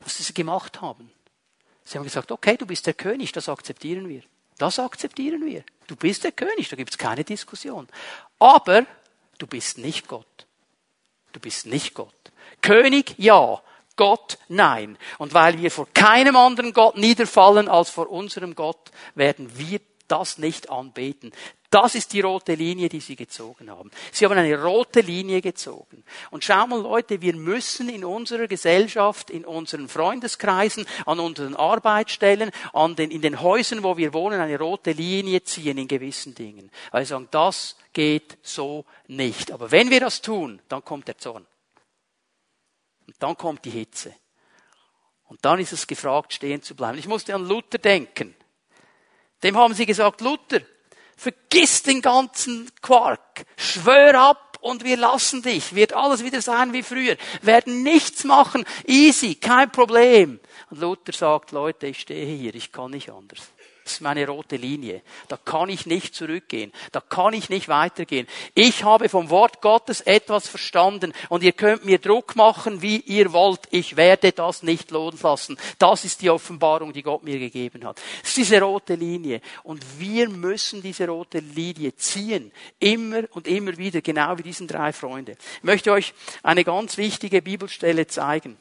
Was 0.00 0.18
sie 0.18 0.34
gemacht 0.34 0.80
haben. 0.80 1.12
Sie 1.84 1.98
haben 1.98 2.04
gesagt, 2.04 2.32
okay, 2.32 2.56
du 2.56 2.66
bist 2.66 2.84
der 2.88 2.94
König, 2.94 3.30
das 3.30 3.48
akzeptieren 3.48 4.08
wir. 4.08 4.22
Das 4.58 4.80
akzeptieren 4.80 5.46
wir. 5.46 5.62
Du 5.86 5.94
bist 5.94 6.24
der 6.24 6.32
König, 6.32 6.68
da 6.68 6.74
gibt 6.74 6.90
es 6.90 6.98
keine 6.98 7.22
Diskussion. 7.22 7.86
Aber 8.40 8.84
Du 9.38 9.46
bist 9.46 9.78
nicht 9.78 10.08
Gott. 10.08 10.46
Du 11.32 11.40
bist 11.40 11.66
nicht 11.66 11.94
Gott. 11.94 12.14
König, 12.62 13.14
ja. 13.18 13.60
Gott, 13.96 14.38
nein. 14.48 14.98
Und 15.18 15.34
weil 15.34 15.60
wir 15.60 15.70
vor 15.70 15.86
keinem 15.94 16.36
anderen 16.36 16.72
Gott 16.72 16.96
niederfallen 16.96 17.68
als 17.68 17.90
vor 17.90 18.10
unserem 18.10 18.54
Gott, 18.56 18.90
werden 19.14 19.56
wir 19.56 19.80
das 20.08 20.38
nicht 20.38 20.68
anbeten. 20.70 21.32
Das 21.74 21.96
ist 21.96 22.12
die 22.12 22.20
rote 22.20 22.54
Linie, 22.54 22.88
die 22.88 23.00
sie 23.00 23.16
gezogen 23.16 23.68
haben. 23.68 23.90
Sie 24.12 24.24
haben 24.24 24.38
eine 24.38 24.62
rote 24.62 25.00
Linie 25.00 25.42
gezogen. 25.42 26.04
Und 26.30 26.44
schau 26.44 26.68
mal, 26.68 26.80
Leute, 26.80 27.20
wir 27.20 27.34
müssen 27.34 27.88
in 27.88 28.04
unserer 28.04 28.46
Gesellschaft, 28.46 29.28
in 29.28 29.44
unseren 29.44 29.88
Freundeskreisen, 29.88 30.86
an 31.04 31.18
unseren 31.18 31.56
Arbeitsstellen, 31.56 32.52
an 32.72 32.94
den, 32.94 33.10
in 33.10 33.22
den 33.22 33.40
Häusern, 33.40 33.82
wo 33.82 33.96
wir 33.96 34.14
wohnen, 34.14 34.40
eine 34.40 34.56
rote 34.56 34.92
Linie 34.92 35.42
ziehen 35.42 35.76
in 35.76 35.88
gewissen 35.88 36.36
Dingen. 36.36 36.70
Weil 36.92 37.02
wir 37.02 37.06
sagen, 37.06 37.26
das 37.32 37.76
geht 37.92 38.38
so 38.40 38.84
nicht. 39.08 39.50
Aber 39.50 39.72
wenn 39.72 39.90
wir 39.90 39.98
das 39.98 40.22
tun, 40.22 40.62
dann 40.68 40.84
kommt 40.84 41.08
der 41.08 41.18
Zorn. 41.18 41.44
Und 43.08 43.16
dann 43.18 43.36
kommt 43.36 43.64
die 43.64 43.70
Hitze. 43.70 44.14
Und 45.24 45.44
dann 45.44 45.58
ist 45.58 45.72
es 45.72 45.88
gefragt, 45.88 46.34
stehen 46.34 46.62
zu 46.62 46.76
bleiben. 46.76 46.98
Ich 46.98 47.08
musste 47.08 47.34
an 47.34 47.48
Luther 47.48 47.78
denken. 47.78 48.36
Dem 49.42 49.56
haben 49.56 49.74
sie 49.74 49.86
gesagt, 49.86 50.20
Luther, 50.20 50.60
vergiss 51.16 51.82
den 51.82 52.02
ganzen 52.02 52.70
Quark, 52.82 53.46
schwör 53.56 54.14
ab 54.14 54.58
und 54.60 54.84
wir 54.84 54.96
lassen 54.96 55.42
dich, 55.42 55.74
wird 55.74 55.92
alles 55.92 56.24
wieder 56.24 56.40
sein 56.40 56.72
wie 56.72 56.82
früher, 56.82 57.16
werden 57.42 57.82
nichts 57.82 58.24
machen, 58.24 58.64
easy, 58.86 59.34
kein 59.34 59.70
Problem. 59.70 60.40
Und 60.70 60.80
Luther 60.80 61.12
sagt, 61.12 61.52
Leute, 61.52 61.86
ich 61.86 62.00
stehe 62.00 62.24
hier, 62.24 62.54
ich 62.54 62.72
kann 62.72 62.92
nicht 62.92 63.10
anders. 63.10 63.40
Ist 63.84 64.00
meine 64.00 64.26
rote 64.26 64.56
Linie. 64.56 65.02
Da 65.28 65.36
kann 65.36 65.68
ich 65.68 65.84
nicht 65.84 66.14
zurückgehen. 66.14 66.72
Da 66.92 67.00
kann 67.00 67.34
ich 67.34 67.50
nicht 67.50 67.68
weitergehen. 67.68 68.26
Ich 68.54 68.82
habe 68.82 69.10
vom 69.10 69.28
Wort 69.28 69.60
Gottes 69.60 70.00
etwas 70.00 70.48
verstanden 70.48 71.12
und 71.28 71.42
ihr 71.42 71.52
könnt 71.52 71.84
mir 71.84 71.98
Druck 71.98 72.34
machen, 72.34 72.80
wie 72.80 73.00
ihr 73.00 73.34
wollt. 73.34 73.60
Ich 73.70 73.96
werde 73.96 74.32
das 74.32 74.62
nicht 74.62 74.90
loslassen. 74.90 75.58
Das 75.78 76.06
ist 76.06 76.22
die 76.22 76.30
Offenbarung, 76.30 76.94
die 76.94 77.02
Gott 77.02 77.24
mir 77.24 77.38
gegeben 77.38 77.84
hat. 77.84 78.00
Das 78.22 78.30
ist 78.30 78.36
diese 78.38 78.60
rote 78.62 78.94
Linie. 78.94 79.42
Und 79.64 79.84
wir 79.98 80.30
müssen 80.30 80.80
diese 80.80 81.06
rote 81.06 81.40
Linie 81.40 81.94
ziehen. 81.94 82.52
Immer 82.78 83.24
und 83.32 83.46
immer 83.46 83.76
wieder, 83.76 84.00
genau 84.00 84.38
wie 84.38 84.44
diesen 84.44 84.66
drei 84.66 84.94
Freunde. 84.94 85.36
Ich 85.58 85.62
möchte 85.62 85.92
euch 85.92 86.14
eine 86.42 86.64
ganz 86.64 86.96
wichtige 86.96 87.42
Bibelstelle 87.42 88.06
zeigen 88.06 88.56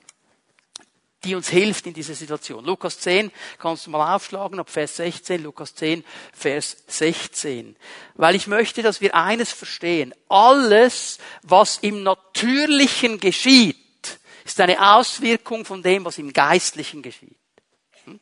die 1.23 1.35
uns 1.35 1.49
hilft 1.49 1.87
in 1.87 1.93
dieser 1.93 2.15
Situation. 2.15 2.65
Lukas 2.65 2.99
10 2.99 3.31
kannst 3.57 3.85
du 3.85 3.91
mal 3.91 4.15
aufschlagen, 4.15 4.59
ab 4.59 4.69
Vers 4.69 4.97
16, 4.97 5.43
Lukas 5.43 5.75
10, 5.75 6.03
Vers 6.33 6.83
16. 6.87 7.75
Weil 8.15 8.35
ich 8.35 8.47
möchte, 8.47 8.81
dass 8.81 9.01
wir 9.01 9.15
eines 9.15 9.51
verstehen. 9.51 10.13
Alles, 10.29 11.19
was 11.41 11.77
im 11.77 12.03
Natürlichen 12.03 13.19
geschieht, 13.19 13.77
ist 14.45 14.59
eine 14.59 14.95
Auswirkung 14.95 15.65
von 15.65 15.81
dem, 15.81 16.05
was 16.05 16.17
im 16.17 16.33
Geistlichen 16.33 17.01
geschieht. 17.01 17.37
Hm? 18.05 18.19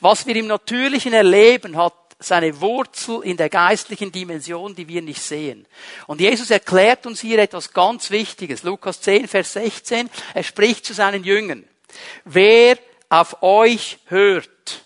Was 0.00 0.26
wir 0.26 0.36
im 0.36 0.46
Natürlichen 0.46 1.12
erleben, 1.12 1.76
hat 1.76 1.94
seine 2.20 2.60
Wurzel 2.60 3.22
in 3.22 3.36
der 3.36 3.48
geistlichen 3.48 4.12
Dimension, 4.12 4.74
die 4.74 4.88
wir 4.88 5.02
nicht 5.02 5.20
sehen. 5.20 5.66
Und 6.06 6.20
Jesus 6.20 6.50
erklärt 6.50 7.06
uns 7.06 7.20
hier 7.20 7.38
etwas 7.38 7.72
ganz 7.72 8.10
Wichtiges. 8.10 8.62
Lukas 8.62 9.00
10, 9.00 9.28
Vers 9.28 9.54
16. 9.54 10.08
Er 10.32 10.42
spricht 10.42 10.86
zu 10.86 10.94
seinen 10.94 11.24
Jüngern. 11.24 11.64
Wer 12.24 12.78
auf 13.08 13.42
euch 13.42 13.98
hört, 14.06 14.84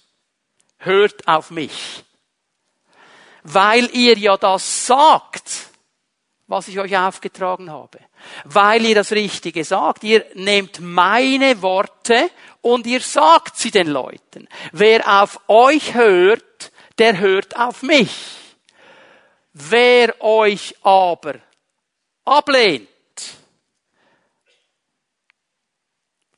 hört 0.78 1.26
auf 1.26 1.50
mich. 1.50 2.04
Weil 3.42 3.88
ihr 3.94 4.18
ja 4.18 4.36
das 4.36 4.86
sagt, 4.86 5.68
was 6.48 6.66
ich 6.68 6.78
euch 6.78 6.96
aufgetragen 6.96 7.70
habe. 7.70 8.00
Weil 8.44 8.84
ihr 8.84 8.94
das 8.94 9.12
Richtige 9.12 9.64
sagt. 9.64 10.02
Ihr 10.02 10.24
nehmt 10.34 10.80
meine 10.80 11.62
Worte 11.62 12.30
und 12.62 12.86
ihr 12.86 13.00
sagt 13.00 13.56
sie 13.56 13.70
den 13.70 13.86
Leuten. 13.86 14.48
Wer 14.72 15.22
auf 15.22 15.40
euch 15.48 15.94
hört, 15.94 16.72
der 16.98 17.18
hört 17.18 17.56
auf 17.56 17.82
mich. 17.82 18.10
Wer 19.52 20.20
euch 20.20 20.74
aber 20.82 21.34
ablehnt, 22.24 22.88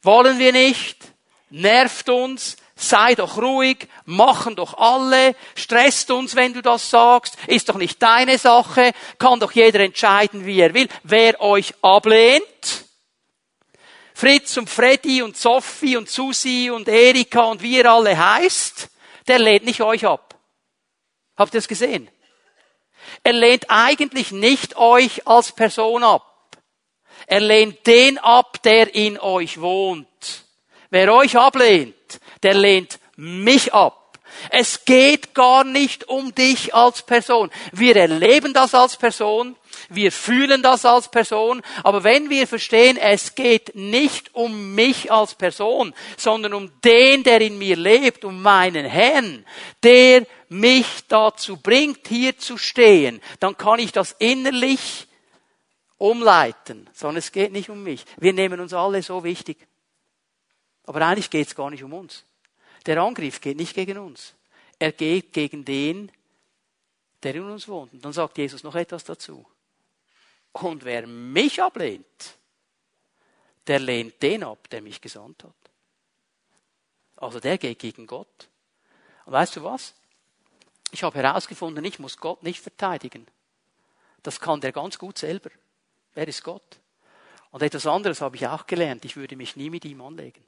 Wollen 0.03 0.39
wir 0.39 0.53
nicht? 0.53 0.99
Nervt 1.51 2.09
uns? 2.09 2.57
Sei 2.77 3.15
doch 3.15 3.37
ruhig, 3.37 3.89
machen 4.07 4.57
doch 4.57 4.73
alle, 4.79 5.37
stresst 5.55 6.11
uns, 6.11 6.35
wenn 6.35 6.55
du 6.55 6.63
das 6.63 6.89
sagst, 6.89 7.37
ist 7.47 7.69
doch 7.69 7.75
nicht 7.75 8.03
deine 8.03 8.39
Sache, 8.39 8.93
kann 9.19 9.39
doch 9.39 9.53
jeder 9.53 9.81
entscheiden, 9.81 10.47
wie 10.47 10.61
er 10.61 10.73
will. 10.73 10.89
Wer 11.03 11.39
euch 11.43 11.75
ablehnt, 11.83 12.87
Fritz 14.15 14.57
und 14.57 14.71
Freddy 14.71 15.21
und 15.21 15.37
Sophie 15.37 15.99
und 15.99 16.09
Susi 16.09 16.71
und 16.71 16.89
Erika 16.89 17.43
und 17.43 17.61
wie 17.61 17.77
ihr 17.77 17.91
alle 17.91 18.17
heißt, 18.17 18.89
der 19.29 19.39
lehnt 19.39 19.67
nicht 19.67 19.83
euch 19.83 20.07
ab. 20.07 20.35
Habt 21.37 21.53
ihr 21.53 21.59
das 21.59 21.69
gesehen? 21.69 22.11
Er 23.23 23.33
lehnt 23.33 23.67
eigentlich 23.69 24.31
nicht 24.31 24.77
euch 24.77 25.27
als 25.27 25.53
Person 25.53 26.03
ab. 26.03 26.30
Er 27.31 27.39
lehnt 27.39 27.87
den 27.87 28.19
ab, 28.19 28.61
der 28.65 28.93
in 28.93 29.17
euch 29.17 29.61
wohnt. 29.61 30.45
Wer 30.91 31.15
euch 31.15 31.37
ablehnt, 31.37 31.95
der 32.43 32.55
lehnt 32.55 32.99
mich 33.15 33.73
ab. 33.73 34.19
Es 34.51 34.85
geht 34.85 35.33
gar 35.33 35.63
nicht 35.63 36.09
um 36.09 36.35
dich 36.35 36.75
als 36.75 37.03
Person. 37.03 37.53
Wir 37.71 37.95
erleben 37.95 38.53
das 38.53 38.75
als 38.75 38.97
Person, 38.97 39.55
wir 39.89 40.11
fühlen 40.11 40.61
das 40.61 40.85
als 40.85 41.09
Person, 41.09 41.63
aber 41.85 42.03
wenn 42.03 42.31
wir 42.31 42.49
verstehen, 42.49 42.97
es 42.97 43.37
geht 43.37 43.77
nicht 43.77 44.35
um 44.35 44.75
mich 44.75 45.13
als 45.13 45.37
Person, 45.37 45.95
sondern 46.17 46.53
um 46.53 46.73
den, 46.83 47.23
der 47.23 47.41
in 47.43 47.59
mir 47.59 47.77
lebt, 47.77 48.25
um 48.25 48.43
meinen 48.43 48.87
Herrn, 48.87 49.47
der 49.85 50.27
mich 50.49 50.87
dazu 51.07 51.57
bringt, 51.57 52.09
hier 52.09 52.37
zu 52.39 52.59
stehen, 52.59 53.23
dann 53.39 53.57
kann 53.57 53.79
ich 53.79 53.93
das 53.93 54.17
innerlich 54.19 55.07
umleiten, 56.01 56.89
sondern 56.95 57.19
es 57.19 57.31
geht 57.31 57.53
nicht 57.53 57.69
um 57.69 57.83
mich. 57.83 58.07
Wir 58.17 58.33
nehmen 58.33 58.59
uns 58.59 58.73
alle 58.73 59.03
so 59.03 59.23
wichtig. 59.23 59.69
Aber 60.85 61.03
eigentlich 61.03 61.29
geht 61.29 61.47
es 61.47 61.55
gar 61.55 61.69
nicht 61.69 61.85
um 61.85 61.93
uns. 61.93 62.25
Der 62.87 63.03
Angriff 63.03 63.41
geht 63.41 63.59
nicht 63.59 63.75
gegen 63.75 63.99
uns. 63.99 64.35
Er 64.79 64.93
geht 64.93 65.35
gegen 65.35 65.63
den, 65.63 66.11
der 67.23 67.35
in 67.35 67.51
uns 67.51 67.69
wohnt. 67.69 67.93
Und 67.93 68.03
dann 68.03 68.15
sagt 68.15 68.39
Jesus 68.39 68.63
noch 68.63 68.75
etwas 68.77 69.05
dazu. 69.05 69.47
Und 70.53 70.85
wer 70.85 71.07
mich 71.07 71.63
ablehnt, 71.63 72.39
der 73.67 73.79
lehnt 73.79 74.23
den 74.23 74.43
ab, 74.43 74.71
der 74.71 74.81
mich 74.81 75.03
gesandt 75.03 75.45
hat. 75.45 75.55
Also 77.17 77.41
der 77.41 77.59
geht 77.59 77.79
gegen 77.79 78.07
Gott. 78.07 78.49
Und 79.27 79.35
weißt 79.35 79.57
du 79.57 79.65
was? 79.65 79.95
Ich 80.93 81.03
habe 81.03 81.19
herausgefunden, 81.19 81.85
ich 81.85 81.99
muss 81.99 82.17
Gott 82.17 82.43
nicht 82.43 82.61
verteidigen. 82.61 83.27
Das 84.23 84.41
kann 84.41 84.63
der 84.63 84.73
ganz 84.73 84.99
gut 84.99 85.19
selber. 85.19 85.51
Er 86.15 86.29
ist 86.29 86.43
Gott. 86.43 86.81
Und 87.51 87.63
etwas 87.63 87.87
anderes 87.87 88.21
habe 88.21 88.37
ich 88.37 88.47
auch 88.47 88.67
gelernt. 88.67 89.05
Ich 89.05 89.17
würde 89.17 89.37
mich 89.37 89.57
nie 89.57 89.71
mit 89.71 89.85
ihm 89.85 90.01
anlegen. 90.01 90.45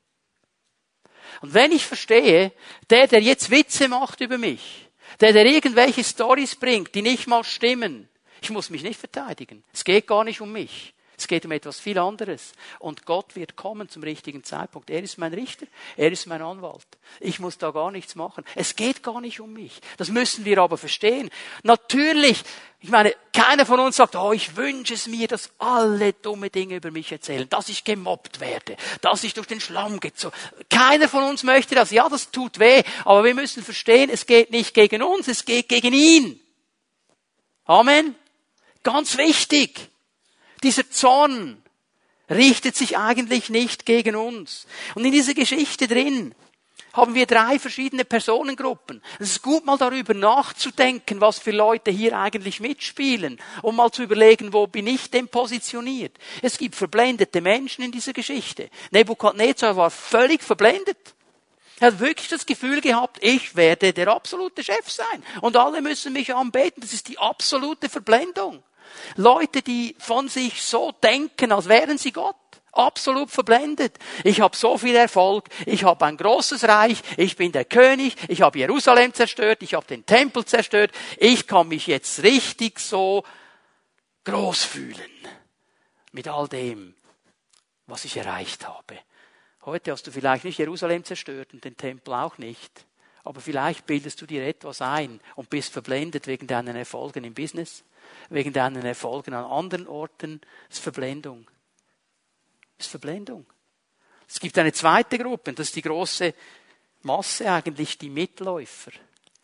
Und 1.41 1.55
wenn 1.55 1.73
ich 1.73 1.87
verstehe, 1.87 2.53
der, 2.91 3.07
der 3.07 3.21
jetzt 3.21 3.51
Witze 3.51 3.89
macht 3.89 4.21
über 4.21 4.39
mich, 4.39 4.89
der, 5.21 5.33
der 5.33 5.47
irgendwelche 5.47 6.05
Stories 6.05 6.57
bringt, 6.57 6.95
die 6.95 7.03
nicht 7.03 7.27
mal 7.27 7.45
stimmen, 7.45 8.09
ich 8.41 8.51
muss 8.51 8.71
mich 8.71 8.83
nicht 8.83 8.99
verteidigen. 8.99 9.65
Es 9.73 9.85
geht 9.85 10.07
gar 10.07 10.25
nicht 10.25 10.41
um 10.41 10.53
mich. 10.53 10.95
Es 11.23 11.29
geht 11.29 11.45
um 11.45 11.53
etwas 11.53 11.79
viel 11.79 11.99
anderes. 11.99 12.51
Und 12.81 13.07
Gott 13.07 13.37
wird 13.37 13.55
kommen 13.55 13.89
zum 13.89 14.03
richtigen 14.03 14.43
Zeitpunkt. 14.43 14.91
Er 14.91 15.05
ist 15.05 15.19
mein 15.19 15.33
Richter, 15.33 15.67
er 15.97 16.11
ist 16.11 16.27
mein 16.27 16.43
Anwalt. 16.43 16.85
Ich 17.21 17.39
muss 17.39 17.59
da 17.59 17.71
gar 17.71 17.93
nichts 17.93 18.17
machen. 18.17 18.45
Es 18.57 18.75
geht 18.75 19.05
gar 19.05 19.21
nicht 19.21 19.39
um 19.39 19.53
mich. 19.53 19.81
Das 19.99 20.09
müssen 20.09 20.45
wir 20.45 20.59
aber 20.59 20.77
verstehen. 20.77 21.31
Natürlich, 21.63 22.43
ich 22.81 22.89
meine, 22.89 23.15
keiner 23.33 23.65
von 23.65 23.79
uns 23.79 23.95
sagt, 23.95 24.17
oh, 24.17 24.33
ich 24.33 24.57
wünsche 24.57 24.95
es 24.95 25.07
mir, 25.07 25.29
dass 25.29 25.51
alle 25.59 26.13
dumme 26.13 26.51
Dinge 26.51 26.75
über 26.75 26.91
mich 26.91 27.13
erzählen, 27.13 27.49
dass 27.49 27.69
ich 27.69 27.85
gemobbt 27.85 28.41
werde, 28.41 28.77
dass 29.01 29.23
ich 29.23 29.33
durch 29.33 29.47
den 29.47 29.61
Schlamm 29.61 30.01
gezogen. 30.01 30.35
Keiner 30.71 31.09
von 31.09 31.23
uns 31.23 31.45
möchte 31.45 31.77
das. 31.77 31.93
Ja, 31.93 32.09
das 32.09 32.33
tut 32.33 32.59
weh. 32.59 32.83
Aber 33.05 33.23
wir 33.23 33.37
müssen 33.37 33.63
verstehen, 33.63 34.11
es 34.11 34.27
geht 34.27 34.51
nicht 34.51 34.75
gegen 34.75 35.05
uns, 35.05 35.29
es 35.29 35.45
geht 35.45 35.69
gegen 35.69 35.93
ihn. 35.93 36.41
Amen. 37.65 38.17
Ganz 38.83 39.17
wichtig. 39.17 39.92
Dieser 40.63 40.89
Zorn 40.91 41.63
richtet 42.31 42.77
sich 42.77 42.97
eigentlich 42.97 43.51
nicht 43.51 43.87
gegen 43.87 44.17
uns. 44.17 44.67
Und 44.95 45.05
in 45.05 45.13
dieser 45.13 45.35
Geschichte 45.35 45.89
drin 45.89 46.35
haben 46.93 47.15
wir 47.15 47.27
drei 47.27 47.59
verschiedene 47.59 48.05
Personengruppen. 48.05 49.03
Es 49.19 49.31
ist 49.31 49.43
gut, 49.43 49.65
mal 49.65 49.79
darüber 49.79 50.13
nachzudenken, 50.15 51.21
was 51.21 51.39
für 51.39 51.51
Leute 51.51 51.91
hier 51.91 52.19
eigentlich 52.19 52.61
mitspielen, 52.61 53.41
um 53.63 53.77
mal 53.77 53.91
zu 53.91 54.03
überlegen, 54.03 54.53
wo 54.53 54.67
bin 54.67 54.87
ich 54.87 55.11
denn 55.11 55.29
positioniert. 55.29 56.17
Es 56.43 56.59
gibt 56.59 56.75
verblendete 56.75 57.41
Menschen 57.41 57.83
in 57.83 57.93
dieser 57.93 58.13
Geschichte. 58.13 58.69
Nebukadnezar 58.91 59.77
war 59.77 59.91
völlig 59.91 60.43
verblendet. 60.43 61.15
Er 61.81 61.89
hat 61.89 62.01
wirklich 62.01 62.29
das 62.29 62.47
Gefühl 62.47 62.81
gehabt, 62.81 63.19
ich 63.23 63.57
werde 63.57 63.93
der 63.93 64.09
absolute 64.09 64.63
Chef 64.63 64.89
sein. 64.89 65.25
Und 65.41 65.57
alle 65.57 65.81
müssen 65.81 66.13
mich 66.13 66.35
anbeten. 66.35 66.81
Das 66.83 66.93
ist 66.93 67.09
die 67.09 67.19
absolute 67.19 67.89
Verblendung. 67.89 68.63
Leute, 69.17 69.63
die 69.63 69.97
von 69.99 70.29
sich 70.29 70.63
so 70.63 70.93
denken, 71.03 71.53
als 71.53 71.69
wären 71.69 71.99
sie 71.99 72.13
Gott. 72.13 72.37
Absolut 72.73 73.31
verblendet. 73.31 73.99
Ich 74.25 74.41
habe 74.41 74.57
so 74.57 74.79
viel 74.79 74.97
Erfolg, 74.97 75.45
ich 75.67 75.85
habe 75.85 76.07
ein 76.07 76.17
großes 76.17 76.65
Reich, 76.65 77.03
ich 77.19 77.37
bin 77.37 77.53
der 77.53 77.67
König, 77.67 78.17
ich 78.29 78.41
habe 78.41 78.59
Jerusalem 78.59 79.13
zerstört, 79.13 79.63
ich 79.63 79.75
habe 79.75 79.87
den 79.87 80.07
Tempel 80.07 80.47
zerstört, 80.47 80.91
ich 81.19 81.47
kann 81.47 81.69
mich 81.69 81.87
jetzt 81.87 82.23
richtig 82.23 82.81
so 82.81 83.25
groß 84.25 84.65
fühlen 84.65 85.11
mit 86.13 86.29
all 86.29 86.49
dem, 86.49 86.95
was 87.87 88.07
ich 88.07 88.17
erreicht 88.17 88.67
habe. 88.67 88.99
Heute 89.65 89.93
hast 89.93 90.07
du 90.07 90.11
vielleicht 90.11 90.45
nicht 90.45 90.59
Jerusalem 90.59 91.05
zerstört 91.05 91.53
und 91.53 91.65
den 91.65 91.77
Tempel 91.77 92.15
auch 92.15 92.39
nicht, 92.39 92.87
aber 93.23 93.41
vielleicht 93.41 93.87
bildest 93.87 94.21
du 94.21 94.27
dir 94.27 94.47
etwas 94.47 94.83
ein 94.83 95.21
und 95.37 95.51
bist 95.51 95.73
verblendet 95.73 96.27
wegen 96.27 96.47
deinen 96.47 96.75
Erfolgen 96.75 97.25
im 97.25 97.35
Business, 97.35 97.85
wegen 98.31 98.53
deinen 98.53 98.85
Erfolgen 98.85 99.35
an 99.35 99.45
anderen 99.45 99.87
Orten. 99.87 100.41
Ist 100.69 100.81
Verblendung. 100.81 101.51
Ist 102.79 102.91
Verblendung. 102.91 103.47
Es 104.29 104.41
gibt 104.41 104.57
eine 104.59 104.73
zweite 104.73 105.19
Gruppe, 105.19 105.51
und 105.51 105.59
das 105.59 105.69
ist 105.69 105.77
die 105.77 105.83
große 105.83 106.35
Masse 107.03 107.51
eigentlich, 107.51 107.99
die 107.99 108.09
Mitläufer. 108.09 108.93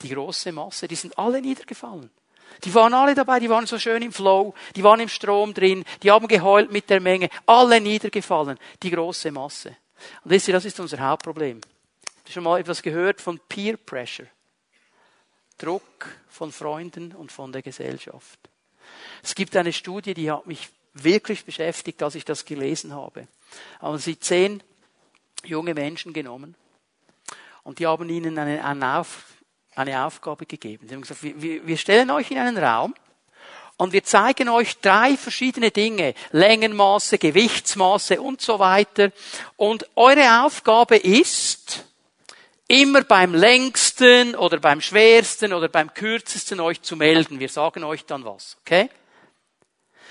Die 0.00 0.08
große 0.08 0.52
Masse, 0.52 0.88
die 0.88 0.94
sind 0.94 1.18
alle 1.18 1.40
niedergefallen. 1.40 2.10
Die 2.64 2.74
waren 2.74 2.94
alle 2.94 3.14
dabei, 3.14 3.40
die 3.40 3.50
waren 3.50 3.66
so 3.66 3.78
schön 3.78 4.02
im 4.02 4.12
Flow, 4.12 4.54
die 4.74 4.82
waren 4.82 5.00
im 5.00 5.08
Strom 5.08 5.52
drin, 5.52 5.84
die 6.02 6.10
haben 6.10 6.26
geheult 6.28 6.72
mit 6.72 6.88
der 6.88 7.00
Menge, 7.00 7.28
alle 7.46 7.80
niedergefallen, 7.80 8.58
die 8.82 8.90
große 8.90 9.30
Masse. 9.30 9.76
Und 10.24 10.30
wisst 10.30 10.48
ihr, 10.48 10.54
das 10.54 10.64
ist 10.64 10.80
unser 10.80 10.98
Hauptproblem. 10.98 11.60
Habt 12.16 12.28
ihr 12.28 12.32
schon 12.32 12.44
mal 12.44 12.60
etwas 12.60 12.82
gehört 12.82 13.20
von 13.20 13.38
Peer 13.48 13.76
Pressure? 13.76 14.26
Druck 15.58 16.08
von 16.28 16.52
Freunden 16.52 17.12
und 17.12 17.32
von 17.32 17.52
der 17.52 17.62
Gesellschaft. 17.62 18.38
Es 19.22 19.34
gibt 19.34 19.56
eine 19.56 19.72
Studie, 19.72 20.14
die 20.14 20.30
hat 20.30 20.46
mich 20.46 20.68
wirklich 20.94 21.44
beschäftigt, 21.44 22.02
als 22.02 22.14
ich 22.14 22.24
das 22.24 22.44
gelesen 22.44 22.94
habe. 22.94 23.28
Haben 23.80 23.98
sie 23.98 24.18
zehn 24.18 24.62
junge 25.44 25.74
Menschen 25.74 26.12
genommen 26.12 26.54
und 27.62 27.78
die 27.78 27.86
haben 27.86 28.08
ihnen 28.08 28.38
eine, 28.38 28.64
eine, 28.64 28.98
Auf, 28.98 29.24
eine 29.74 30.04
Aufgabe 30.04 30.46
gegeben. 30.46 30.88
Sie 30.88 30.94
haben 30.94 31.02
gesagt, 31.02 31.22
wir, 31.22 31.66
wir 31.66 31.76
stellen 31.76 32.10
euch 32.10 32.30
in 32.30 32.38
einen 32.38 32.58
Raum 32.58 32.94
und 33.76 33.92
wir 33.92 34.02
zeigen 34.02 34.48
euch 34.48 34.78
drei 34.80 35.16
verschiedene 35.16 35.70
Dinge, 35.70 36.14
Längenmaße, 36.32 37.18
Gewichtsmaße 37.18 38.20
und 38.20 38.40
so 38.40 38.58
weiter. 38.58 39.12
Und 39.56 39.88
eure 39.94 40.44
Aufgabe 40.44 40.96
ist, 40.96 41.87
immer 42.68 43.02
beim 43.02 43.34
längsten 43.34 44.36
oder 44.36 44.60
beim 44.60 44.80
schwersten 44.80 45.52
oder 45.52 45.68
beim 45.68 45.92
kürzesten 45.92 46.60
euch 46.60 46.82
zu 46.82 46.96
melden. 46.96 47.40
Wir 47.40 47.48
sagen 47.48 47.82
euch 47.82 48.04
dann 48.04 48.24
was, 48.24 48.56
okay? 48.60 48.90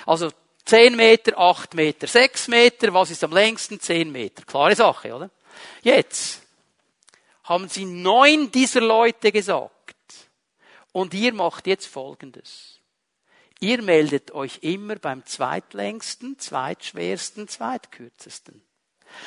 Also 0.06 0.32
10 0.66 0.96
Meter, 0.96 1.38
8 1.38 1.76
Meter, 1.76 2.08
6 2.08 2.50
Meter, 2.50 2.94
was 2.94 3.12
ist 3.12 3.24
am 3.24 3.32
längsten? 3.32 3.80
10 3.80 4.12
Meter. 4.12 4.44
Klare 4.44 4.76
Sache, 4.76 5.16
oder? 5.16 5.30
Jetzt 5.82 6.42
haben 7.44 7.70
sie 7.70 7.86
neun 7.86 8.52
dieser 8.52 8.82
Leute 8.82 9.32
gesagt. 9.32 9.72
Und 10.92 11.14
ihr 11.14 11.34
macht 11.34 11.68
jetzt 11.68 11.86
Folgendes. 11.86 12.80
Ihr 13.60 13.82
meldet 13.82 14.32
euch 14.32 14.60
immer 14.62 14.98
beim 14.98 15.26
zweitlängsten, 15.26 16.38
zweitschwersten, 16.38 17.48
zweitkürzesten. 17.48 18.67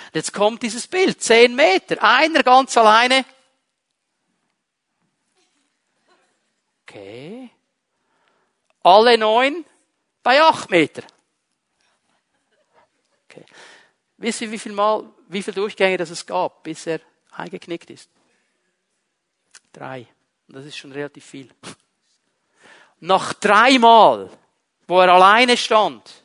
Und 0.06 0.14
jetzt 0.14 0.32
kommt 0.32 0.62
dieses 0.62 0.86
Bild. 0.86 1.22
10 1.22 1.54
Meter. 1.54 2.02
Einer 2.02 2.42
ganz 2.42 2.76
alleine. 2.76 3.24
Okay. 6.82 7.50
Alle 8.82 9.18
neun 9.18 9.64
bei 10.22 10.40
8 10.42 10.70
Meter. 10.70 11.02
Okay. 13.28 13.44
Wisst 14.16 14.40
ihr, 14.40 14.50
wie 14.50 14.58
viel 14.58 14.72
Mal, 14.72 15.08
wie 15.28 15.42
viele 15.42 15.54
Durchgänge 15.54 15.96
das 15.96 16.10
es 16.10 16.26
gab, 16.26 16.62
bis 16.62 16.86
er 16.86 17.00
eingeknickt 17.30 17.90
ist? 17.90 18.10
Drei. 19.72 20.06
Und 20.48 20.56
das 20.56 20.66
ist 20.66 20.76
schon 20.76 20.92
relativ 20.92 21.24
viel. 21.24 21.48
Nach 22.98 23.32
dreimal, 23.34 24.28
wo 24.88 25.00
er 25.00 25.12
alleine 25.12 25.56
stand, 25.56 26.24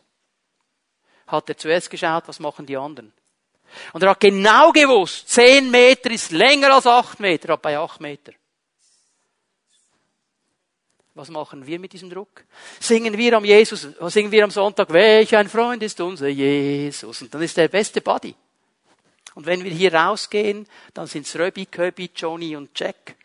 hat 1.27 1.47
er 1.47 1.57
zuerst 1.57 1.89
geschaut, 1.89 2.27
was 2.27 2.39
machen 2.39 2.65
die 2.65 2.75
anderen. 2.75 3.13
Und 3.93 4.03
er 4.03 4.11
hat 4.11 4.19
genau 4.19 4.71
gewusst, 4.71 5.29
zehn 5.29 5.69
Meter 5.71 6.11
ist 6.11 6.31
länger 6.31 6.73
als 6.73 6.87
acht 6.87 7.19
Meter, 7.19 7.53
ab 7.53 7.61
bei 7.61 7.77
acht 7.77 8.01
Meter. 8.01 8.33
Was 11.15 11.29
machen 11.29 11.65
wir 11.65 11.79
mit 11.79 11.93
diesem 11.93 12.09
Druck? 12.09 12.43
Singen 12.79 13.17
wir 13.17 13.37
am 13.37 13.45
Jesus, 13.45 13.87
singen 14.07 14.31
wir 14.31 14.43
am 14.43 14.51
Sonntag, 14.51 14.91
welch 14.91 15.35
ein 15.35 15.47
Freund 15.47 15.81
ist 15.81 16.01
unser 16.01 16.27
Jesus. 16.27 17.21
Und 17.21 17.33
dann 17.33 17.41
ist 17.41 17.55
der 17.55 17.69
beste 17.69 18.01
Buddy. 18.01 18.35
Und 19.33 19.45
wenn 19.45 19.63
wir 19.63 19.71
hier 19.71 19.93
rausgehen, 19.93 20.67
dann 20.93 21.07
sind's 21.07 21.37
Röbi, 21.37 21.67
Köbi, 21.67 22.09
Johnny 22.13 22.55
und 22.55 22.77
Jack. 22.77 23.15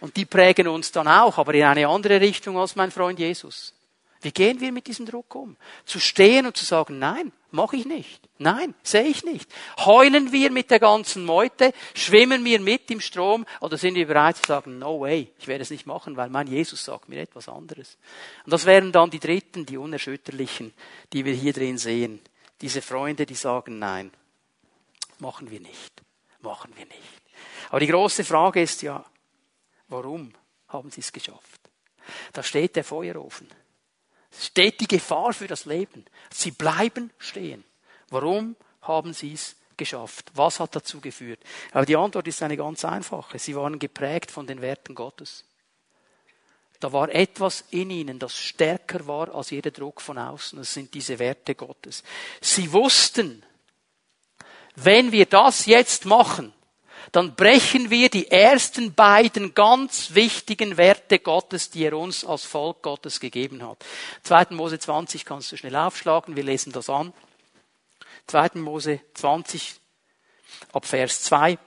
Und 0.00 0.16
die 0.16 0.24
prägen 0.24 0.66
uns 0.66 0.92
dann 0.92 1.08
auch, 1.08 1.38
aber 1.38 1.54
in 1.54 1.64
eine 1.64 1.86
andere 1.86 2.20
Richtung 2.20 2.58
als 2.58 2.74
mein 2.74 2.90
Freund 2.90 3.18
Jesus. 3.18 3.74
Wie 4.22 4.30
gehen 4.30 4.60
wir 4.60 4.70
mit 4.70 4.86
diesem 4.86 5.04
Druck 5.04 5.34
um? 5.34 5.56
Zu 5.84 5.98
stehen 5.98 6.46
und 6.46 6.56
zu 6.56 6.64
sagen, 6.64 7.00
nein, 7.00 7.32
mache 7.50 7.76
ich 7.76 7.86
nicht. 7.86 8.20
Nein, 8.38 8.72
sehe 8.84 9.02
ich 9.02 9.24
nicht. 9.24 9.52
Heulen 9.78 10.30
wir 10.30 10.52
mit 10.52 10.70
der 10.70 10.78
ganzen 10.78 11.24
Meute? 11.24 11.72
Schwimmen 11.94 12.44
wir 12.44 12.60
mit 12.60 12.88
im 12.92 13.00
Strom? 13.00 13.44
Oder 13.60 13.76
sind 13.76 13.96
wir 13.96 14.06
bereit 14.06 14.36
zu 14.36 14.44
sagen, 14.46 14.78
no 14.78 15.00
way, 15.00 15.32
ich 15.40 15.48
werde 15.48 15.62
es 15.62 15.70
nicht 15.70 15.86
machen, 15.86 16.16
weil 16.16 16.30
mein 16.30 16.46
Jesus 16.46 16.84
sagt 16.84 17.08
mir 17.08 17.20
etwas 17.20 17.48
anderes. 17.48 17.98
Und 18.44 18.52
das 18.52 18.64
wären 18.64 18.92
dann 18.92 19.10
die 19.10 19.18
Dritten, 19.18 19.66
die 19.66 19.76
Unerschütterlichen, 19.76 20.72
die 21.12 21.24
wir 21.24 21.34
hier 21.34 21.52
drin 21.52 21.76
sehen. 21.76 22.20
Diese 22.60 22.80
Freunde, 22.80 23.26
die 23.26 23.34
sagen, 23.34 23.80
nein, 23.80 24.12
machen 25.18 25.50
wir 25.50 25.60
nicht. 25.60 26.00
Machen 26.42 26.72
wir 26.76 26.86
nicht. 26.86 27.22
Aber 27.70 27.80
die 27.80 27.88
große 27.88 28.22
Frage 28.22 28.62
ist 28.62 28.82
ja, 28.82 29.04
warum 29.88 30.32
haben 30.68 30.92
sie 30.92 31.00
es 31.00 31.12
geschafft? 31.12 31.60
Da 32.32 32.44
steht 32.44 32.76
der 32.76 32.84
Feuerofen 32.84 33.48
steht 34.32 34.80
die 34.80 34.88
Gefahr 34.88 35.32
für 35.32 35.46
das 35.46 35.64
Leben. 35.64 36.04
Sie 36.32 36.50
bleiben 36.50 37.10
stehen. 37.18 37.64
Warum 38.08 38.56
haben 38.82 39.12
sie 39.12 39.34
es 39.34 39.56
geschafft? 39.76 40.30
Was 40.34 40.60
hat 40.60 40.74
dazu 40.74 41.00
geführt? 41.00 41.40
Aber 41.72 41.86
die 41.86 41.96
Antwort 41.96 42.26
ist 42.28 42.42
eine 42.42 42.56
ganz 42.56 42.84
einfache. 42.84 43.38
Sie 43.38 43.54
waren 43.54 43.78
geprägt 43.78 44.30
von 44.30 44.46
den 44.46 44.60
Werten 44.60 44.94
Gottes. 44.94 45.44
Da 46.80 46.92
war 46.92 47.14
etwas 47.14 47.64
in 47.70 47.90
ihnen, 47.90 48.18
das 48.18 48.36
stärker 48.36 49.06
war 49.06 49.32
als 49.32 49.50
jeder 49.50 49.70
Druck 49.70 50.00
von 50.00 50.18
außen. 50.18 50.58
Das 50.58 50.74
sind 50.74 50.92
diese 50.94 51.20
Werte 51.20 51.54
Gottes. 51.54 52.02
Sie 52.40 52.72
wussten, 52.72 53.44
wenn 54.74 55.12
wir 55.12 55.26
das 55.26 55.66
jetzt 55.66 56.06
machen, 56.06 56.52
dann 57.10 57.34
brechen 57.34 57.90
wir 57.90 58.08
die 58.08 58.30
ersten 58.30 58.94
beiden 58.94 59.54
ganz 59.54 60.14
wichtigen 60.14 60.76
Werte 60.76 61.18
Gottes, 61.18 61.70
die 61.70 61.84
er 61.84 61.96
uns 61.96 62.24
als 62.24 62.44
Volk 62.44 62.82
Gottes 62.82 63.18
gegeben 63.18 63.66
hat. 63.66 63.84
2. 64.22 64.46
Mose 64.50 64.78
20 64.78 65.24
kannst 65.24 65.50
du 65.50 65.56
schnell 65.56 65.76
aufschlagen, 65.76 66.36
wir 66.36 66.44
lesen 66.44 66.72
das 66.72 66.88
an. 66.88 67.12
2. 68.28 68.50
Mose 68.54 69.00
20 69.14 69.74
ab 70.72 70.86
Vers 70.86 71.22
2. 71.24 71.58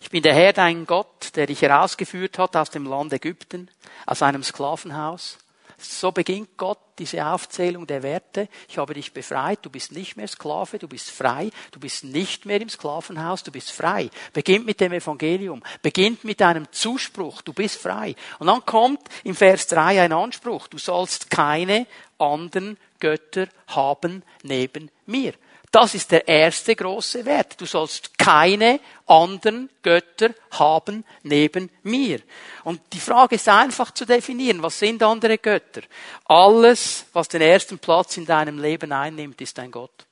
Ich 0.00 0.10
bin 0.10 0.22
der 0.22 0.34
Herr 0.34 0.52
dein 0.52 0.86
Gott, 0.86 1.36
der 1.36 1.46
dich 1.46 1.62
herausgeführt 1.62 2.38
hat 2.38 2.56
aus 2.56 2.70
dem 2.70 2.86
Land 2.86 3.12
Ägypten, 3.12 3.70
aus 4.06 4.22
einem 4.22 4.42
Sklavenhaus. 4.42 5.38
So 5.78 6.12
beginnt 6.12 6.56
Gott 6.56 6.78
diese 7.00 7.26
Aufzählung 7.26 7.86
der 7.86 8.02
Werte. 8.02 8.48
Ich 8.68 8.78
habe 8.78 8.94
dich 8.94 9.12
befreit, 9.12 9.58
du 9.62 9.70
bist 9.70 9.90
nicht 9.90 10.16
mehr 10.16 10.28
Sklave, 10.28 10.78
du 10.78 10.86
bist 10.86 11.10
frei, 11.10 11.50
du 11.72 11.80
bist 11.80 12.04
nicht 12.04 12.46
mehr 12.46 12.60
im 12.60 12.68
Sklavenhaus, 12.68 13.42
du 13.42 13.50
bist 13.50 13.72
frei. 13.72 14.10
Beginnt 14.32 14.66
mit 14.66 14.80
dem 14.80 14.92
Evangelium, 14.92 15.62
beginnt 15.82 16.22
mit 16.24 16.40
einem 16.42 16.70
Zuspruch, 16.70 17.42
du 17.42 17.52
bist 17.52 17.80
frei. 17.80 18.14
Und 18.38 18.46
dann 18.46 18.64
kommt 18.64 19.00
im 19.24 19.34
Vers 19.34 19.66
3 19.68 20.02
ein 20.02 20.12
Anspruch, 20.12 20.68
du 20.68 20.78
sollst 20.78 21.30
keine 21.30 21.86
anderen 22.18 22.76
Götter 23.00 23.48
haben 23.68 24.22
neben 24.42 24.90
mir. 25.06 25.32
Das 25.70 25.94
ist 25.94 26.10
der 26.10 26.26
erste 26.26 26.74
große 26.74 27.24
Wert. 27.24 27.60
Du 27.60 27.64
sollst 27.64 28.18
keine 28.18 28.80
anderen 29.06 29.70
Götter 29.82 30.30
haben 30.50 31.04
neben 31.22 31.70
mir. 31.84 32.20
Und 32.64 32.80
die 32.92 32.98
Frage 32.98 33.36
ist 33.36 33.48
einfach 33.48 33.92
zu 33.92 34.04
definieren, 34.04 34.62
was 34.62 34.80
sind 34.80 35.02
andere 35.02 35.38
Götter? 35.38 35.82
Alles, 36.24 37.06
was 37.12 37.28
den 37.28 37.42
ersten 37.42 37.78
Platz 37.78 38.16
in 38.16 38.26
deinem 38.26 38.58
Leben 38.58 38.90
einnimmt, 38.90 39.40
ist 39.40 39.58
ein 39.60 39.70
Gott. 39.70 40.06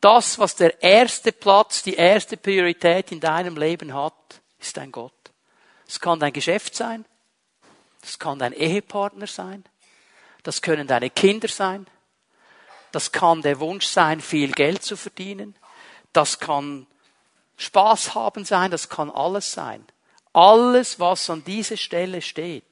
Das, 0.00 0.38
was 0.38 0.56
der 0.56 0.82
erste 0.82 1.32
Platz, 1.32 1.82
die 1.82 1.94
erste 1.94 2.36
Priorität 2.36 3.12
in 3.12 3.20
deinem 3.20 3.56
Leben 3.56 3.92
hat, 3.92 4.40
ist 4.58 4.78
ein 4.78 4.92
Gott. 4.92 5.12
Es 5.86 6.00
kann 6.00 6.20
dein 6.20 6.32
Geschäft 6.32 6.74
sein, 6.74 7.04
es 8.02 8.18
kann 8.18 8.38
dein 8.38 8.52
Ehepartner 8.52 9.26
sein, 9.26 9.64
das 10.42 10.62
können 10.62 10.86
deine 10.86 11.10
Kinder 11.10 11.48
sein, 11.48 11.86
das 12.96 13.12
kann 13.12 13.42
der 13.42 13.60
Wunsch 13.60 13.84
sein, 13.84 14.22
viel 14.22 14.52
Geld 14.52 14.82
zu 14.82 14.96
verdienen. 14.96 15.54
Das 16.14 16.38
kann 16.38 16.86
Spaß 17.58 18.14
haben 18.14 18.46
sein. 18.46 18.70
Das 18.70 18.88
kann 18.88 19.10
alles 19.10 19.52
sein. 19.52 19.84
Alles, 20.32 20.98
was 20.98 21.28
an 21.28 21.44
dieser 21.44 21.76
Stelle 21.76 22.22
steht, 22.22 22.64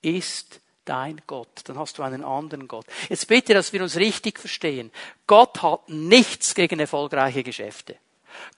ist 0.00 0.60
dein 0.84 1.20
Gott. 1.26 1.62
Dann 1.64 1.76
hast 1.76 1.98
du 1.98 2.04
einen 2.04 2.22
anderen 2.22 2.68
Gott. 2.68 2.86
Jetzt 3.08 3.26
bitte, 3.26 3.52
dass 3.52 3.72
wir 3.72 3.82
uns 3.82 3.96
richtig 3.96 4.38
verstehen. 4.38 4.92
Gott 5.26 5.60
hat 5.60 5.88
nichts 5.88 6.54
gegen 6.54 6.78
erfolgreiche 6.78 7.42
Geschäfte. 7.42 7.96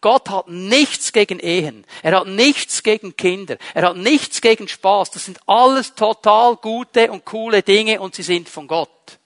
Gott 0.02 0.28
hat 0.28 0.48
nichts 0.48 1.12
gegen 1.12 1.38
Ehen. 1.38 1.86
Er 2.02 2.20
hat 2.20 2.26
nichts 2.26 2.82
gegen 2.82 3.16
Kinder. 3.16 3.56
Er 3.72 3.88
hat 3.88 3.96
nichts 3.96 4.42
gegen 4.42 4.68
Spaß. 4.68 5.12
Das 5.12 5.24
sind 5.24 5.40
alles 5.46 5.94
total 5.94 6.56
gute 6.56 7.10
und 7.10 7.24
coole 7.24 7.62
Dinge 7.62 8.02
und 8.02 8.14
sie 8.14 8.22
sind 8.22 8.50
von 8.50 8.68
Gott. 8.68 9.18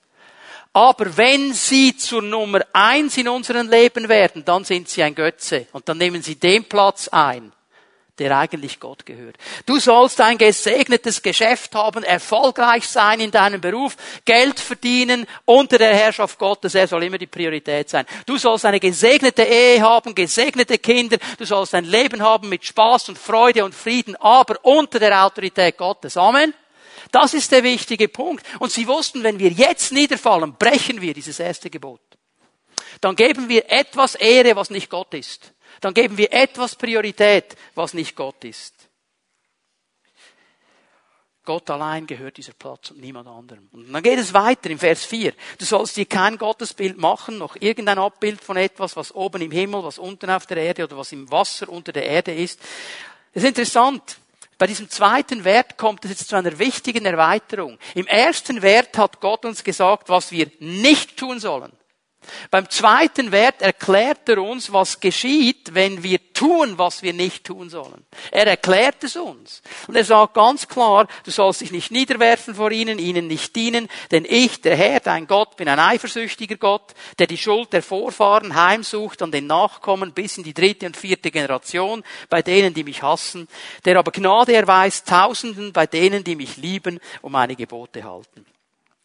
Aber 0.73 1.17
wenn 1.17 1.53
sie 1.53 1.97
zur 1.97 2.23
Nummer 2.23 2.61
eins 2.73 3.17
in 3.17 3.29
unserem 3.29 3.69
Leben 3.69 4.09
werden, 4.09 4.45
dann 4.45 4.65
sind 4.65 4.89
sie 4.89 5.03
ein 5.03 5.15
Götze 5.15 5.67
und 5.73 5.89
dann 5.89 5.99
nehmen 5.99 6.23
sie 6.23 6.37
den 6.37 6.65
Platz 6.65 7.09
ein 7.09 7.53
der 8.19 8.37
eigentlich 8.37 8.81
Gott 8.81 9.07
gehört. 9.07 9.37
Du 9.67 9.79
sollst 9.79 10.21
ein 10.21 10.39
gesegnetes 10.39 11.23
Geschäft 11.23 11.75
haben, 11.75 12.03
erfolgreich 12.03 12.87
sein 12.87 13.21
in 13.21 13.31
deinem 13.31 13.61
Beruf, 13.61 13.97
Geld 14.25 14.59
verdienen 14.59 15.27
unter 15.45 15.79
der 15.79 15.95
Herrschaft 15.95 16.39
Gottes. 16.39 16.75
Er 16.75 16.89
soll 16.89 17.05
immer 17.05 17.19
die 17.19 17.27
Priorität 17.27 17.89
sein. 17.89 18.07
Du 18.27 18.37
sollst 18.37 18.65
eine 18.65 18.81
gesegnete 18.81 19.43
Ehe 19.43 19.81
haben, 19.81 20.15
gesegnete 20.15 20.79
Kinder. 20.79 21.19
Du 21.39 21.45
sollst 21.45 21.75
ein 21.75 21.85
Leben 21.85 22.23
haben 22.23 22.49
mit 22.49 22.65
Spaß 22.65 23.11
und 23.11 23.19
Freude 23.19 23.65
und 23.65 23.75
Frieden, 23.75 24.17
aber 24.17 24.57
unter 24.63 24.99
der 24.99 25.25
Autorität 25.25 25.77
Gottes. 25.77 26.17
Amen. 26.17 26.55
Das 27.11 27.35
ist 27.35 27.53
der 27.53 27.63
wichtige 27.63 28.09
Punkt. 28.09 28.45
Und 28.59 28.73
sie 28.73 28.87
wussten, 28.87 29.23
wenn 29.23 29.39
wir 29.39 29.51
jetzt 29.51 29.93
niederfallen, 29.93 30.55
brechen 30.55 31.01
wir 31.01 31.15
dieses 31.15 31.41
erste 31.41 31.71
Gebot. 31.71 32.01
Dann 33.01 33.17
geben 33.17 33.49
wir 33.49 33.71
etwas 33.71 34.15
Ehre, 34.15 34.57
was 34.57 34.71
nicht 34.71 34.91
Gott 34.91 35.15
ist 35.15 35.53
dann 35.81 35.95
geben 35.95 36.19
wir 36.19 36.33
etwas 36.33 36.77
Priorität, 36.77 37.57
was 37.75 37.95
nicht 37.95 38.17
Gott 38.17 38.45
ist. 38.45 38.75
Gott 41.45 41.71
allein 41.71 42.07
gehört 42.07 42.37
dieser 42.37 42.53
Platz 42.53 42.91
und 42.91 43.01
niemand 43.01 43.27
anderem. 43.27 43.69
Und 43.73 43.91
dann 43.91 44.03
geht 44.03 44.19
es 44.19 44.35
weiter 44.35 44.69
im 44.69 44.79
Vers 44.79 45.07
4. 45.07 45.33
Du 45.57 45.65
sollst 45.65 45.97
dir 45.97 46.05
kein 46.05 46.37
Gottesbild 46.37 46.99
machen, 46.99 47.39
noch 47.39 47.57
irgendein 47.57 47.99
Abbild 47.99 48.43
von 48.43 48.59
etwas, 48.59 48.97
was 48.97 49.15
oben 49.15 49.41
im 49.41 49.51
Himmel, 49.51 49.83
was 49.83 49.99
unten 49.99 50.29
auf 50.29 50.45
der 50.45 50.59
Erde 50.59 50.85
oder 50.85 50.99
was 50.99 51.13
im 51.13 51.31
Wasser 51.31 51.71
unter 51.71 51.93
der 51.93 52.05
Erde 52.05 52.35
ist. 52.35 52.61
Das 53.33 53.45
ist 53.45 53.49
interessant. 53.49 54.19
Bei 54.59 54.67
diesem 54.67 54.91
zweiten 54.91 55.45
Wert 55.45 55.79
kommt 55.79 56.05
es 56.05 56.11
jetzt 56.11 56.29
zu 56.29 56.37
einer 56.37 56.59
wichtigen 56.59 57.07
Erweiterung. 57.07 57.79
Im 57.95 58.09
ersten 58.09 58.61
Wert 58.61 58.99
hat 58.99 59.21
Gott 59.21 59.45
uns 59.45 59.63
gesagt, 59.63 60.09
was 60.09 60.33
wir 60.33 60.51
nicht 60.59 61.17
tun 61.17 61.39
sollen. 61.39 61.73
Beim 62.51 62.69
zweiten 62.71 63.33
Wert 63.33 63.63
erklärt 63.63 64.29
er 64.29 64.43
uns, 64.43 64.73
was 64.73 65.01
geschieht, 65.01 65.75
wenn 65.75 66.03
wir 66.03 66.33
tun, 66.33 66.79
was 66.79 67.03
wir 67.03 67.13
nicht 67.13 67.45
tun 67.45 67.69
sollen. 67.71 68.05
Er 68.31 68.47
erklärt 68.47 69.03
es 69.05 69.17
uns. 69.17 69.63
Und 69.87 69.97
er 69.97 70.05
sagt 70.05 70.35
ganz 70.35 70.69
klar, 70.69 71.09
du 71.25 71.31
sollst 71.31 71.61
dich 71.61 71.73
nicht 71.73 71.91
niederwerfen 71.91 72.55
vor 72.55 72.71
ihnen, 72.71 72.99
ihnen 72.99 73.27
nicht 73.27 73.57
dienen, 73.57 73.89
denn 74.11 74.25
ich, 74.29 74.61
der 74.61 74.77
Herr, 74.77 75.01
dein 75.01 75.27
Gott, 75.27 75.57
bin 75.57 75.69
ein 75.69 75.79
eifersüchtiger 75.79 76.57
Gott, 76.57 76.95
der 77.19 77.27
die 77.27 77.39
Schuld 77.39 77.73
der 77.73 77.83
Vorfahren 77.83 78.55
heimsucht 78.55 79.23
an 79.23 79.33
den 79.33 79.47
Nachkommen 79.47 80.13
bis 80.13 80.39
in 80.39 80.45
die 80.45 80.55
dritte 80.55 80.87
und 80.87 80.97
vierte 80.97 81.31
Generation 81.31 82.05
bei 82.29 82.43
denen, 82.43 82.75
die 82.75 82.85
mich 82.85 83.03
hassen, 83.03 83.49
der 83.85 83.99
aber 83.99 84.13
Gnade 84.13 84.55
erweist 84.55 85.09
Tausenden 85.09 85.73
bei 85.73 85.87
denen, 85.87 86.25
die 86.25 86.37
mich 86.37 86.57
lieben 86.57 87.01
und 87.23 87.33
meine 87.33 87.57
Gebote 87.57 88.05
halten. 88.05 88.47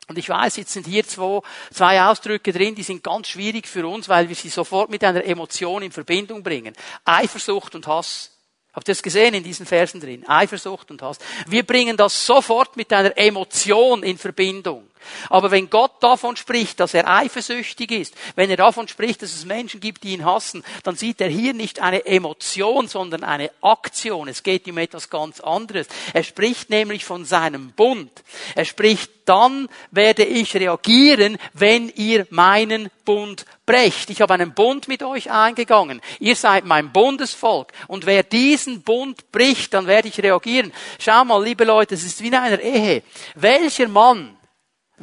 Und 0.08 0.18
ich 0.18 0.28
weiß, 0.28 0.58
jetzt 0.58 0.74
sind 0.74 0.86
hier 0.86 1.08
zwei, 1.08 1.42
zwei 1.72 2.02
Ausdrücke 2.04 2.52
drin, 2.52 2.76
die 2.76 2.84
sind 2.84 3.04
ganz 3.04 3.30
schwierig 3.30 3.68
für 3.68 3.88
uns, 3.88 4.10
weil 4.10 4.28
wir 4.28 4.36
sie 4.36 4.50
sofort 4.50 4.90
mit 4.90 5.04
einer 5.04 5.24
Emotion 5.24 5.82
in 5.82 5.92
Verbindung 5.92 6.44
bringen. 6.44 6.76
Eifersucht 7.06 7.76
und 7.76 7.88
Hass. 7.88 8.32
Habt 8.74 8.88
ihr 8.90 8.94
das 8.94 9.04
gesehen 9.04 9.36
in 9.36 9.44
diesen 9.44 9.66
Versen 9.66 10.02
drin? 10.02 10.28
Eifersucht 10.28 10.90
und 10.92 11.02
Hass. 11.02 11.20
Wir 11.48 11.64
bringen 11.64 11.96
das 11.96 12.26
sofort 12.26 12.76
mit 12.76 12.92
einer 12.92 13.16
Emotion 13.18 14.04
in 14.04 14.18
Verbindung. 14.18 14.90
Aber 15.30 15.52
wenn 15.52 15.70
Gott 15.70 16.02
davon 16.02 16.36
spricht, 16.36 16.80
dass 16.80 16.94
er 16.94 17.08
eifersüchtig 17.08 17.92
ist, 17.92 18.16
wenn 18.36 18.50
er 18.50 18.58
davon 18.58 18.88
spricht, 18.88 19.22
dass 19.22 19.34
es 19.34 19.46
Menschen 19.46 19.80
gibt, 19.80 20.04
die 20.04 20.14
ihn 20.14 20.26
hassen, 20.26 20.64
dann 20.84 20.96
sieht 20.96 21.22
er 21.22 21.30
hier 21.30 21.54
nicht 21.54 21.82
eine 21.82 22.06
Emotion, 22.06 22.88
sondern 22.88 23.24
eine 23.24 23.52
Aktion. 23.62 24.28
Es 24.28 24.44
geht 24.44 24.68
ihm 24.68 24.78
etwas 24.78 25.10
ganz 25.10 25.40
anderes. 25.40 25.88
Er 26.14 26.24
spricht 26.24 26.70
nämlich 26.70 27.06
von 27.06 27.26
seinem 27.26 27.72
Bund. 27.72 28.12
Er 28.56 28.66
spricht, 28.66 29.12
dann 29.26 29.70
werde 29.92 30.24
ich 30.24 30.56
reagieren, 30.56 31.38
wenn 31.54 31.90
ihr 31.96 32.28
meinen 32.30 32.90
Bund 33.06 33.46
brecht. 33.66 34.10
Ich 34.10 34.22
habe 34.22 34.34
einen 34.34 34.54
Bund 34.54 34.88
mit 34.88 35.04
euch 35.04 35.32
eingegangen. 35.32 36.02
Ihr 36.20 36.36
seid 36.36 36.66
mein 36.66 36.92
Bundesvolk. 36.92 37.72
Und 37.88 38.06
wer 38.06 38.24
diesen 38.24 38.82
Bund 38.82 39.32
bricht, 39.32 39.74
dann 39.74 39.88
werde 39.88 40.08
ich 40.08 40.22
reagieren. 40.22 40.74
Schau 41.00 41.24
mal, 41.26 41.44
liebe 41.44 41.64
Leute, 41.64 41.96
es 41.96 42.04
ist 42.04 42.22
wie 42.22 42.28
in 42.28 42.36
einer 42.36 42.60
Ehe. 42.60 43.04
Welcher 43.36 43.88
Mann 43.88 44.38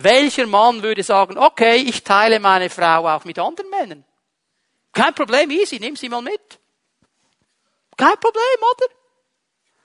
welcher 0.03 0.47
Mann 0.47 0.83
würde 0.83 1.03
sagen, 1.03 1.39
okay, 1.39 1.77
ich 1.77 2.05
teile 2.05 2.41
meine 2.41 2.71
Frau 2.71 3.09
auch 3.09 3.25
mit 3.25 3.39
anderen 3.39 3.71
Männern? 3.71 4.05
Kein 4.93 5.15
Problem, 5.15 5.51
easy, 5.51 5.79
nimm 5.79 5.97
sie 5.97 6.09
mal 6.09 6.23
mit. 6.23 6.59
Kein 7.97 8.19
Problem, 8.19 8.59
oder? 8.73 8.95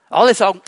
Alle 0.09 0.33
sagen, 0.33 0.61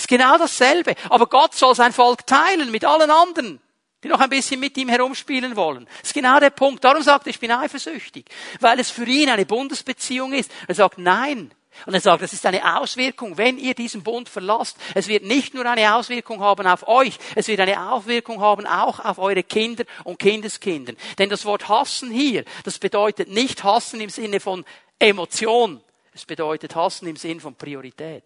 ist 0.00 0.08
genau 0.08 0.38
dasselbe. 0.38 0.94
Aber 1.10 1.26
Gott 1.26 1.54
soll 1.54 1.74
sein 1.74 1.92
Volk 1.92 2.26
teilen 2.26 2.70
mit 2.70 2.84
allen 2.84 3.10
anderen, 3.10 3.60
die 4.02 4.08
noch 4.08 4.20
ein 4.20 4.30
bisschen 4.30 4.58
mit 4.58 4.76
ihm 4.78 4.88
herumspielen 4.88 5.56
wollen. 5.56 5.86
Ist 6.02 6.14
genau 6.14 6.40
der 6.40 6.50
Punkt. 6.50 6.82
Darum 6.84 7.02
sagt 7.02 7.26
er, 7.26 7.30
ich 7.30 7.40
bin 7.40 7.50
eifersüchtig. 7.50 8.26
Weil 8.60 8.80
es 8.80 8.90
für 8.90 9.04
ihn 9.04 9.28
eine 9.28 9.44
Bundesbeziehung 9.44 10.32
ist. 10.32 10.50
Er 10.66 10.74
sagt, 10.74 10.98
nein, 10.98 11.52
und 11.86 11.94
er 11.94 12.00
sagt, 12.00 12.22
das 12.22 12.32
ist 12.32 12.44
eine 12.44 12.78
Auswirkung, 12.78 13.38
wenn 13.38 13.58
ihr 13.58 13.74
diesen 13.74 14.02
Bund 14.02 14.28
verlasst. 14.28 14.76
Es 14.94 15.08
wird 15.08 15.24
nicht 15.24 15.54
nur 15.54 15.66
eine 15.66 15.94
Auswirkung 15.94 16.40
haben 16.40 16.66
auf 16.66 16.86
euch, 16.86 17.18
es 17.34 17.48
wird 17.48 17.60
eine 17.60 17.92
Auswirkung 17.92 18.40
haben 18.40 18.66
auch 18.66 19.00
auf 19.00 19.18
eure 19.18 19.42
Kinder 19.42 19.84
und 20.04 20.18
Kindeskinder. 20.18 20.92
Denn 21.18 21.30
das 21.30 21.44
Wort 21.44 21.68
hassen 21.68 22.10
hier, 22.10 22.44
das 22.64 22.78
bedeutet 22.78 23.28
nicht 23.28 23.64
hassen 23.64 24.00
im 24.00 24.10
Sinne 24.10 24.40
von 24.40 24.64
Emotion. 24.98 25.80
Es 26.12 26.24
bedeutet 26.24 26.74
hassen 26.74 27.08
im 27.08 27.16
Sinne 27.16 27.40
von 27.40 27.54
Priorität. 27.54 28.24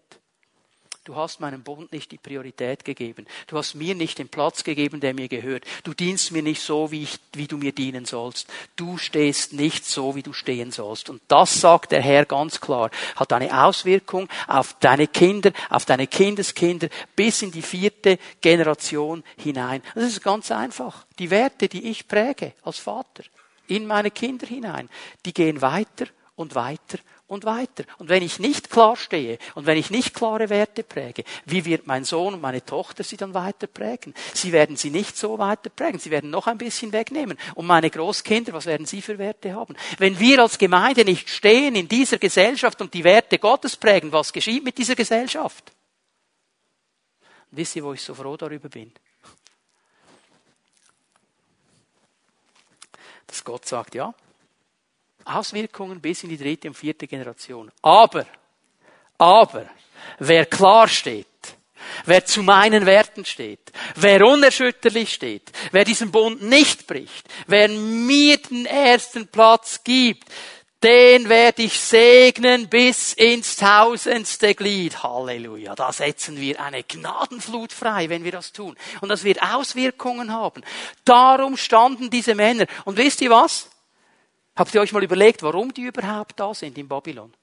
Du 1.05 1.15
hast 1.15 1.39
meinem 1.39 1.61
Bund 1.61 1.91
nicht 1.91 2.11
die 2.11 2.17
Priorität 2.17 2.83
gegeben. 2.83 3.27
Du 3.45 3.59
hast 3.59 3.75
mir 3.75 3.93
nicht 3.93 4.17
den 4.17 4.27
Platz 4.27 4.63
gegeben, 4.63 4.99
der 4.99 5.13
mir 5.13 5.27
gehört. 5.27 5.63
Du 5.83 5.93
dienst 5.93 6.31
mir 6.31 6.41
nicht 6.41 6.63
so, 6.63 6.89
wie, 6.89 7.03
ich, 7.03 7.19
wie 7.33 7.45
du 7.45 7.57
mir 7.57 7.73
dienen 7.73 8.05
sollst. 8.05 8.47
Du 8.75 8.97
stehst 8.97 9.53
nicht 9.53 9.85
so, 9.85 10.15
wie 10.15 10.23
du 10.23 10.33
stehen 10.33 10.71
sollst. 10.71 11.11
Und 11.11 11.21
das 11.27 11.61
sagt 11.61 11.91
der 11.91 12.01
Herr 12.01 12.25
ganz 12.25 12.59
klar. 12.59 12.89
Hat 13.15 13.31
eine 13.33 13.65
Auswirkung 13.65 14.27
auf 14.47 14.77
deine 14.79 15.05
Kinder, 15.07 15.51
auf 15.69 15.85
deine 15.85 16.07
Kindeskinder 16.07 16.87
bis 17.15 17.43
in 17.43 17.51
die 17.51 17.61
vierte 17.61 18.17
Generation 18.41 19.23
hinein. 19.37 19.83
Das 19.93 20.05
ist 20.05 20.23
ganz 20.23 20.49
einfach. 20.49 21.05
Die 21.19 21.29
Werte, 21.29 21.67
die 21.67 21.87
ich 21.87 22.07
präge 22.07 22.53
als 22.63 22.79
Vater 22.79 23.23
in 23.67 23.85
meine 23.85 24.09
Kinder 24.09 24.47
hinein, 24.47 24.89
die 25.23 25.35
gehen 25.35 25.61
weiter 25.61 26.07
und 26.35 26.55
weiter 26.55 26.97
und 27.27 27.43
weiter. 27.43 27.85
Und 27.97 28.09
wenn 28.09 28.21
ich 28.21 28.39
nicht 28.39 28.69
klar 28.69 28.95
stehe 28.95 29.39
und 29.55 29.65
wenn 29.65 29.77
ich 29.77 29.89
nicht 29.89 30.13
klare 30.13 30.49
Werte 30.49 30.83
präge, 30.83 31.23
wie 31.45 31.65
wird 31.65 31.87
mein 31.87 32.03
Sohn 32.03 32.35
und 32.35 32.41
meine 32.41 32.63
Tochter 32.63 33.03
sie 33.03 33.17
dann 33.17 33.33
weiter 33.33 33.67
prägen? 33.67 34.13
Sie 34.33 34.51
werden 34.51 34.77
sie 34.77 34.91
nicht 34.91 35.17
so 35.17 35.39
weiter 35.39 35.69
prägen. 35.69 35.99
Sie 35.99 36.11
werden 36.11 36.29
noch 36.29 36.47
ein 36.47 36.57
bisschen 36.57 36.91
wegnehmen. 36.91 37.37
Und 37.55 37.65
meine 37.65 37.89
Großkinder, 37.89 38.53
was 38.53 38.67
werden 38.67 38.85
sie 38.85 39.01
für 39.01 39.17
Werte 39.17 39.53
haben? 39.53 39.75
Wenn 39.97 40.19
wir 40.19 40.39
als 40.39 40.57
Gemeinde 40.57 41.03
nicht 41.03 41.29
stehen 41.29 41.75
in 41.75 41.87
dieser 41.87 42.19
Gesellschaft 42.19 42.79
und 42.81 42.93
die 42.93 43.03
Werte 43.03 43.39
Gottes 43.39 43.75
prägen, 43.75 44.11
was 44.11 44.31
geschieht 44.31 44.63
mit 44.63 44.77
dieser 44.77 44.95
Gesellschaft? 44.95 45.71
Und 47.49 47.57
wisst 47.57 47.75
ihr, 47.75 47.83
wo 47.83 47.93
ich 47.93 48.01
so 48.01 48.13
froh 48.13 48.37
darüber 48.37 48.69
bin? 48.69 48.91
Dass 53.25 53.43
Gott 53.43 53.65
sagt, 53.65 53.95
ja, 53.95 54.13
Auswirkungen 55.25 55.99
bis 55.99 56.23
in 56.23 56.29
die 56.29 56.37
dritte 56.37 56.67
und 56.67 56.75
vierte 56.75 57.07
Generation. 57.07 57.71
Aber, 57.81 58.25
aber, 59.17 59.65
wer 60.19 60.45
klar 60.45 60.87
steht, 60.87 61.27
wer 62.05 62.25
zu 62.25 62.43
meinen 62.43 62.85
Werten 62.85 63.25
steht, 63.25 63.71
wer 63.95 64.25
unerschütterlich 64.25 65.13
steht, 65.13 65.51
wer 65.71 65.83
diesen 65.83 66.11
Bund 66.11 66.41
nicht 66.41 66.87
bricht, 66.87 67.27
wer 67.47 67.67
mir 67.69 68.37
den 68.37 68.65
ersten 68.65 69.27
Platz 69.27 69.83
gibt, 69.83 70.29
den 70.83 71.29
werde 71.29 71.63
ich 71.63 71.79
segnen 71.79 72.67
bis 72.67 73.13
ins 73.13 73.55
tausendste 73.55 74.53
Glied. 74.53 75.01
Halleluja. 75.01 75.73
Da 75.73 75.91
setzen 75.91 76.39
wir 76.39 76.61
eine 76.61 76.83
Gnadenflut 76.83 77.73
frei, 77.73 78.07
wenn 78.09 78.23
wir 78.23 78.31
das 78.31 78.51
tun. 78.51 78.75
Und 79.01 79.09
das 79.09 79.23
wird 79.23 79.41
Auswirkungen 79.41 80.31
haben. 80.31 80.61
Darum 81.03 81.57
standen 81.57 82.11
diese 82.11 82.35
Männer. 82.35 82.67
Und 82.83 82.97
wisst 82.97 83.21
ihr 83.21 83.31
was? 83.31 83.67
Habt 84.55 84.73
ihr 84.73 84.81
euch 84.81 84.93
mal 84.93 85.03
überlegt, 85.03 85.43
warum 85.43 85.73
die 85.73 85.81
überhaupt 85.81 86.39
da 86.39 86.53
sind 86.53 86.77
in 86.77 86.87
Babylon? 86.87 87.33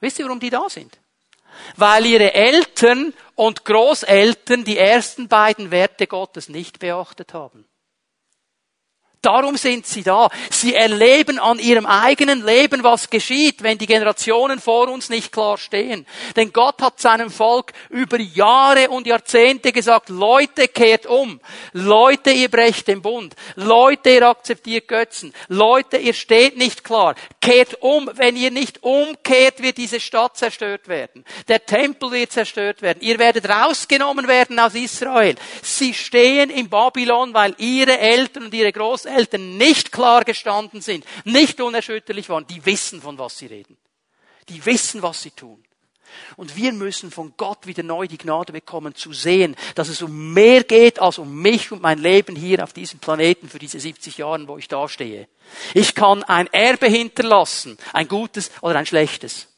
Wisst 0.00 0.18
ihr, 0.18 0.24
warum 0.24 0.40
die 0.40 0.50
da 0.50 0.68
sind? 0.68 0.98
Weil 1.76 2.06
ihre 2.06 2.34
Eltern 2.34 3.12
und 3.34 3.64
Großeltern 3.64 4.64
die 4.64 4.78
ersten 4.78 5.28
beiden 5.28 5.70
Werte 5.70 6.06
Gottes 6.06 6.48
nicht 6.48 6.78
beachtet 6.78 7.34
haben. 7.34 7.67
Darum 9.20 9.56
sind 9.56 9.84
sie 9.84 10.04
da. 10.04 10.28
Sie 10.48 10.74
erleben 10.74 11.40
an 11.40 11.58
ihrem 11.58 11.86
eigenen 11.86 12.44
Leben, 12.44 12.84
was 12.84 13.10
geschieht, 13.10 13.64
wenn 13.64 13.76
die 13.76 13.86
Generationen 13.86 14.60
vor 14.60 14.88
uns 14.88 15.08
nicht 15.08 15.32
klar 15.32 15.58
stehen. 15.58 16.06
Denn 16.36 16.52
Gott 16.52 16.80
hat 16.80 17.00
seinem 17.00 17.28
Volk 17.28 17.72
über 17.90 18.20
Jahre 18.20 18.90
und 18.90 19.08
Jahrzehnte 19.08 19.72
gesagt, 19.72 20.08
Leute, 20.08 20.68
kehrt 20.68 21.06
um. 21.06 21.40
Leute, 21.72 22.30
ihr 22.30 22.48
brecht 22.48 22.86
den 22.86 23.02
Bund. 23.02 23.34
Leute, 23.56 24.10
ihr 24.10 24.28
akzeptiert 24.28 24.86
Götzen. 24.86 25.34
Leute, 25.48 25.96
ihr 25.96 26.14
steht 26.14 26.56
nicht 26.56 26.84
klar. 26.84 27.16
Kehrt 27.40 27.82
um. 27.82 28.08
Wenn 28.14 28.36
ihr 28.36 28.52
nicht 28.52 28.84
umkehrt, 28.84 29.60
wird 29.62 29.78
diese 29.78 29.98
Stadt 29.98 30.36
zerstört 30.36 30.86
werden. 30.86 31.24
Der 31.48 31.66
Tempel 31.66 32.12
wird 32.12 32.30
zerstört 32.30 32.82
werden. 32.82 33.00
Ihr 33.00 33.18
werdet 33.18 33.48
rausgenommen 33.48 34.28
werden 34.28 34.60
aus 34.60 34.76
Israel. 34.76 35.34
Sie 35.60 35.92
stehen 35.92 36.50
in 36.50 36.68
Babylon, 36.68 37.34
weil 37.34 37.56
ihre 37.58 37.98
Eltern 37.98 38.44
und 38.44 38.54
ihre 38.54 38.72
Großeltern 38.72 39.07
Großeltern 39.08 39.56
nicht 39.56 39.92
klar 39.92 40.24
gestanden 40.24 40.80
sind, 40.80 41.04
nicht 41.24 41.60
unerschütterlich 41.60 42.28
waren, 42.28 42.46
die 42.46 42.64
wissen, 42.64 43.00
von 43.00 43.18
was 43.18 43.38
sie 43.38 43.46
reden. 43.46 43.76
Die 44.48 44.64
wissen, 44.64 45.02
was 45.02 45.22
sie 45.22 45.30
tun. 45.30 45.62
Und 46.36 46.56
wir 46.56 46.72
müssen 46.72 47.10
von 47.10 47.34
Gott 47.36 47.66
wieder 47.66 47.82
neu 47.82 48.06
die 48.06 48.16
Gnade 48.16 48.52
bekommen, 48.52 48.94
zu 48.94 49.12
sehen, 49.12 49.56
dass 49.74 49.88
es 49.88 50.00
um 50.00 50.32
mehr 50.32 50.64
geht 50.64 51.00
als 51.00 51.18
um 51.18 51.42
mich 51.42 51.70
und 51.70 51.82
mein 51.82 51.98
Leben 51.98 52.34
hier 52.34 52.64
auf 52.64 52.72
diesem 52.72 52.98
Planeten 52.98 53.48
für 53.48 53.58
diese 53.58 53.78
70 53.78 54.16
Jahre, 54.16 54.48
wo 54.48 54.56
ich 54.56 54.68
da 54.68 54.88
stehe. 54.88 55.28
Ich 55.74 55.94
kann 55.94 56.24
ein 56.24 56.46
Erbe 56.46 56.86
hinterlassen, 56.86 57.76
ein 57.92 58.08
gutes 58.08 58.50
oder 58.62 58.78
ein 58.78 58.86
schlechtes. 58.86 59.48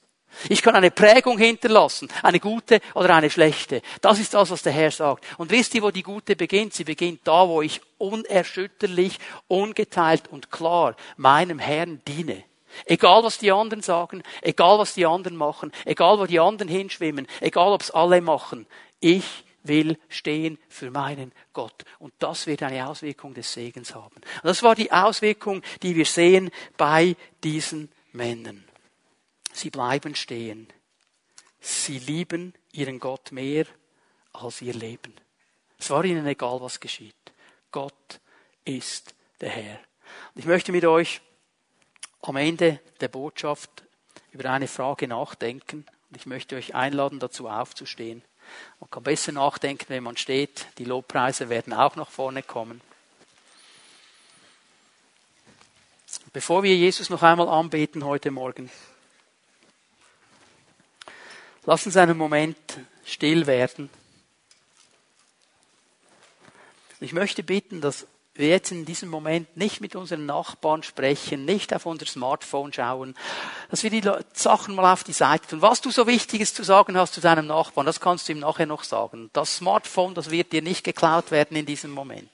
Ich 0.49 0.63
kann 0.63 0.75
eine 0.75 0.91
Prägung 0.91 1.39
hinterlassen, 1.39 2.09
eine 2.23 2.41
gute 2.41 2.81
oder 2.95 3.15
eine 3.15 3.31
schlechte. 3.31 3.83
Das 4.01 4.19
ist 4.19 4.35
das, 4.35 4.51
was 4.51 4.63
der 4.63 4.73
Herr 4.73 4.91
sagt. 4.91 5.25
Und 5.39 5.51
wisst 5.51 5.75
ihr, 5.75 5.83
wo 5.83 5.91
die 5.91 6.03
gute 6.03 6.37
beginnt? 6.37 6.75
Sie 6.75 6.85
beginnt 6.85 7.21
da, 7.25 7.49
wo 7.49 7.63
ich 7.63 7.81
unerschütterlich, 7.99 9.19
ungeteilt 9.49 10.29
und 10.29 10.51
klar 10.51 10.97
meinem 11.17 11.59
Herrn 11.59 12.01
diene. 12.07 12.45
Egal 12.87 13.25
was 13.25 13.39
die 13.39 13.53
anderen 13.53 13.83
sagen, 13.83 14.23
egal 14.43 14.79
was 14.79 14.95
die 14.95 15.07
anderen 15.07 15.37
machen, 15.37 15.73
egal 15.85 16.19
wo 16.19 16.27
die 16.27 16.41
anderen 16.41 16.69
hinschwimmen, 16.69 17.27
egal 17.41 17.73
ob 17.73 17.83
es 17.83 17.91
alle 17.91 18.21
machen. 18.21 18.67
Ich 19.01 19.45
will 19.63 19.99
stehen 20.09 20.59
für 20.69 20.91
meinen 20.91 21.33
Gott. 21.53 21.85
Und 21.99 22.13
das 22.19 22.47
wird 22.47 22.63
eine 22.63 22.89
Auswirkung 22.89 23.35
des 23.35 23.53
Segens 23.53 23.95
haben. 23.95 24.15
Und 24.15 24.45
das 24.45 24.63
war 24.63 24.75
die 24.75 24.93
Auswirkung, 24.93 25.63
die 25.83 25.97
wir 25.97 26.07
sehen 26.07 26.51
bei 26.77 27.17
diesen 27.43 27.91
Männern. 28.13 28.65
Sie 29.53 29.71
bleiben 29.71 30.15
stehen. 30.15 30.69
Sie 31.61 31.99
lieben 31.99 32.55
ihren 32.73 32.99
Gott 32.99 33.33
mehr 33.33 33.67
als 34.33 34.63
ihr 34.63 34.75
Leben. 34.75 35.15
Es 35.79 35.91
war 35.91 36.05
ihnen 36.05 36.27
egal, 36.27 36.61
was 36.61 36.81
geschieht. 36.81 37.15
Gott 37.71 38.21
ist 38.65 39.15
der 39.41 39.51
Herr. 39.51 39.81
Und 40.35 40.41
ich 40.41 40.47
möchte 40.47 40.73
mit 40.73 40.85
euch 40.85 41.21
am 42.23 42.37
Ende 42.37 42.81
der 43.01 43.09
Botschaft 43.09 43.71
über 44.33 44.51
eine 44.51 44.69
Frage 44.69 45.09
nachdenken. 45.09 45.87
Und 46.11 46.17
ich 46.17 46.27
möchte 46.27 46.57
euch 46.57 46.75
einladen, 46.75 47.19
dazu 47.19 47.49
aufzustehen. 47.49 48.23
Man 48.81 48.91
kann 48.91 49.03
besser 49.03 49.33
nachdenken, 49.33 49.87
wenn 49.89 50.03
man 50.03 50.17
steht. 50.17 50.67
Die 50.79 50.85
Lobpreise 50.85 51.49
werden 51.49 51.73
auch 51.73 51.97
nach 51.97 52.11
vorne 52.11 52.43
kommen. 52.43 52.81
Bevor 56.33 56.63
wir 56.63 56.77
Jesus 56.77 57.11
noch 57.11 57.23
einmal 57.23 57.49
anbeten 57.49 58.05
heute 58.05 58.31
Morgen, 58.31 58.71
Lass 61.71 61.87
uns 61.87 61.97
einen 61.97 62.19
Moment 62.19 62.57
still 63.05 63.47
werden. 63.47 63.91
Ich 66.99 67.13
möchte 67.13 67.45
bitten, 67.45 67.81
dass 67.81 68.09
wir 68.35 68.49
jetzt 68.49 68.73
in 68.73 68.85
diesem 68.85 69.09
Moment 69.09 69.57
nicht 69.57 69.81
mit 69.81 69.95
unseren 69.95 70.27
Nachbarn 70.27 70.83
sprechen, 70.83 71.45
nicht 71.45 71.73
auf 71.73 71.87
unser 71.87 72.07
Smartphone 72.07 72.73
schauen, 72.73 73.15
dass 73.71 73.85
wir 73.85 73.91
die 73.91 74.03
Sachen 74.33 74.75
mal 74.75 74.93
auf 74.93 75.05
die 75.05 75.13
Seite 75.13 75.47
tun. 75.47 75.63
Was 75.63 75.81
du 75.81 75.93
so 75.93 76.09
Wichtiges 76.09 76.55
zu 76.55 76.65
sagen 76.65 76.99
hast 76.99 77.15
zu 77.15 77.21
deinem 77.21 77.47
Nachbarn, 77.47 77.87
das 77.87 78.01
kannst 78.01 78.29
du 78.29 78.33
ihm 78.33 78.41
nachher 78.41 78.67
noch 78.67 78.83
sagen. 78.83 79.31
Das 79.33 79.59
Smartphone, 79.59 80.15
das 80.15 80.33
wird 80.33 80.53
dir 80.53 80.63
nicht 80.63 80.83
geklaut 80.83 81.31
werden 81.31 81.57
in 81.57 81.67
diesem 81.67 81.93
Moment. 81.93 82.31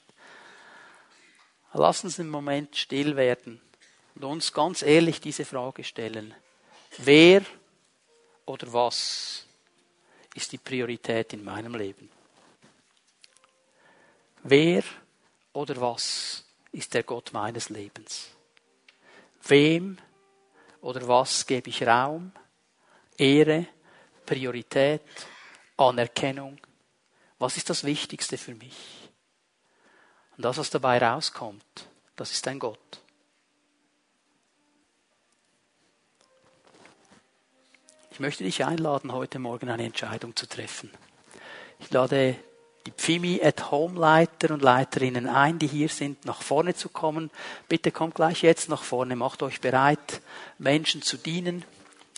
Lass 1.73 2.03
uns 2.03 2.17
im 2.17 2.29
Moment 2.29 2.75
still 2.75 3.15
werden 3.15 3.61
und 4.15 4.23
uns 4.23 4.51
ganz 4.51 4.81
ehrlich 4.81 5.21
diese 5.21 5.45
Frage 5.45 5.83
stellen. 5.83 6.33
Wer 6.97 7.43
oder 8.47 8.71
was 8.73 9.45
ist 10.33 10.51
die 10.51 10.57
Priorität 10.57 11.33
in 11.33 11.43
meinem 11.43 11.75
Leben? 11.75 12.09
Wer 14.43 14.83
oder 15.53 15.79
was 15.79 16.45
ist 16.71 16.93
der 16.93 17.03
Gott 17.03 17.33
meines 17.33 17.69
Lebens? 17.69 18.29
Wem 19.43 19.97
oder 20.81 21.07
was 21.07 21.45
gebe 21.45 21.69
ich 21.69 21.85
Raum, 21.85 22.31
Ehre, 23.17 23.67
Priorität, 24.25 25.01
Anerkennung? 25.75 26.59
Was 27.39 27.57
ist 27.57 27.69
das 27.69 27.83
Wichtigste 27.83 28.37
für 28.37 28.55
mich? 28.55 29.09
Und 30.37 30.43
das, 30.43 30.57
was 30.57 30.69
dabei 30.69 30.99
rauskommt, 30.99 31.87
das 32.15 32.31
ist 32.31 32.47
ein 32.47 32.59
Gott. 32.59 33.01
Ich 38.17 38.19
möchte 38.19 38.43
dich 38.43 38.65
einladen, 38.65 39.11
heute 39.11 39.37
Morgen 39.37 39.69
eine 39.69 39.85
Entscheidung 39.85 40.35
zu 40.35 40.47
treffen. 40.47 40.89
Ich 41.77 41.91
lade 41.91 42.35
die 42.87 42.91
Pfimi 42.91 43.39
at 43.43 43.69
Home 43.69 43.99
Leiter 43.99 44.55
und 44.55 44.63
Leiterinnen 44.63 45.27
ein, 45.27 45.59
die 45.59 45.67
hier 45.67 45.87
sind, 45.87 46.25
nach 46.25 46.41
vorne 46.41 46.73
zu 46.73 46.89
kommen. 46.89 47.29
Bitte 47.69 47.91
kommt 47.91 48.15
gleich 48.15 48.41
jetzt 48.41 48.69
nach 48.69 48.81
vorne, 48.81 49.15
macht 49.15 49.43
euch 49.43 49.61
bereit, 49.61 50.23
Menschen 50.57 51.03
zu 51.03 51.17
dienen, 51.17 51.63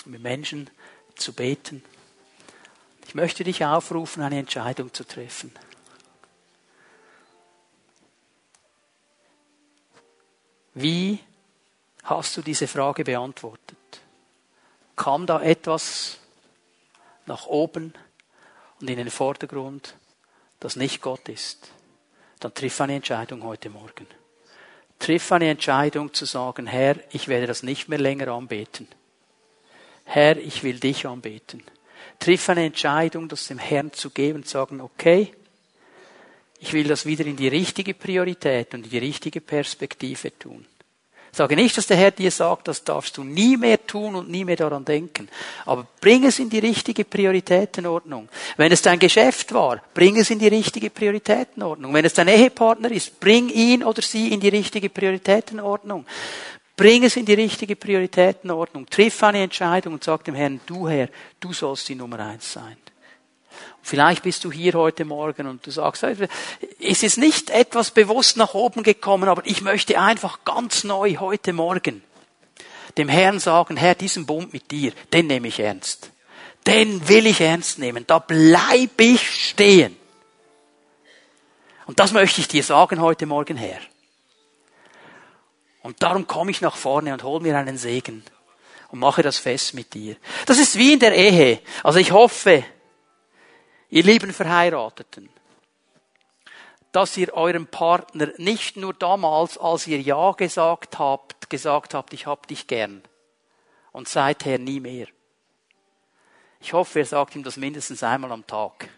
mit 0.06 0.22
Menschen 0.22 0.70
zu 1.16 1.34
beten. 1.34 1.84
Ich 3.06 3.14
möchte 3.14 3.44
dich 3.44 3.66
aufrufen, 3.66 4.24
eine 4.24 4.40
Entscheidung 4.40 4.94
zu 4.94 5.06
treffen. 5.06 5.52
Wie 10.74 11.20
hast 12.04 12.38
du 12.38 12.42
diese 12.42 12.68
Frage 12.68 13.04
beantwortet? 13.04 13.76
Kam 15.00 15.26
da 15.26 15.42
etwas 15.42 16.18
nach 17.26 17.48
oben 17.48 17.94
und 18.82 18.90
in 18.90 18.98
den 18.98 19.10
Vordergrund, 19.10 19.96
das 20.60 20.76
nicht 20.76 21.02
Gott 21.02 21.30
ist, 21.30 21.72
dann 22.42 22.54
triff 22.54 22.82
eine 22.82 22.96
Entscheidung 22.96 23.44
heute 23.44 23.70
Morgen. 23.70 24.08
Triff 25.00 25.32
eine 25.32 25.50
Entscheidung 25.50 26.14
zu 26.14 26.26
sagen, 26.26 26.68
Herr, 26.68 26.98
ich 27.12 27.30
werde 27.30 27.48
das 27.48 27.64
nicht 27.64 27.88
mehr 27.88 27.98
länger 27.98 28.28
anbeten. 28.28 28.90
Herr, 30.04 30.36
ich 30.36 30.64
will 30.64 30.82
dich 30.82 31.08
anbeten. 31.08 31.64
Triff 32.20 32.50
eine 32.50 32.66
Entscheidung, 32.66 33.30
das 33.30 33.48
dem 33.48 33.58
Herrn 33.58 33.94
zu 33.94 34.10
geben, 34.10 34.44
zu 34.44 34.52
sagen, 34.52 34.82
okay, 34.82 35.34
ich 36.60 36.74
will 36.74 36.90
das 36.90 37.06
wieder 37.06 37.26
in 37.26 37.38
die 37.38 37.48
richtige 37.48 37.94
Priorität 37.94 38.74
und 38.74 38.84
in 38.84 38.90
die 38.90 38.98
richtige 38.98 39.40
Perspektive 39.40 40.38
tun. 40.38 40.66
Sage 41.32 41.56
nicht, 41.56 41.78
dass 41.78 41.88
der 41.88 41.98
Herr 41.98 42.12
dir 42.12 42.32
sagt, 42.32 42.68
das 42.68 42.84
darfst 42.84 43.18
du 43.18 43.24
nie 43.24 43.56
mehr 43.58 43.86
tun 43.86 44.16
und 44.16 44.30
nie 44.30 44.44
mehr 44.44 44.56
daran 44.56 44.84
denken. 44.84 45.30
Aber 45.66 45.88
bring 46.02 46.26
es 46.26 46.40
in 46.40 46.50
die 46.50 46.60
richtige 46.60 47.06
Prioritätenordnung. 47.06 48.30
Wenn 48.58 48.72
es 48.72 48.82
dein 48.82 49.00
Geschäft 49.00 49.54
war, 49.54 49.82
bring 49.94 50.18
es 50.18 50.30
in 50.30 50.40
die 50.40 50.48
richtige 50.48 50.90
Prioritätenordnung. 50.90 51.94
Wenn 51.94 52.06
es 52.06 52.14
dein 52.14 52.28
Ehepartner 52.28 52.92
ist, 52.92 53.20
bring 53.20 53.50
ihn 53.50 53.84
oder 53.84 54.02
sie 54.02 54.34
in 54.34 54.40
die 54.40 54.50
richtige 54.50 54.90
Prioritätenordnung. 54.90 56.06
Bring 56.76 57.04
es 57.04 57.18
in 57.18 57.26
die 57.26 57.34
richtige 57.34 57.76
Prioritätenordnung. 57.76 58.86
Triff 58.86 59.22
eine 59.24 59.44
Entscheidung 59.44 59.94
und 59.94 60.04
sag 60.04 60.24
dem 60.24 60.36
Herrn, 60.36 60.62
du 60.66 60.88
Herr, 60.88 61.10
du 61.40 61.54
sollst 61.54 61.90
die 61.90 61.96
Nummer 61.96 62.20
eins 62.20 62.54
sein. 62.54 62.78
Vielleicht 63.82 64.24
bist 64.24 64.44
du 64.44 64.52
hier 64.52 64.74
heute 64.74 65.06
Morgen 65.06 65.48
und 65.48 65.66
du 65.66 65.72
sagst, 65.72 66.04
es 66.04 67.04
ist 67.04 67.18
nicht 67.18 67.50
etwas 67.50 67.92
bewusst 67.92 68.38
nach 68.38 68.54
oben 68.54 68.84
gekommen, 68.84 69.30
aber 69.30 69.42
ich 69.46 69.62
möchte 69.62 70.00
einfach 70.00 70.40
ganz 70.46 70.84
neu 70.84 71.16
heute 71.16 71.54
Morgen 71.54 72.04
dem 72.98 73.10
Herrn 73.10 73.40
sagen, 73.40 73.78
Herr, 73.78 73.96
diesen 73.96 74.26
Bund 74.26 74.54
mit 74.54 74.72
dir, 74.72 74.92
den 75.14 75.28
nehme 75.28 75.48
ich 75.48 75.60
ernst. 75.60 76.12
Den 76.68 77.08
will 77.08 77.26
ich 77.28 77.42
ernst 77.42 77.80
nehmen. 77.80 78.06
Da 78.06 78.20
bleibe 78.20 79.04
ich 79.04 79.50
stehen. 79.50 79.96
Und 81.86 82.00
das 82.00 82.12
möchte 82.12 82.42
ich 82.42 82.48
dir 82.48 82.64
sagen 82.64 83.02
heute 83.02 83.26
Morgen, 83.26 83.58
Herr. 83.58 83.80
Und 85.82 86.04
darum 86.04 86.28
komme 86.28 86.52
ich 86.52 86.62
nach 86.62 86.76
vorne 86.76 87.14
und 87.14 87.24
hol 87.24 87.40
mir 87.40 87.58
einen 87.58 87.78
Segen 87.78 88.24
und 88.90 89.00
mache 89.00 89.24
das 89.24 89.38
fest 89.38 89.74
mit 89.74 89.94
dir. 89.94 90.18
Das 90.46 90.60
ist 90.60 90.78
wie 90.78 90.94
in 90.94 91.00
der 91.00 91.16
Ehe. 91.16 91.62
Also 91.84 92.00
ich 92.00 92.12
hoffe, 92.12 92.66
Ihr 93.90 94.04
lieben 94.04 94.34
Verheirateten, 94.34 95.30
dass 96.92 97.18
ihr 97.18 97.34
eurem 97.34 97.68
Partner 97.68 98.30
nicht 98.38 98.78
nur 98.78 98.94
damals, 98.94 99.58
als 99.58 99.88
ihr 99.88 100.00
Ja 100.00 100.32
gesagt 100.32 101.00
habt, 101.00 101.50
gesagt 101.50 101.94
habt, 101.94 102.14
ich 102.14 102.28
hab 102.28 102.48
dich 102.48 102.68
gern 102.68 103.02
und 103.92 104.08
seither 104.08 104.60
nie 104.60 104.80
mehr. 104.80 105.08
Ich 106.62 106.74
hoffe, 106.74 107.00
ihr 107.00 107.06
sagt 107.06 107.36
ihm 107.36 107.44
das 107.44 107.58
mindestens 107.58 108.04
einmal 108.04 108.32
am 108.32 108.46
Tag. 108.46 108.90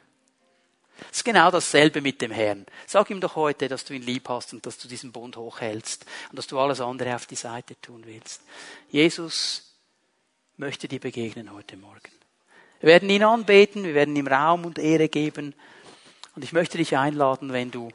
Es 1.09 1.17
ist 1.17 1.23
genau 1.23 1.49
dasselbe 1.49 2.01
mit 2.01 2.21
dem 2.21 2.31
Herrn. 2.31 2.65
Sag 2.85 3.09
ihm 3.09 3.21
doch 3.21 3.35
heute, 3.35 3.67
dass 3.67 3.85
du 3.85 3.93
ihn 3.93 4.03
lieb 4.03 4.29
hast 4.29 4.53
und 4.53 4.65
dass 4.65 4.77
du 4.77 4.87
diesen 4.87 5.11
Bund 5.11 5.35
hochhältst 5.35 6.05
und 6.29 6.37
dass 6.37 6.47
du 6.47 6.59
alles 6.59 6.79
andere 6.81 7.15
auf 7.15 7.25
die 7.25 7.35
Seite 7.35 7.79
tun 7.81 8.03
willst. 8.05 8.41
Jesus 8.89 9.75
möchte 10.57 10.87
dir 10.87 10.99
begegnen 10.99 11.51
heute 11.51 11.77
Morgen. 11.77 12.20
Wir 12.81 12.87
werden 12.89 13.09
ihn 13.09 13.23
anbeten, 13.23 13.83
wir 13.83 13.93
werden 13.93 14.15
ihm 14.15 14.27
Raum 14.27 14.65
und 14.65 14.79
Ehre 14.79 15.07
geben. 15.07 15.53
Und 16.35 16.43
ich 16.43 16.51
möchte 16.51 16.77
dich 16.77 16.97
einladen, 16.97 17.53
wenn 17.53 17.71
du 17.71 17.89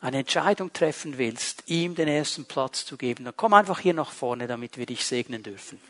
eine 0.00 0.18
Entscheidung 0.18 0.72
treffen 0.72 1.18
willst, 1.18 1.64
ihm 1.66 1.96
den 1.96 2.06
ersten 2.06 2.44
Platz 2.44 2.84
zu 2.84 2.96
geben, 2.96 3.24
dann 3.24 3.34
komm 3.36 3.54
einfach 3.54 3.80
hier 3.80 3.94
nach 3.94 4.12
vorne, 4.12 4.46
damit 4.46 4.78
wir 4.78 4.86
dich 4.86 5.04
segnen 5.04 5.42
dürfen. 5.42 5.80